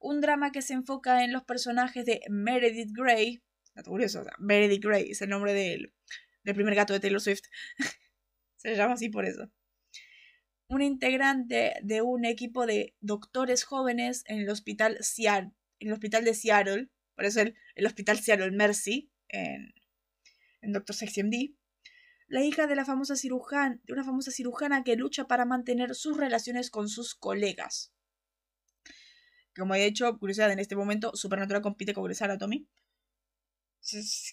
[0.00, 3.42] Un drama que se enfoca en los personajes de Meredith Grey,
[3.88, 5.92] Curioso, Meredith Grey es el nombre del,
[6.44, 7.44] del primer gato de Taylor Swift.
[8.56, 9.50] Se llama así por eso.
[10.68, 16.34] Un integrante de un equipo de doctores jóvenes en el hospital, en el hospital de
[16.34, 19.74] Seattle, por eso el, el hospital Seattle Mercy, en,
[20.60, 21.54] en Doctor Sexy MD,
[22.30, 26.16] la hija de, la famosa cirujana, de una famosa cirujana que lucha para mantener sus
[26.16, 27.92] relaciones con sus colegas.
[29.56, 32.68] Como he dicho, curiosidad, en este momento Supernatural compite con Grey's Anatomy.
[33.82, 34.32] Es,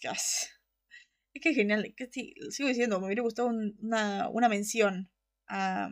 [1.34, 1.94] que genial.
[1.96, 2.10] Que
[2.52, 5.10] sigo diciendo, me hubiera gustado una, una, mención
[5.48, 5.90] a,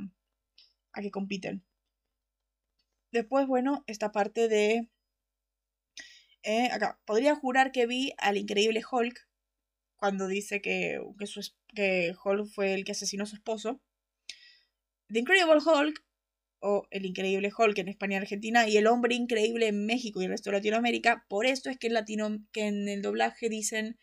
[0.94, 1.64] a que compiten.
[3.12, 4.90] Después, bueno, esta parte de...
[6.44, 9.28] Eh, acá, podría jurar que vi al increíble Hulk
[9.96, 11.42] cuando dice que, que, su,
[11.74, 13.82] que Hulk fue el que asesinó a su esposo.
[15.08, 16.04] The Incredible Hulk,
[16.66, 20.26] o El Increíble Hulk en España y Argentina, y El Hombre Increíble en México y
[20.26, 21.24] el resto de Latinoamérica.
[21.30, 24.00] Por esto es que en, latino, que en el doblaje dicen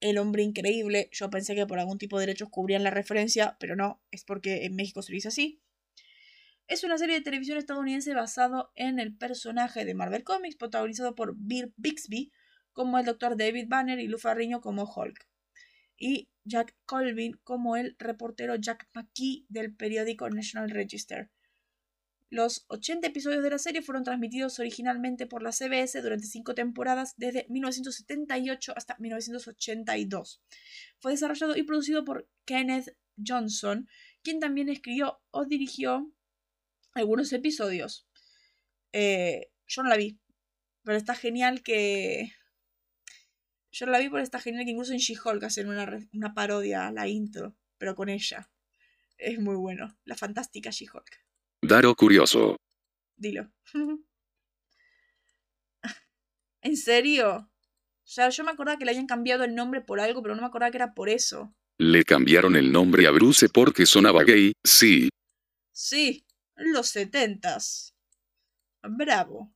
[0.00, 1.08] El Hombre Increíble.
[1.12, 4.64] Yo pensé que por algún tipo de derechos cubrían la referencia, pero no, es porque
[4.64, 5.62] en México se dice así.
[6.66, 11.34] Es una serie de televisión estadounidense basado en el personaje de Marvel Comics, protagonizado por
[11.36, 12.32] Bill Bixby
[12.72, 13.36] como el Dr.
[13.36, 15.28] David Banner y Lou Ferrigno como Hulk.
[15.96, 21.30] Y Jack Colvin como el reportero Jack McKee del periódico National Register.
[22.30, 27.14] Los 80 episodios de la serie fueron transmitidos originalmente por la CBS durante cinco temporadas
[27.16, 30.40] desde 1978 hasta 1982.
[31.00, 32.96] Fue desarrollado y producido por Kenneth
[33.26, 33.88] Johnson,
[34.22, 36.12] quien también escribió o dirigió
[36.94, 38.06] algunos episodios.
[38.92, 40.20] Eh, yo no la vi,
[40.84, 42.32] pero está genial que...
[43.72, 46.86] Yo no la vi, pero está genial que incluso en She-Hulk hacen una, una parodia
[46.86, 48.48] a la intro, pero con ella.
[49.18, 49.98] Es muy bueno.
[50.04, 51.29] La fantástica She-Hulk.
[51.70, 52.56] Daro curioso.
[53.16, 53.48] Dilo.
[56.62, 57.48] ¿En serio?
[58.02, 60.48] Sea, yo me acordaba que le habían cambiado el nombre por algo, pero no me
[60.48, 61.54] acordaba que era por eso.
[61.78, 65.10] Le cambiaron el nombre a Bruce porque sonaba gay, sí.
[65.70, 66.26] Sí,
[66.56, 67.94] los setentas.
[68.82, 69.54] Bravo.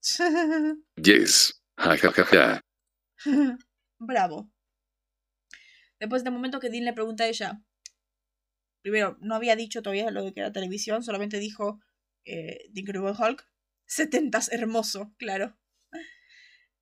[0.96, 1.62] Yes.
[1.76, 2.60] Ja ja ja ja.
[3.98, 4.50] Bravo.
[6.00, 7.62] Después de momento que Dean le pregunta a ella.
[8.82, 11.80] Primero, no había dicho todavía lo que era televisión, solamente dijo
[12.24, 13.46] eh, The Incredible Hulk.
[13.86, 15.56] Setentas, hermoso, claro.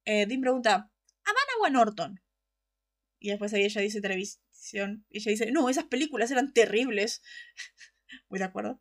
[0.05, 0.91] Eh, Dean pregunta,
[1.25, 2.21] ¿Habana o Norton?
[3.19, 5.05] Y después ahí ella dice televisión.
[5.09, 7.23] Y ella dice, no, esas películas eran terribles.
[8.29, 8.81] Muy de acuerdo.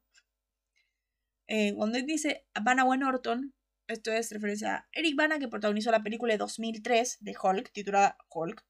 [1.47, 3.53] Eh, cuando dice Vanna Norton,
[3.87, 8.17] esto es referencia a Eric Bana, que protagonizó la película de 2003 de Hulk, titulada
[8.29, 8.65] Hulk,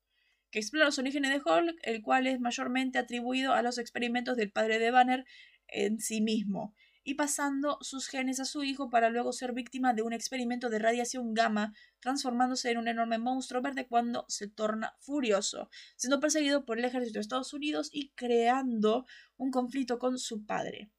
[0.56, 4.53] que explora los orígenes de Hulk, el cual es mayormente atribuido a los experimentos del
[4.53, 5.26] padre de Banner
[5.68, 6.73] en sí mismo,
[7.03, 10.80] y pasando sus genes a su hijo para luego ser víctima de un experimento de
[10.80, 16.80] radiación gamma, transformándose en un enorme monstruo verde cuando se torna furioso, siendo perseguido por
[16.80, 19.06] el ejército de Estados Unidos y creando
[19.36, 20.90] un conflicto con su padre.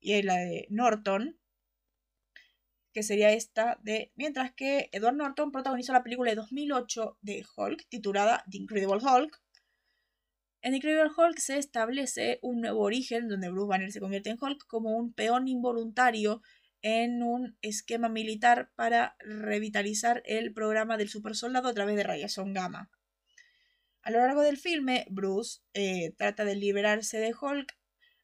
[0.00, 1.38] Y la de Norton,
[2.92, 4.12] que sería esta de...
[4.16, 9.40] Mientras que Edward Norton protagonizó la película de 2008 de Hulk, titulada The Incredible Hulk.
[10.62, 14.38] En The Incredible Hulk se establece un nuevo origen donde Bruce Banner se convierte en
[14.40, 16.42] Hulk como un peón involuntario
[16.82, 22.90] en un esquema militar para revitalizar el programa del supersoldado a través de radiación gamma.
[24.02, 27.76] A lo largo del filme, Bruce eh, trata de liberarse de Hulk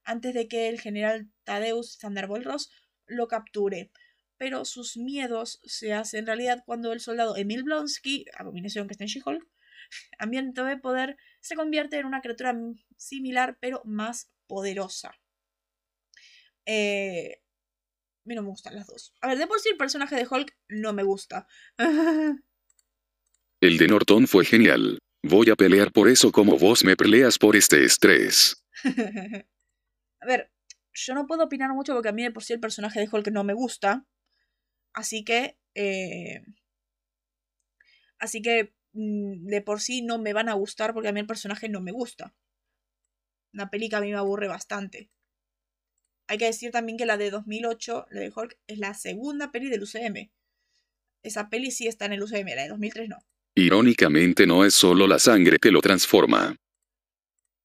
[0.04, 2.70] antes de que el general Thaddeus Thunderbolt Ross
[3.06, 3.90] lo capture,
[4.38, 9.08] pero sus miedos se hacen realidad cuando el soldado Emil Blonsky, abominación que está en
[9.08, 9.46] She-Hulk,
[10.18, 12.56] ambiente de poder, se convierte en una criatura
[12.96, 15.14] similar pero más poderosa.
[16.66, 17.40] Eh,
[18.26, 19.14] a mí no me gustan las dos.
[19.20, 21.46] A ver, de por sí el personaje de Hulk no me gusta.
[23.60, 24.98] el de Norton fue genial.
[25.22, 28.64] Voy a pelear por eso como vos me peleas por este estrés.
[30.20, 30.50] a ver,
[30.92, 33.28] yo no puedo opinar mucho porque a mí de por sí el personaje de Hulk
[33.28, 34.04] no me gusta.
[34.96, 35.58] Así que...
[35.74, 36.42] Eh,
[38.18, 41.26] así que mm, de por sí no me van a gustar porque a mí el
[41.26, 42.34] personaje no me gusta.
[43.52, 45.10] Una peli que a mí me aburre bastante.
[46.28, 49.68] Hay que decir también que la de 2008, la de Hulk, es la segunda peli
[49.68, 50.30] del UCM.
[51.22, 53.18] Esa peli sí está en el UCM, la de 2003 no.
[53.54, 56.56] Irónicamente no es solo la sangre que lo transforma.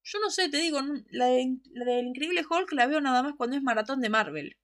[0.03, 0.81] Yo no sé, te digo,
[1.11, 1.27] la,
[1.71, 4.57] la del Increíble Hulk la veo nada más cuando es maratón de Marvel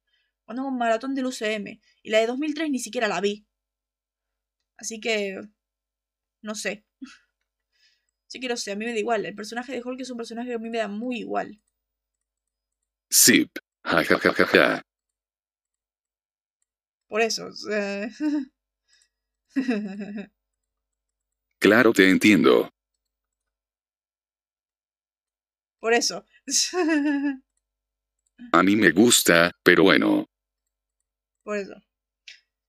[0.48, 1.82] cuando hago un maratón del UCM.
[2.04, 3.46] Y la de 2003 ni siquiera la vi.
[4.78, 5.42] Así que...
[6.42, 6.86] No sé.
[8.30, 9.26] Sí que no sé, a mí me da igual.
[9.26, 11.62] El personaje de Hulk es un personaje que a mí me da muy igual.
[13.10, 13.50] Sí.
[13.86, 14.82] Ja, ja, ja, ja, ja.
[17.08, 17.50] Por eso.
[21.58, 22.70] claro, te entiendo.
[25.80, 26.26] Por eso.
[28.52, 30.28] a mí me gusta, pero bueno.
[31.48, 31.82] Por eso.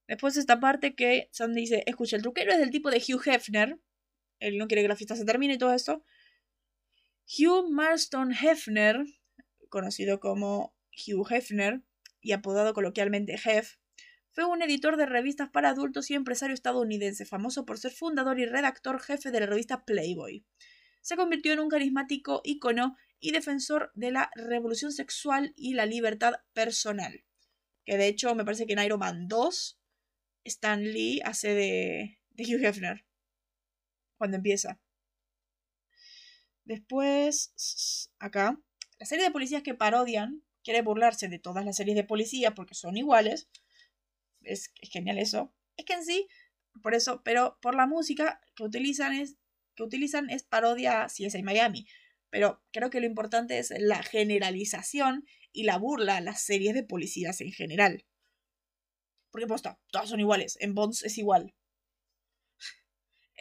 [0.07, 3.77] Después esta parte que Sandy dice, escucha, el truquero es del tipo de Hugh Hefner.
[4.39, 6.05] Él no quiere que la fiesta se termine y todo esto.
[7.27, 9.03] Hugh Marston Hefner,
[9.67, 11.81] conocido como Hugh Hefner
[12.21, 13.75] y apodado coloquialmente Hef,
[14.31, 18.45] fue un editor de revistas para adultos y empresario estadounidense, famoso por ser fundador y
[18.45, 20.45] redactor jefe de la revista Playboy.
[21.01, 26.35] Se convirtió en un carismático ícono y defensor de la revolución sexual y la libertad
[26.53, 27.25] personal.
[27.89, 29.79] Que de hecho me parece que en Iron Man 2
[30.43, 33.03] Stan Lee hace de, Hugh Hefner.
[34.15, 34.79] Cuando empieza.
[36.65, 38.61] Después, acá,
[38.99, 42.75] la serie de policías que parodian quiere burlarse de todas las series de policía porque
[42.75, 43.49] son iguales.
[44.43, 45.51] Es, genial eso.
[45.75, 46.27] Es que en sí,
[46.83, 49.37] por eso, pero por la música que utilizan es,
[49.73, 51.87] que utilizan es parodia si es en Miami.
[52.29, 56.83] Pero creo que lo importante es la generalización y la burla a las series de
[56.83, 58.05] policías en general.
[59.31, 60.57] Porque posta, todas son iguales.
[60.59, 61.53] En Bonds es igual.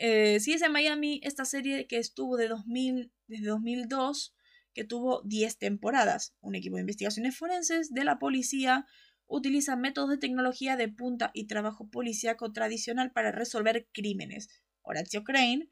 [0.00, 4.34] Eh, si es en Miami, esta serie que estuvo de 2000, desde 2002,
[4.72, 6.36] que tuvo 10 temporadas.
[6.40, 8.86] Un equipo de investigaciones forenses de la policía
[9.26, 14.48] utiliza métodos de tecnología de punta y trabajo policíaco tradicional para resolver crímenes.
[14.82, 15.68] Horatio Crane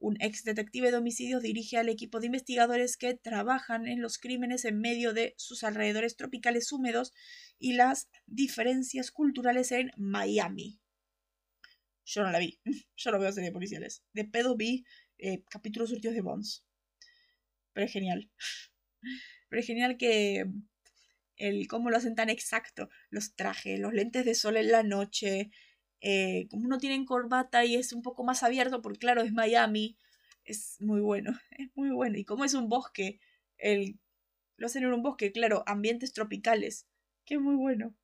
[0.00, 4.64] un ex detective de homicidios dirige al equipo de investigadores que trabajan en los crímenes
[4.64, 7.12] en medio de sus alrededores tropicales húmedos
[7.58, 10.80] y las diferencias culturales en Miami.
[12.06, 12.58] Yo no la vi,
[12.96, 14.02] yo no veo series policiales.
[14.12, 14.84] De pedo vi
[15.18, 16.64] eh, capítulos surtidos de Bones.
[17.72, 18.30] Pero es genial.
[19.48, 20.46] Pero es genial que
[21.36, 22.88] el cómo lo hacen tan exacto.
[23.10, 25.50] Los trajes, los lentes de sol en la noche.
[26.00, 29.96] Eh, como no tienen corbata y es un poco más abierto, porque claro, es Miami.
[30.44, 32.18] Es muy bueno, es muy bueno.
[32.18, 33.20] Y como es un bosque,
[33.58, 33.98] el,
[34.56, 36.86] lo hacen en un bosque, claro, ambientes tropicales.
[37.24, 37.94] Que es muy bueno.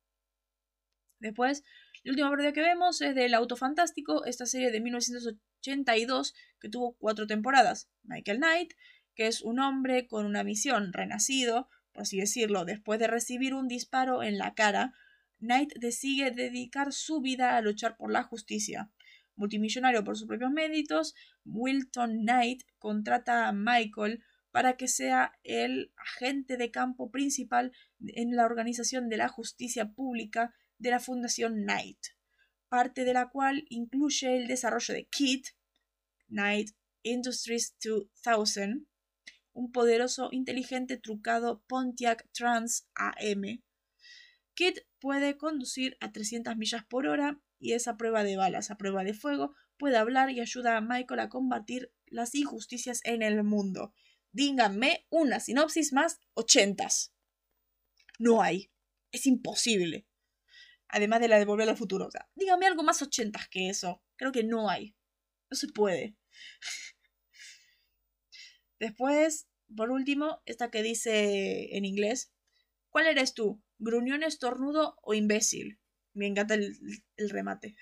[1.19, 1.63] Después,
[2.03, 6.95] la última partida que vemos es del Auto Fantástico, esta serie de 1982 que tuvo
[6.97, 7.89] cuatro temporadas.
[8.03, 8.73] Michael Knight,
[9.15, 13.67] que es un hombre con una misión, renacido, por así decirlo, después de recibir un
[13.67, 14.93] disparo en la cara,
[15.39, 18.91] Knight decide dedicar su vida a luchar por la justicia.
[19.35, 21.13] Multimillonario por sus propios méritos,
[21.45, 28.45] Wilton Knight contrata a Michael para que sea el agente de campo principal en la
[28.45, 31.99] organización de la justicia pública de la Fundación Knight,
[32.67, 35.49] parte de la cual incluye el desarrollo de KIT,
[36.29, 36.71] Knight
[37.03, 38.87] Industries 2000,
[39.53, 43.61] un poderoso, inteligente, trucado Pontiac Trans AM.
[44.55, 48.77] KIT puede conducir a 300 millas por hora y es a prueba de balas, a
[48.77, 53.43] prueba de fuego, puede hablar y ayuda a Michael a combatir las injusticias en el
[53.43, 53.93] mundo.
[54.31, 57.13] Díganme una sinopsis más ochentas.
[58.19, 58.71] No hay.
[59.11, 60.07] Es imposible
[60.89, 62.09] además de la de Volver al Futuro.
[62.35, 64.03] Dígame algo más ochentas que eso.
[64.15, 64.95] Creo que no hay.
[65.49, 66.15] No se puede.
[68.79, 72.31] Después, por último, esta que dice en inglés.
[72.89, 73.61] ¿Cuál eres tú?
[73.79, 75.79] ¿Gruñón, estornudo o imbécil?
[76.13, 77.75] Me encanta el, remate.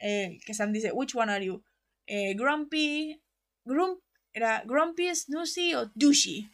[0.00, 1.64] Eh, que Sam dice, which one are you?
[2.06, 3.20] Eh, grumpy,
[3.64, 4.00] grump,
[4.32, 6.50] era grumpy, snoozy o douchey.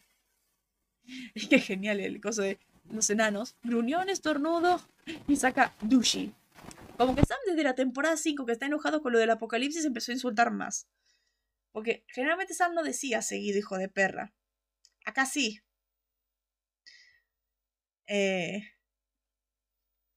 [1.49, 2.59] Qué genial el coso de
[2.89, 3.55] los enanos.
[3.63, 4.81] Gruñón, estornudo
[5.27, 6.33] y saca Dushi.
[6.97, 10.11] Como que Sam desde la temporada 5 que está enojado con lo del apocalipsis empezó
[10.11, 10.87] a insultar más.
[11.71, 14.33] Porque generalmente Sam no decía seguido hijo de perra.
[15.05, 15.61] Acá sí.
[18.13, 18.61] Eh,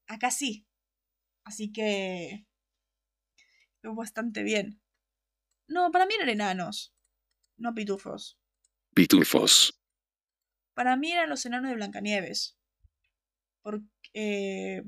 [0.07, 0.67] acá sí.
[1.45, 2.45] Así que...
[3.83, 4.81] Bastante bien.
[5.67, 6.93] No, para mí eran enanos.
[7.55, 8.37] No pitufos.
[8.93, 9.79] Pitufos.
[10.73, 12.57] Para mí eran los enanos de Blancanieves.
[13.61, 14.83] Porque eh,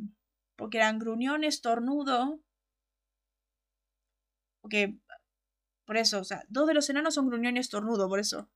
[0.57, 2.41] porque eran gruñón, estornudo.
[4.61, 4.97] Porque,
[5.85, 8.49] por eso, o sea, dos de los enanos son gruñón y estornudo, por eso.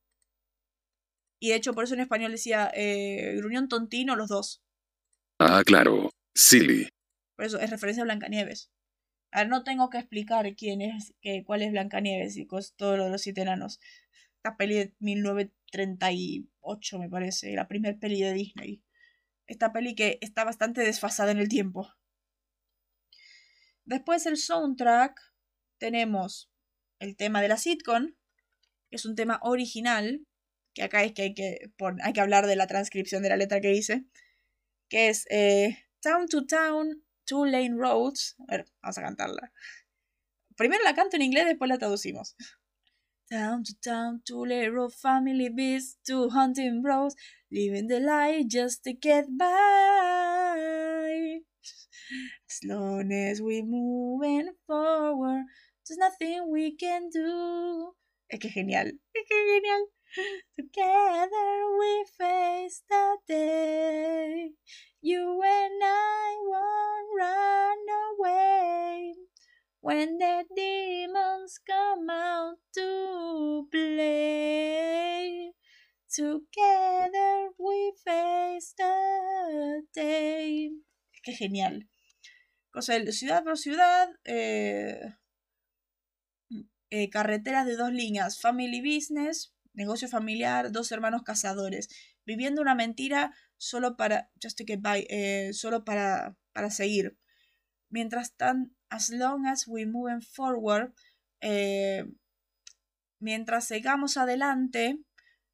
[1.42, 4.64] Y de hecho, por eso en español decía eh, gruñón tontino los dos.
[5.40, 6.12] Ah, claro.
[6.34, 6.88] Silly.
[7.36, 8.72] Por eso es referencia a Blancanieves.
[9.32, 12.48] A ver, no tengo que explicar quién es, que, cuál es Blancanieves y
[12.78, 13.82] todo lo de los siete enanos.
[14.38, 18.82] Esta peli de 1938, me parece, la primer peli de Disney
[19.52, 21.94] esta peli que está bastante desfasada en el tiempo.
[23.84, 25.20] Después el soundtrack
[25.78, 26.50] tenemos
[27.00, 28.14] el tema de la sitcom,
[28.90, 30.26] que es un tema original,
[30.74, 31.72] que acá es que hay que,
[32.04, 34.06] hay que hablar de la transcripción de la letra que hice,
[34.90, 38.36] que es eh, Town to Town, Two Lane Roads.
[38.48, 39.54] A ver, vamos a cantarla.
[40.56, 42.36] Primero la canto en inglés, después la traducimos.
[43.30, 47.16] Town to town, two little family beasts, two hunting bros,
[47.50, 51.40] living the life just to get by.
[52.50, 55.46] As long as we're moving forward,
[55.88, 57.96] there's nothing we can do.
[58.28, 59.88] Es que genial, es que genial.
[60.58, 64.52] Together we face the day.
[65.02, 67.80] You and I won't run
[68.12, 69.16] away.
[69.80, 75.54] When the demons come out to play,
[76.10, 80.72] together we face the day.
[81.24, 81.88] Qué genial.
[82.72, 85.16] Cosa de ciudad por ciudad, eh,
[86.90, 91.90] eh, carreteras de dos líneas, family business, negocio familiar, dos hermanos cazadores,
[92.26, 97.18] viviendo una mentira solo para, just eh, solo para, para seguir.
[97.90, 100.94] Mientras tanto, as long as we move forward,
[101.40, 102.06] eh,
[103.20, 105.00] mientras sigamos adelante,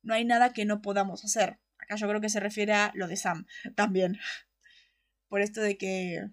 [0.02, 1.60] no hay nada que no podamos hacer.
[1.78, 3.46] Acá yo creo que se refiere a lo de Sam
[3.76, 4.18] también.
[5.30, 6.30] Por esto de que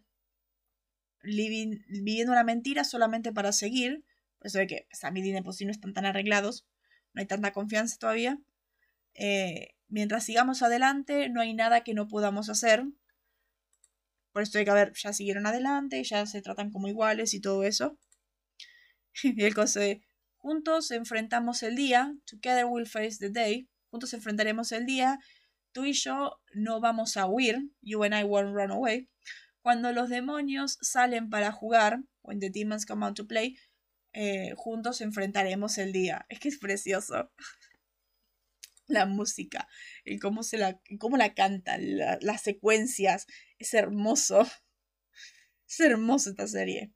[1.23, 4.05] viviendo una mentira solamente para seguir,
[4.39, 6.67] por eso de que Sam y Dean por sí no están tan arreglados,
[7.15, 8.39] no hay tanta confianza todavía.
[9.15, 12.85] Eh, mientras sigamos adelante, no hay nada que no podamos hacer.
[14.33, 17.63] Por esto hay que ver, ya siguieron adelante, ya se tratan como iguales y todo
[17.63, 17.97] eso.
[19.23, 20.03] y el coso de,
[20.37, 25.21] juntos enfrentamos el día, together we'll face the day, juntos enfrentaremos el día,
[25.73, 29.09] tú y yo no vamos a huir, you and I won't run away.
[29.63, 33.57] Cuando los demonios salen para jugar, when the demons come out to play,
[34.15, 36.25] eh, juntos enfrentaremos el día.
[36.29, 37.31] Es que es precioso.
[38.87, 39.69] la música,
[40.05, 43.27] el cómo, se la, cómo la canta, las secuencias.
[43.59, 44.47] Es hermoso.
[45.67, 46.93] Es hermoso esta serie.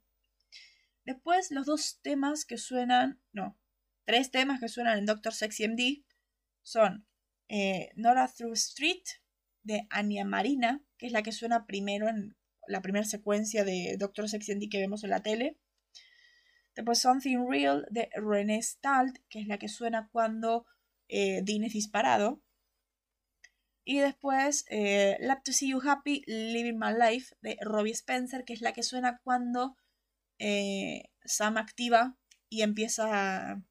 [1.03, 3.59] Después, los dos temas que suenan, no,
[4.05, 6.05] tres temas que suenan en Doctor Sexy MD
[6.61, 7.07] son
[7.49, 9.01] eh, Nora Through Street
[9.63, 12.37] de Anya Marina, que es la que suena primero en
[12.67, 15.57] la primera secuencia de Doctor Sexy MD que vemos en la tele.
[16.79, 20.65] Después Something Real de René Stalt, que es la que suena cuando
[21.09, 22.41] eh, Dean es disparado.
[23.83, 28.53] Y después eh, Love to See You Happy, Living My Life de Robbie Spencer, que
[28.53, 29.75] es la que suena cuando
[30.37, 32.15] eh, Sam activa
[32.47, 33.61] y empieza a,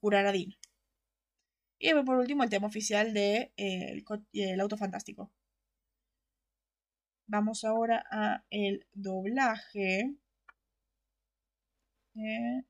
[0.00, 0.54] curar a Dean.
[1.78, 4.02] Y por último el tema oficial de eh,
[4.32, 5.30] el, auto fantástico.
[7.26, 10.14] Vamos ahora a el doblaje.
[12.18, 12.62] Eh,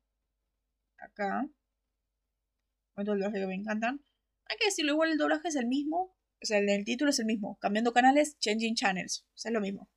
[0.98, 1.48] acá.
[2.96, 4.00] Otro doblaje que me encantan.
[4.46, 6.14] Hay que decirlo, igual el doblaje es el mismo.
[6.42, 7.58] O sea, el, el título es el mismo.
[7.60, 9.24] Cambiando canales, changing channels.
[9.34, 9.88] O sea, es lo mismo.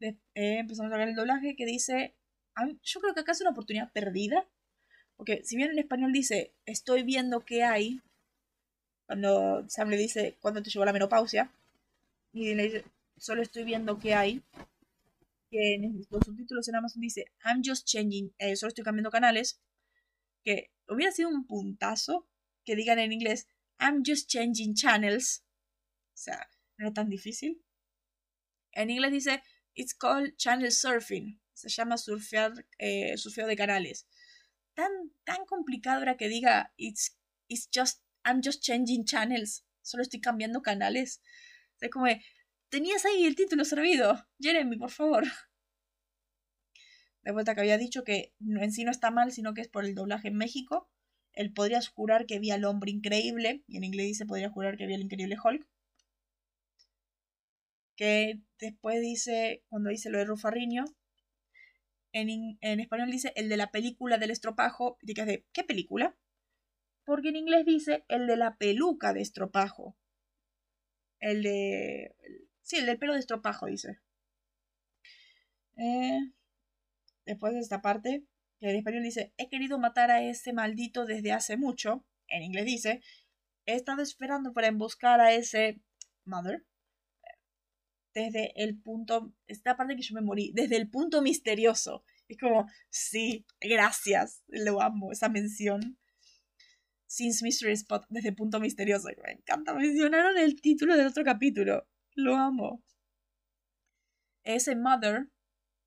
[0.00, 2.14] Eh, empezamos a ver el doblaje que dice,
[2.82, 4.46] yo creo que acá es una oportunidad perdida,
[5.16, 8.00] porque si bien en español dice, estoy viendo qué hay,
[9.06, 11.52] cuando Sam le dice, ¿cuándo te llegó la menopausia?
[12.32, 12.84] Y le dice,
[13.18, 14.42] solo estoy viendo qué hay,
[15.50, 19.60] que en los subtítulos en Amazon dice, I'm just changing, eh, solo estoy cambiando canales,
[20.44, 22.28] que hubiera sido un puntazo
[22.64, 23.48] que digan en inglés,
[23.78, 25.44] I'm just changing channels.
[26.14, 26.48] O sea,
[26.78, 27.62] no tan difícil.
[28.72, 29.42] En inglés dice,
[29.74, 31.40] It's called channel surfing.
[31.54, 34.06] Se llama surfear, eh, surfeo de canales.
[34.74, 34.90] Tan,
[35.24, 37.16] tan complicado era que diga it's,
[37.48, 39.64] it's just, I'm just changing channels.
[39.82, 41.20] Solo estoy cambiando canales.
[41.76, 42.06] Sea, como,
[42.70, 44.26] tenías ahí el título servido.
[44.40, 45.24] Jeremy, por favor.
[47.22, 49.84] De vuelta que había dicho que en sí no está mal, sino que es por
[49.84, 50.88] el doblaje en México.
[51.34, 54.86] Él podría jurar que vi al hombre increíble, y en inglés dice podría jurar que
[54.86, 55.66] vi al increíble Hulk
[58.00, 60.86] que después dice, cuando dice lo de Rufarriño,
[62.12, 66.16] en, en, español dice el de la película del estropajo, y te de, ¿qué película?
[67.04, 69.98] Porque en inglés dice el de la peluca de estropajo.
[71.18, 72.16] El de...
[72.70, 73.98] Sí, el pelo de estropajo, dice.
[75.76, 76.20] Eh,
[77.26, 78.24] después de esta parte,
[78.60, 82.06] que en español dice, he querido matar a ese maldito desde hace mucho.
[82.28, 83.02] En inglés dice,
[83.66, 85.80] he estado esperando para emboscar a ese...
[86.24, 86.64] Mother
[88.14, 92.04] desde el punto, esta parte que yo me morí, desde el punto misterioso.
[92.28, 95.98] Es como, sí, gracias, lo amo, esa mención.
[97.06, 99.08] Since Mystery Spot, desde punto misterioso.
[99.24, 101.88] Me encanta, mencionaron el título del otro capítulo.
[102.24, 102.82] Lo amo.
[104.44, 105.28] Ese Mother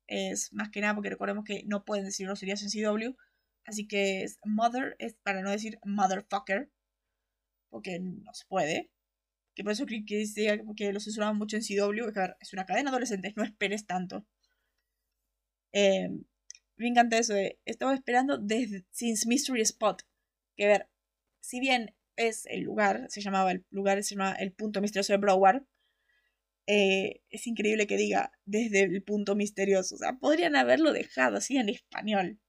[0.06, 3.16] es más que nada porque recordemos que no pueden decir groserías en CW.
[3.64, 6.70] Así que es Mother es para no decir Motherfucker.
[7.70, 8.90] Porque no se puede
[9.54, 10.24] que por eso que, que,
[10.76, 12.08] que lo censuraban mucho en CW,
[12.40, 14.26] es, una cadena adolescente, no esperes tanto.
[15.72, 16.08] Eh,
[16.76, 20.02] me encanta eso de, estaba esperando desde Since Mystery Spot,
[20.56, 20.88] que ver,
[21.40, 25.18] si bien es el lugar, se llamaba el lugar, se llama el punto misterioso de
[25.18, 25.64] Broward,
[26.66, 31.56] eh, es increíble que diga desde el punto misterioso, o sea, podrían haberlo dejado así
[31.58, 32.40] en español,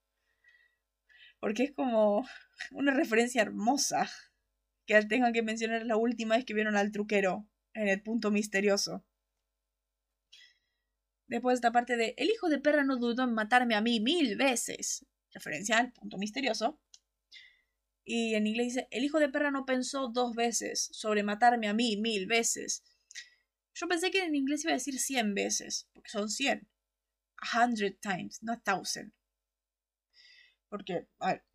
[1.40, 2.26] porque es como
[2.72, 4.10] una referencia hermosa
[4.86, 9.04] que tengan que mencionar la última vez que vieron al truquero en el punto misterioso.
[11.28, 14.00] Después de esta parte de El hijo de perra no dudó en matarme a mí
[14.00, 15.06] mil veces.
[15.34, 16.80] Referencia al punto misterioso.
[18.04, 21.74] Y en inglés dice, el hijo de perra no pensó dos veces sobre matarme a
[21.74, 22.84] mí mil veces.
[23.76, 26.68] Yo pensé que en inglés iba a decir cien veces, porque son cien.
[27.38, 29.12] A hundred times, no a thousand.
[30.70, 31.46] Porque, a ver,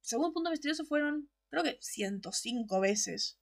[0.00, 3.38] según punto misterioso fueron creo que 105 veces.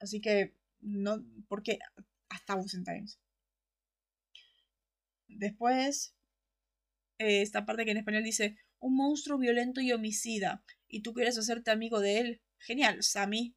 [0.00, 1.78] Así que, no, porque
[2.28, 3.18] a thousand times.
[5.28, 6.14] Después,
[7.18, 11.36] eh, esta parte que en español dice, un monstruo violento y homicida, y tú quieres
[11.36, 12.42] hacerte amigo de él.
[12.58, 13.54] Genial, Sammy.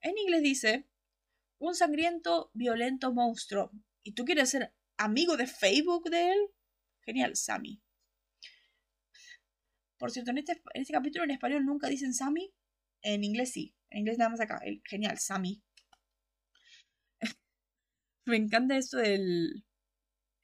[0.00, 0.86] En inglés dice,
[1.58, 3.70] un sangriento, violento monstruo,
[4.02, 6.38] y tú quieres ser amigo de Facebook de él.
[7.02, 7.82] Genial, Sammy.
[9.98, 12.52] Por cierto, en este, en este capítulo en español nunca dicen Sammy.
[13.02, 13.74] En inglés sí.
[13.90, 14.60] En inglés nada más acá.
[14.64, 15.62] El, genial, Sammy.
[18.24, 19.64] Me encanta esto del...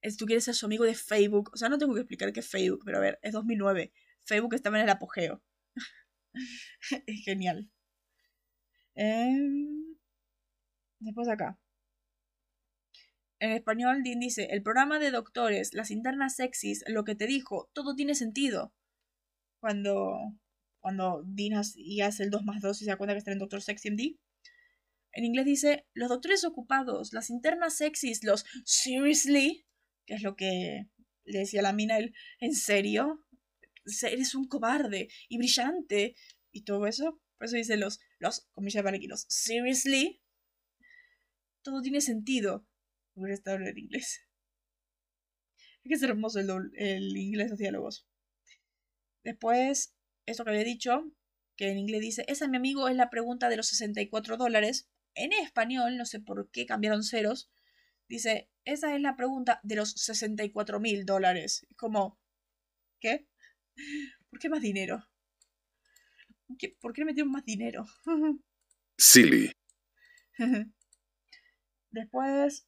[0.01, 1.51] Es, tú quieres ser su amigo de Facebook.
[1.55, 3.93] O sea, no tengo que explicar qué es Facebook, pero a ver, es 2009.
[4.25, 5.43] Facebook estaba en el apogeo.
[7.07, 7.71] es genial.
[8.95, 9.84] Em,
[11.05, 11.59] después acá.
[13.41, 17.71] En español, Dean dice, el programa de doctores, las internas sexys, lo que te dijo,
[17.75, 18.73] todo tiene sentido
[19.61, 20.19] cuando,
[20.81, 23.39] cuando Dean y hace el 2 más 2 y se da cuenta que está en
[23.39, 24.19] Doctor Sexy MD.
[25.13, 29.65] En inglés dice, los doctores ocupados, las internas sexys, los seriously,
[30.07, 30.89] que es lo que
[31.25, 33.25] le decía la mina, él, ¿en serio?
[34.03, 36.17] Eres un cobarde y brillante
[36.53, 37.21] y todo eso.
[37.39, 40.21] Por eso dice los, los, comillas para aquí, los seriously.
[41.65, 42.65] Todo tiene sentido.
[43.15, 44.21] Hubiera estado en inglés.
[45.83, 48.07] Es que es hermoso el, el inglés, los diálogos.
[49.25, 49.97] Después,
[50.27, 51.11] esto que había dicho,
[51.57, 54.91] que en inglés dice, esa mi amigo es la pregunta de los 64 dólares.
[55.15, 57.51] En español, no sé por qué cambiaron ceros,
[58.09, 61.67] dice, esa es la pregunta de los 64 mil dólares.
[61.77, 62.21] Como,
[63.01, 63.27] ¿qué?
[64.29, 65.07] ¿Por qué más dinero?
[66.81, 67.87] ¿Por qué le metieron más dinero?
[68.99, 69.53] Silly.
[71.95, 72.67] Después,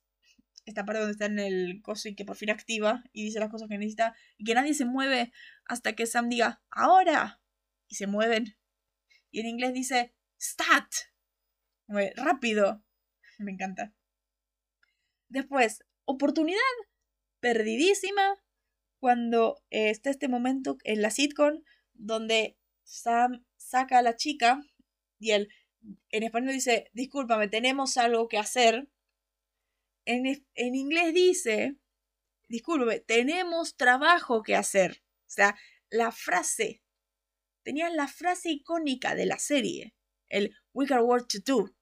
[0.66, 3.50] esta parte donde está en el coso y que por fin activa y dice las
[3.50, 5.32] cosas que necesita y que nadie se mueve
[5.64, 7.42] hasta que Sam diga ahora
[7.88, 8.56] y se mueven.
[9.32, 10.86] Y en inglés dice stat.
[12.14, 12.84] rápido.
[13.38, 13.92] Me encanta.
[15.28, 16.60] Después, oportunidad
[17.40, 18.36] perdidísima
[19.00, 21.62] cuando eh, está este momento en la sitcom
[21.94, 24.60] donde Sam saca a la chica
[25.18, 25.48] y él
[26.10, 28.88] en español dice, discúlpame, tenemos algo que hacer.
[30.06, 31.76] En, en inglés dice,
[32.48, 35.02] discúlpame, tenemos trabajo que hacer.
[35.26, 35.56] O sea,
[35.90, 36.82] la frase,
[37.62, 39.94] tenían la frase icónica de la serie,
[40.28, 41.74] el We got work to do.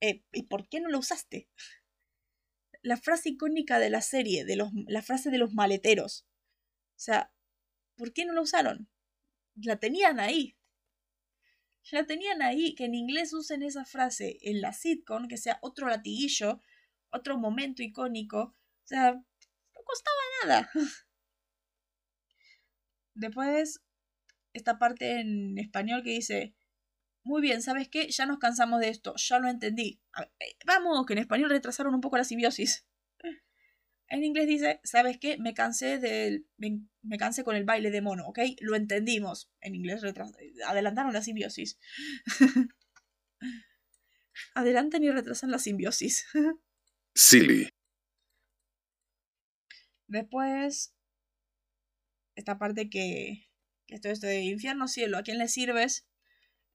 [0.00, 1.48] Eh, ¿Y por qué no lo usaste?
[2.82, 6.26] La frase icónica de la serie, de los, la frase de los maleteros.
[6.96, 7.32] O sea,
[7.96, 8.88] ¿por qué no lo usaron?
[9.54, 10.56] La tenían ahí.
[11.90, 15.88] La tenían ahí, que en inglés usen esa frase en la sitcom, que sea otro
[15.88, 16.60] latiguillo,
[17.10, 18.40] otro momento icónico.
[18.40, 20.70] O sea, no costaba nada.
[23.14, 23.82] Después,
[24.52, 26.54] esta parte en español que dice,
[27.24, 28.08] muy bien, ¿sabes qué?
[28.10, 30.00] Ya nos cansamos de esto, ya lo entendí.
[30.40, 32.86] Eh, vamos, que en español retrasaron un poco la simbiosis.
[34.10, 35.36] En inglés dice, ¿sabes qué?
[35.36, 36.46] Me cansé del.
[36.56, 38.38] Me, cansé con el baile de mono, ¿ok?
[38.60, 39.50] Lo entendimos.
[39.60, 40.02] En inglés
[40.66, 41.78] adelantaron la simbiosis.
[44.54, 46.24] Adelantan y retrasan la simbiosis.
[47.18, 47.68] Silly.
[50.06, 50.94] Después.
[52.36, 53.48] Esta parte que.
[53.88, 55.18] que esto es de infierno, cielo.
[55.18, 56.06] ¿A quién le sirves?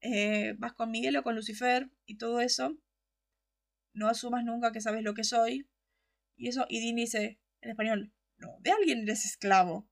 [0.02, 2.78] Eh, vas con Miguel o con Lucifer y todo eso.
[3.94, 5.66] No asumas nunca que sabes lo que soy
[6.36, 9.88] y eso, y Dean dice en español, no, de alguien eres esclavo.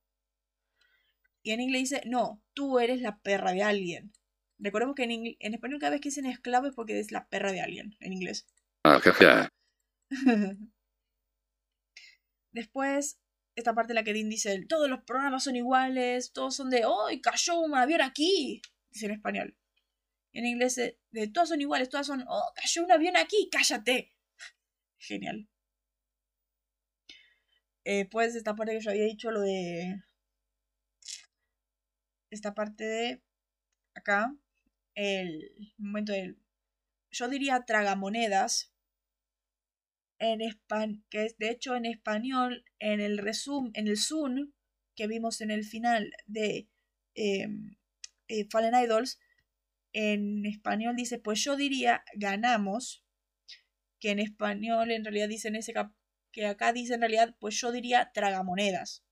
[1.44, 4.12] Y en inglés dice, no, tú eres la perra de alguien.
[4.60, 7.54] Recordemos que en, en español cada vez que dicen esclavo es porque es la perra
[7.54, 8.46] de alguien, en inglés.
[8.84, 9.50] Ajaja.
[12.52, 13.20] Después,
[13.56, 16.84] esta parte en la que Dean dice, todos los programas son iguales, todos son de,
[16.86, 18.62] ¡oh, cayó un avión aquí!
[18.92, 19.58] Dice en español.
[20.34, 23.50] En inglés, de, de todos son iguales, todas son, ¡oh, cayó un avión aquí!
[23.52, 24.14] ¡Cállate!
[25.00, 25.48] Genial.
[27.84, 30.04] Eh, pues esta parte que yo había dicho, lo de...
[32.30, 33.22] Esta parte de...
[33.96, 34.36] Acá.
[34.96, 36.38] El momento del...
[37.12, 38.71] Yo diría tragamonedas.
[40.24, 40.40] En
[41.10, 44.52] que es de hecho en español, en el resumen, en el Zoom
[44.96, 46.70] que vimos en el final de
[47.16, 47.76] em,
[48.28, 49.20] eh, Fallen Idols,
[49.94, 53.04] en español dice, pues yo diría ganamos,
[54.00, 55.74] que en español en realidad dice en ese,
[56.32, 59.04] que acá dice en realidad, pues yo diría tragamonedas.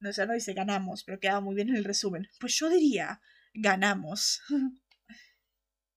[0.00, 2.28] No, o sea, no dice ganamos, pero queda muy bien en el resumen.
[2.40, 3.20] Pues yo diría
[3.52, 4.40] ganamos.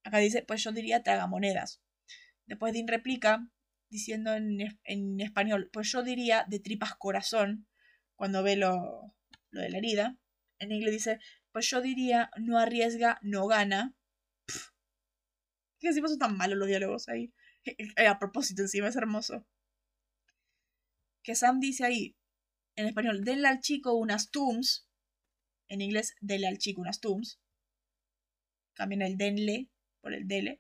[0.04, 1.82] acá dice, pues yo diría tragamonedas.
[2.45, 3.49] Después Dean replica
[3.89, 7.68] diciendo en, en, español, pues yo diría de tripas corazón,
[8.15, 9.15] cuando ve lo,
[9.51, 10.18] lo de la herida.
[10.59, 11.19] En inglés dice,
[11.51, 13.95] pues yo diría no arriesga, no gana.
[15.80, 17.31] ¿Qué si son tan malos los diálogos ahí?
[18.07, 19.45] A propósito, encima es hermoso
[21.27, 22.15] que Sam dice ahí,
[22.77, 24.88] en español, denle al chico unas tums,
[25.68, 27.41] en inglés, denle al chico unas tums,
[28.73, 29.69] cambian el denle
[29.99, 30.57] por el dele,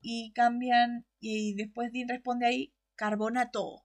[0.00, 3.84] y cambian, y después Dean responde ahí, carbonato,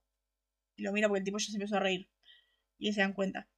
[0.76, 2.10] y lo mira porque el tipo ya se empezó a reír,
[2.78, 3.50] y se dan cuenta.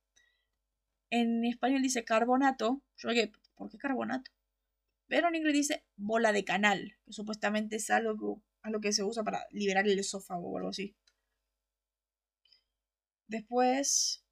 [1.09, 4.31] En español dice carbonato, yo que, ¿por qué carbonato?
[5.07, 9.23] Pero en inglés dice bola de canal, que supuestamente es algo, algo que se usa
[9.23, 10.95] para liberar el esófago o algo así.
[13.27, 14.25] Después,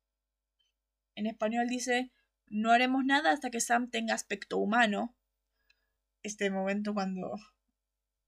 [1.16, 2.12] en español dice,
[2.48, 5.16] no haremos nada hasta que Sam tenga aspecto humano.
[6.24, 7.36] Este momento cuando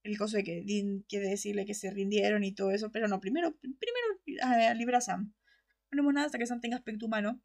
[0.08, 0.64] el coso de que
[1.08, 5.34] quiere decirle que se rindieron y todo eso, pero no, primero, primero libera a Sam.
[5.92, 7.42] No haremos nada hasta que Sam tenga aspecto humano.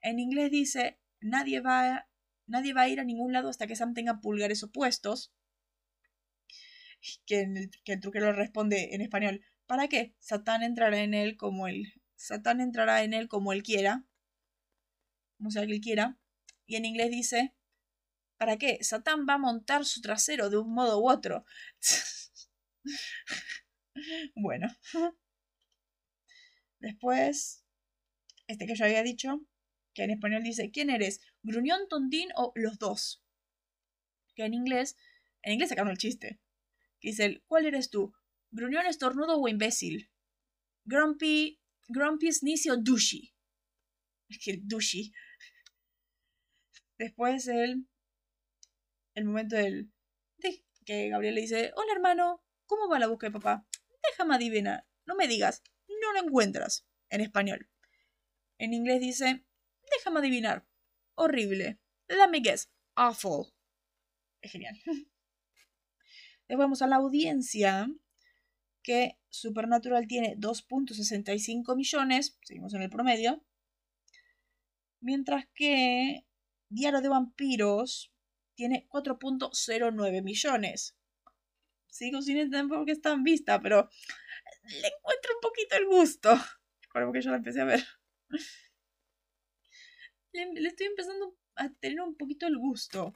[0.00, 2.08] En inglés dice, nadie va,
[2.46, 5.32] nadie va a ir a ningún lado hasta que Sam tenga pulgares opuestos.
[7.26, 10.14] Que, el, que el truquero responde en español, ¿para qué?
[10.18, 11.94] Satán entrará en él como él.
[12.14, 14.04] Satán entrará en él como él quiera.
[15.38, 16.18] Como sea que él quiera.
[16.66, 17.54] Y en inglés dice,
[18.42, 18.82] ¿para qué?
[18.82, 21.44] Satán va a montar su trasero de un modo u otro.
[24.34, 24.66] bueno.
[26.80, 27.64] Después,
[28.48, 29.46] este que yo había dicho,
[29.94, 31.20] que en español dice, ¿quién eres?
[31.44, 33.22] ¿Gruñón, tontín o los dos?
[34.34, 34.96] Que en inglés,
[35.42, 36.40] en inglés sacaron el chiste.
[36.98, 38.12] Que dice, ¿cuál eres tú?
[38.50, 40.10] ¿Gruñón, estornudo o imbécil?
[40.84, 42.82] Grumpy, Grumpy, sneezy o.
[44.28, 45.12] Es que douchey.
[46.98, 47.86] Después el,
[49.14, 49.92] el momento del,
[50.38, 53.66] de, que Gabriel le dice, hola hermano, ¿cómo va la búsqueda de papá?
[54.10, 57.68] Déjame adivinar, no me digas, no lo encuentras, en español.
[58.58, 59.44] En inglés dice,
[59.96, 60.66] déjame adivinar,
[61.14, 61.78] horrible,
[62.08, 63.52] let me guess, awful.
[64.40, 64.76] Es genial.
[66.48, 67.88] Después vamos a la audiencia,
[68.82, 73.44] que Supernatural tiene 2.65 millones, seguimos en el promedio,
[75.00, 76.26] mientras que
[76.68, 78.12] Diario de Vampiros
[78.54, 80.96] tiene 4.09 millones.
[81.88, 83.88] Sigo sin entender por qué está en vista, pero
[84.64, 86.34] le encuentro un poquito el gusto.
[86.92, 87.84] Porque yo la empecé a ver.
[90.32, 93.14] Le, estoy empezando a tener un poquito el gusto.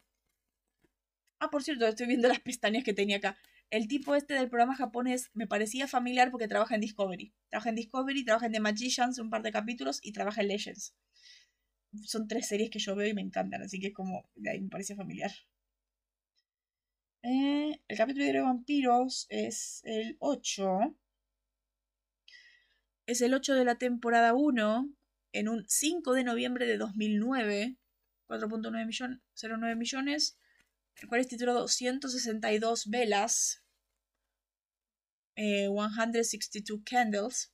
[1.38, 3.38] Ah, por cierto, estoy viendo las pestañas que tenía acá.
[3.70, 7.34] El tipo este del programa japonés me parecía familiar porque trabaja en Discovery.
[7.48, 10.94] Trabaja en Discovery, trabaja en The Magicians, un par de capítulos, y trabaja en Legends
[12.04, 14.68] son tres series que yo veo y me encantan, así que como de ahí me
[14.68, 15.30] parece familiar.
[17.22, 20.96] Eh, el capítulo de vampiros es el 8.
[23.06, 24.90] Es el 8 de la temporada 1,
[25.32, 27.76] en un 5 de noviembre de 2009.
[28.28, 30.38] 4.9 millones, 0,9 millones,
[30.96, 33.62] el cual es titulado 162 velas,
[35.34, 37.52] 162 eh, candles,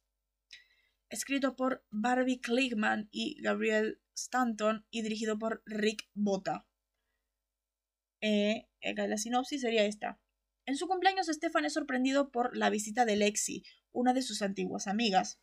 [1.09, 6.67] escrito por Barbie Klickman y Gabriel Stanton y dirigido por Rick Bota.
[8.21, 10.21] Eh, la sinopsis sería esta.
[10.65, 14.87] En su cumpleaños, Stefan es sorprendido por la visita de Lexi, una de sus antiguas
[14.87, 15.41] amigas.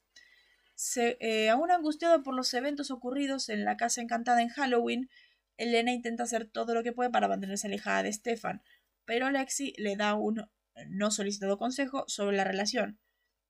[0.76, 5.10] Se, eh, aún angustiado por los eventos ocurridos en la casa encantada en Halloween,
[5.58, 8.64] Elena intenta hacer todo lo que puede para mantenerse alejada de Stefan,
[9.04, 10.50] pero Lexi le da un
[10.88, 12.98] no solicitado consejo sobre la relación.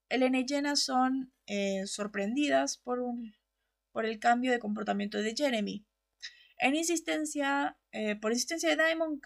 [0.10, 3.36] Elena y Jenna son eh, sorprendidas por un
[3.92, 5.86] por el cambio de comportamiento de Jeremy.
[6.58, 9.22] En insistencia, eh, por insistencia de Diamond,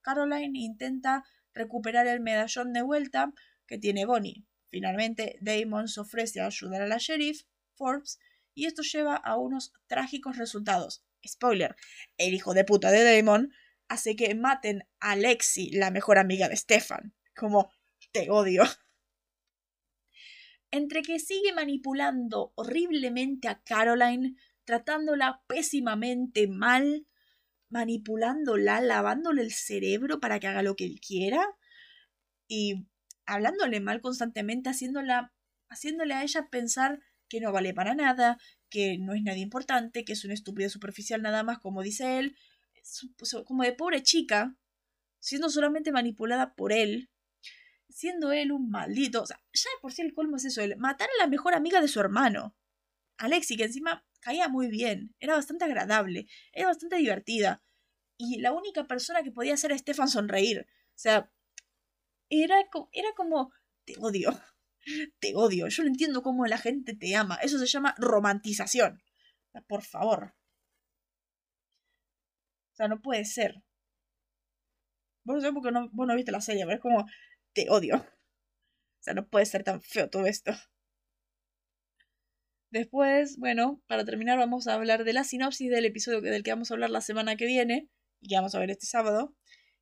[0.00, 1.24] Caroline intenta
[1.54, 3.32] recuperar el medallón de vuelta
[3.66, 4.44] que tiene Bonnie.
[4.70, 7.42] Finalmente, Damon se ofrece a ayudar a la sheriff,
[7.74, 8.18] Forbes,
[8.54, 11.04] y esto lleva a unos trágicos resultados.
[11.26, 11.76] Spoiler,
[12.16, 13.52] el hijo de puta de Damon
[13.88, 17.14] hace que maten a Lexi, la mejor amiga de Stefan.
[17.36, 17.70] Como,
[18.12, 18.64] te odio
[20.72, 24.34] entre que sigue manipulando horriblemente a Caroline,
[24.64, 27.06] tratándola pésimamente mal,
[27.68, 31.46] manipulándola, lavándole el cerebro para que haga lo que él quiera
[32.48, 32.86] y
[33.26, 35.32] hablándole mal constantemente, haciéndola,
[35.68, 38.38] haciéndole a ella pensar que no vale para nada,
[38.68, 42.36] que no es nadie importante, que es una estúpida superficial nada más, como dice él,
[43.44, 44.56] como de pobre chica,
[45.18, 47.10] siendo solamente manipulada por él,
[47.92, 49.22] siendo él un maldito.
[49.22, 51.80] O sea, ya por sí el colmo es eso, el matar a la mejor amiga
[51.80, 52.56] de su hermano.
[53.18, 57.62] Alexi, que encima caía muy bien, era bastante agradable, era bastante divertida.
[58.16, 60.66] Y la única persona que podía hacer a Stefan sonreír.
[60.70, 61.30] O sea,
[62.30, 62.56] era,
[62.92, 63.52] era como,
[63.84, 64.32] te odio,
[65.20, 65.68] te odio.
[65.68, 67.36] Yo no entiendo cómo la gente te ama.
[67.36, 69.02] Eso se llama romantización.
[69.68, 70.34] Por favor.
[72.72, 73.62] O sea, no puede ser.
[75.24, 77.06] Vos no sé porque no, vos no viste la serie, pero es como,
[77.52, 77.96] te odio.
[77.96, 80.52] O sea, no puede ser tan feo todo esto.
[82.70, 86.70] Después, bueno, para terminar vamos a hablar de la sinopsis del episodio del que vamos
[86.70, 89.36] a hablar la semana que viene y que vamos a ver este sábado,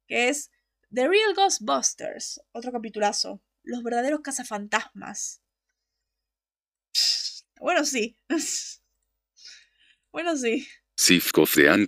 [0.09, 0.51] que es
[0.93, 5.41] The Real Ghostbusters, otro capitulazo, los verdaderos cazafantasmas.
[7.61, 8.17] Bueno, sí.
[10.13, 10.67] bueno, sí.
[10.97, 11.87] Sifkov de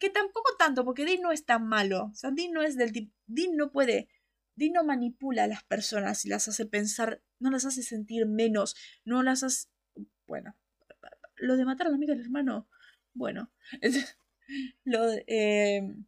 [0.00, 2.06] que tampoco tanto, porque Dean no es tan malo.
[2.06, 3.14] O sea, Dean no es del tipo.
[3.26, 4.08] Dean no puede.
[4.56, 8.74] Dean no manipula a las personas y las hace pensar, no las hace sentir menos,
[9.04, 9.68] no las hace.
[10.26, 10.56] Bueno,
[11.36, 12.68] lo de matar a la amiga del hermano,
[13.14, 13.52] bueno.
[14.84, 15.24] lo de.
[15.28, 16.06] Em,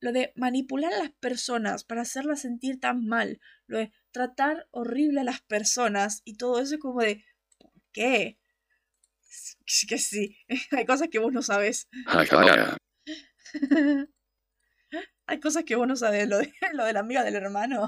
[0.00, 5.20] lo de manipular a las personas para hacerlas sentir tan mal, lo de tratar horrible
[5.20, 7.24] a las personas y todo eso es como de,
[7.58, 8.38] ¿por qué?
[9.88, 10.36] Que sí,
[10.72, 11.88] hay cosas que vos no sabes.
[15.26, 17.86] hay cosas que vos no sabes, lo de, lo de la amiga del hermano.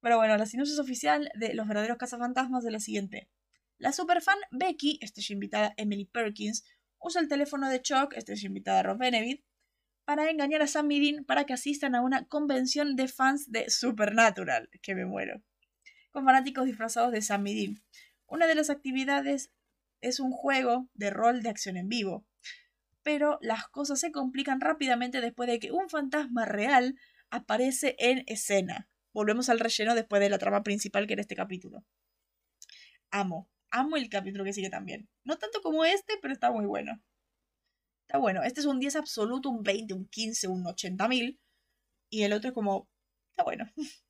[0.00, 3.28] Pero bueno, la sinopsis oficial de Los verdaderos cazafantasmas es la siguiente.
[3.78, 6.64] La superfan Becky, estrella invitada Emily Perkins,
[6.98, 9.44] usa el teléfono de Chuck, estrella invitada Rob Benedict,
[10.04, 14.68] para engañar a Sam Dean para que asistan a una convención de fans de Supernatural,
[14.82, 15.42] que me muero,
[16.10, 17.82] con fanáticos disfrazados de Sam Dean.
[18.30, 19.50] Una de las actividades
[20.00, 22.24] es un juego de rol de acción en vivo,
[23.02, 26.96] pero las cosas se complican rápidamente después de que un fantasma real
[27.28, 31.84] aparece en escena volvemos al relleno después de la trama principal que era este capítulo.
[33.10, 35.08] Amo, amo el capítulo que sigue también.
[35.24, 37.02] No tanto como este, pero está muy bueno.
[38.06, 38.42] Está bueno.
[38.42, 41.40] Este es un 10 absoluto, un 20, un 15, un 80 mil.
[42.08, 42.88] Y el otro es como...
[43.30, 43.70] Está bueno.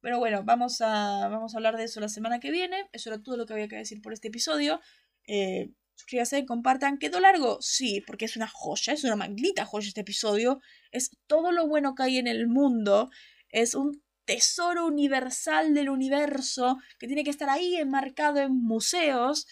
[0.00, 2.88] Pero bueno, vamos a, vamos a hablar de eso la semana que viene.
[2.92, 4.80] Eso era todo lo que había que decir por este episodio.
[5.26, 6.98] Eh, suscríbanse, compartan.
[6.98, 7.58] ¿Quedó largo?
[7.60, 10.60] Sí, porque es una joya, es una maldita joya este episodio.
[10.90, 13.10] Es todo lo bueno que hay en el mundo
[13.52, 19.46] es un tesoro universal del universo que tiene que estar ahí enmarcado en museos.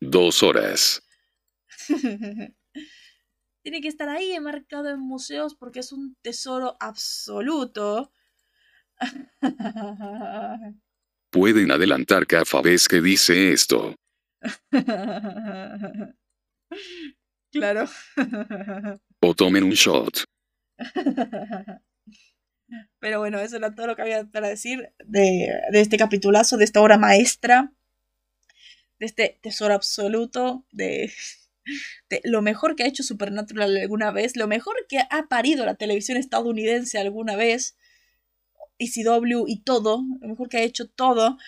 [0.00, 1.02] Dos horas.
[3.62, 8.12] tiene que estar ahí enmarcado en museos porque es un tesoro absoluto.
[11.30, 13.94] Pueden adelantar cada vez que dice esto.
[17.52, 17.84] claro.
[19.20, 20.24] o tomen un shot.
[22.98, 26.82] Pero bueno, eso era todo lo que había para decir de, este capitulazo, de esta
[26.82, 27.72] obra maestra,
[28.98, 31.10] de este tesoro absoluto, de,
[32.10, 35.76] de, lo mejor que ha hecho Supernatural alguna vez, lo mejor que ha parido la
[35.76, 37.77] televisión estadounidense alguna vez,
[38.78, 41.38] ECW y todo, lo mejor que ha hecho todo.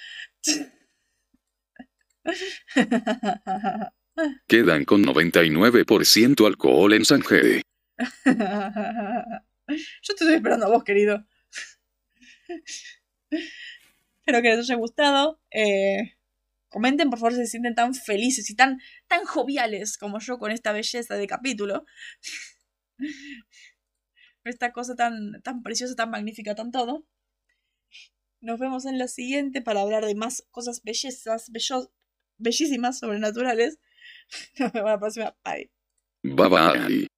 [4.47, 7.63] Quedan con 99% alcohol en sangre.
[10.03, 11.25] Yo te estoy esperando a vos, querido.
[13.31, 15.41] Espero que les haya gustado.
[15.51, 16.17] Eh,
[16.69, 20.51] comenten, por favor, si se sienten tan felices y tan, tan joviales como yo con
[20.51, 21.85] esta belleza de capítulo.
[24.45, 27.07] esta cosa tan, tan preciosa, tan magnífica, tan todo.
[28.41, 31.51] Nos vemos en la siguiente para hablar de más cosas bellezas,
[32.39, 33.79] bellísimas, sobrenaturales.
[34.59, 35.37] Nos vemos la próxima.
[35.45, 35.71] Bye.
[36.23, 37.11] Bye bye.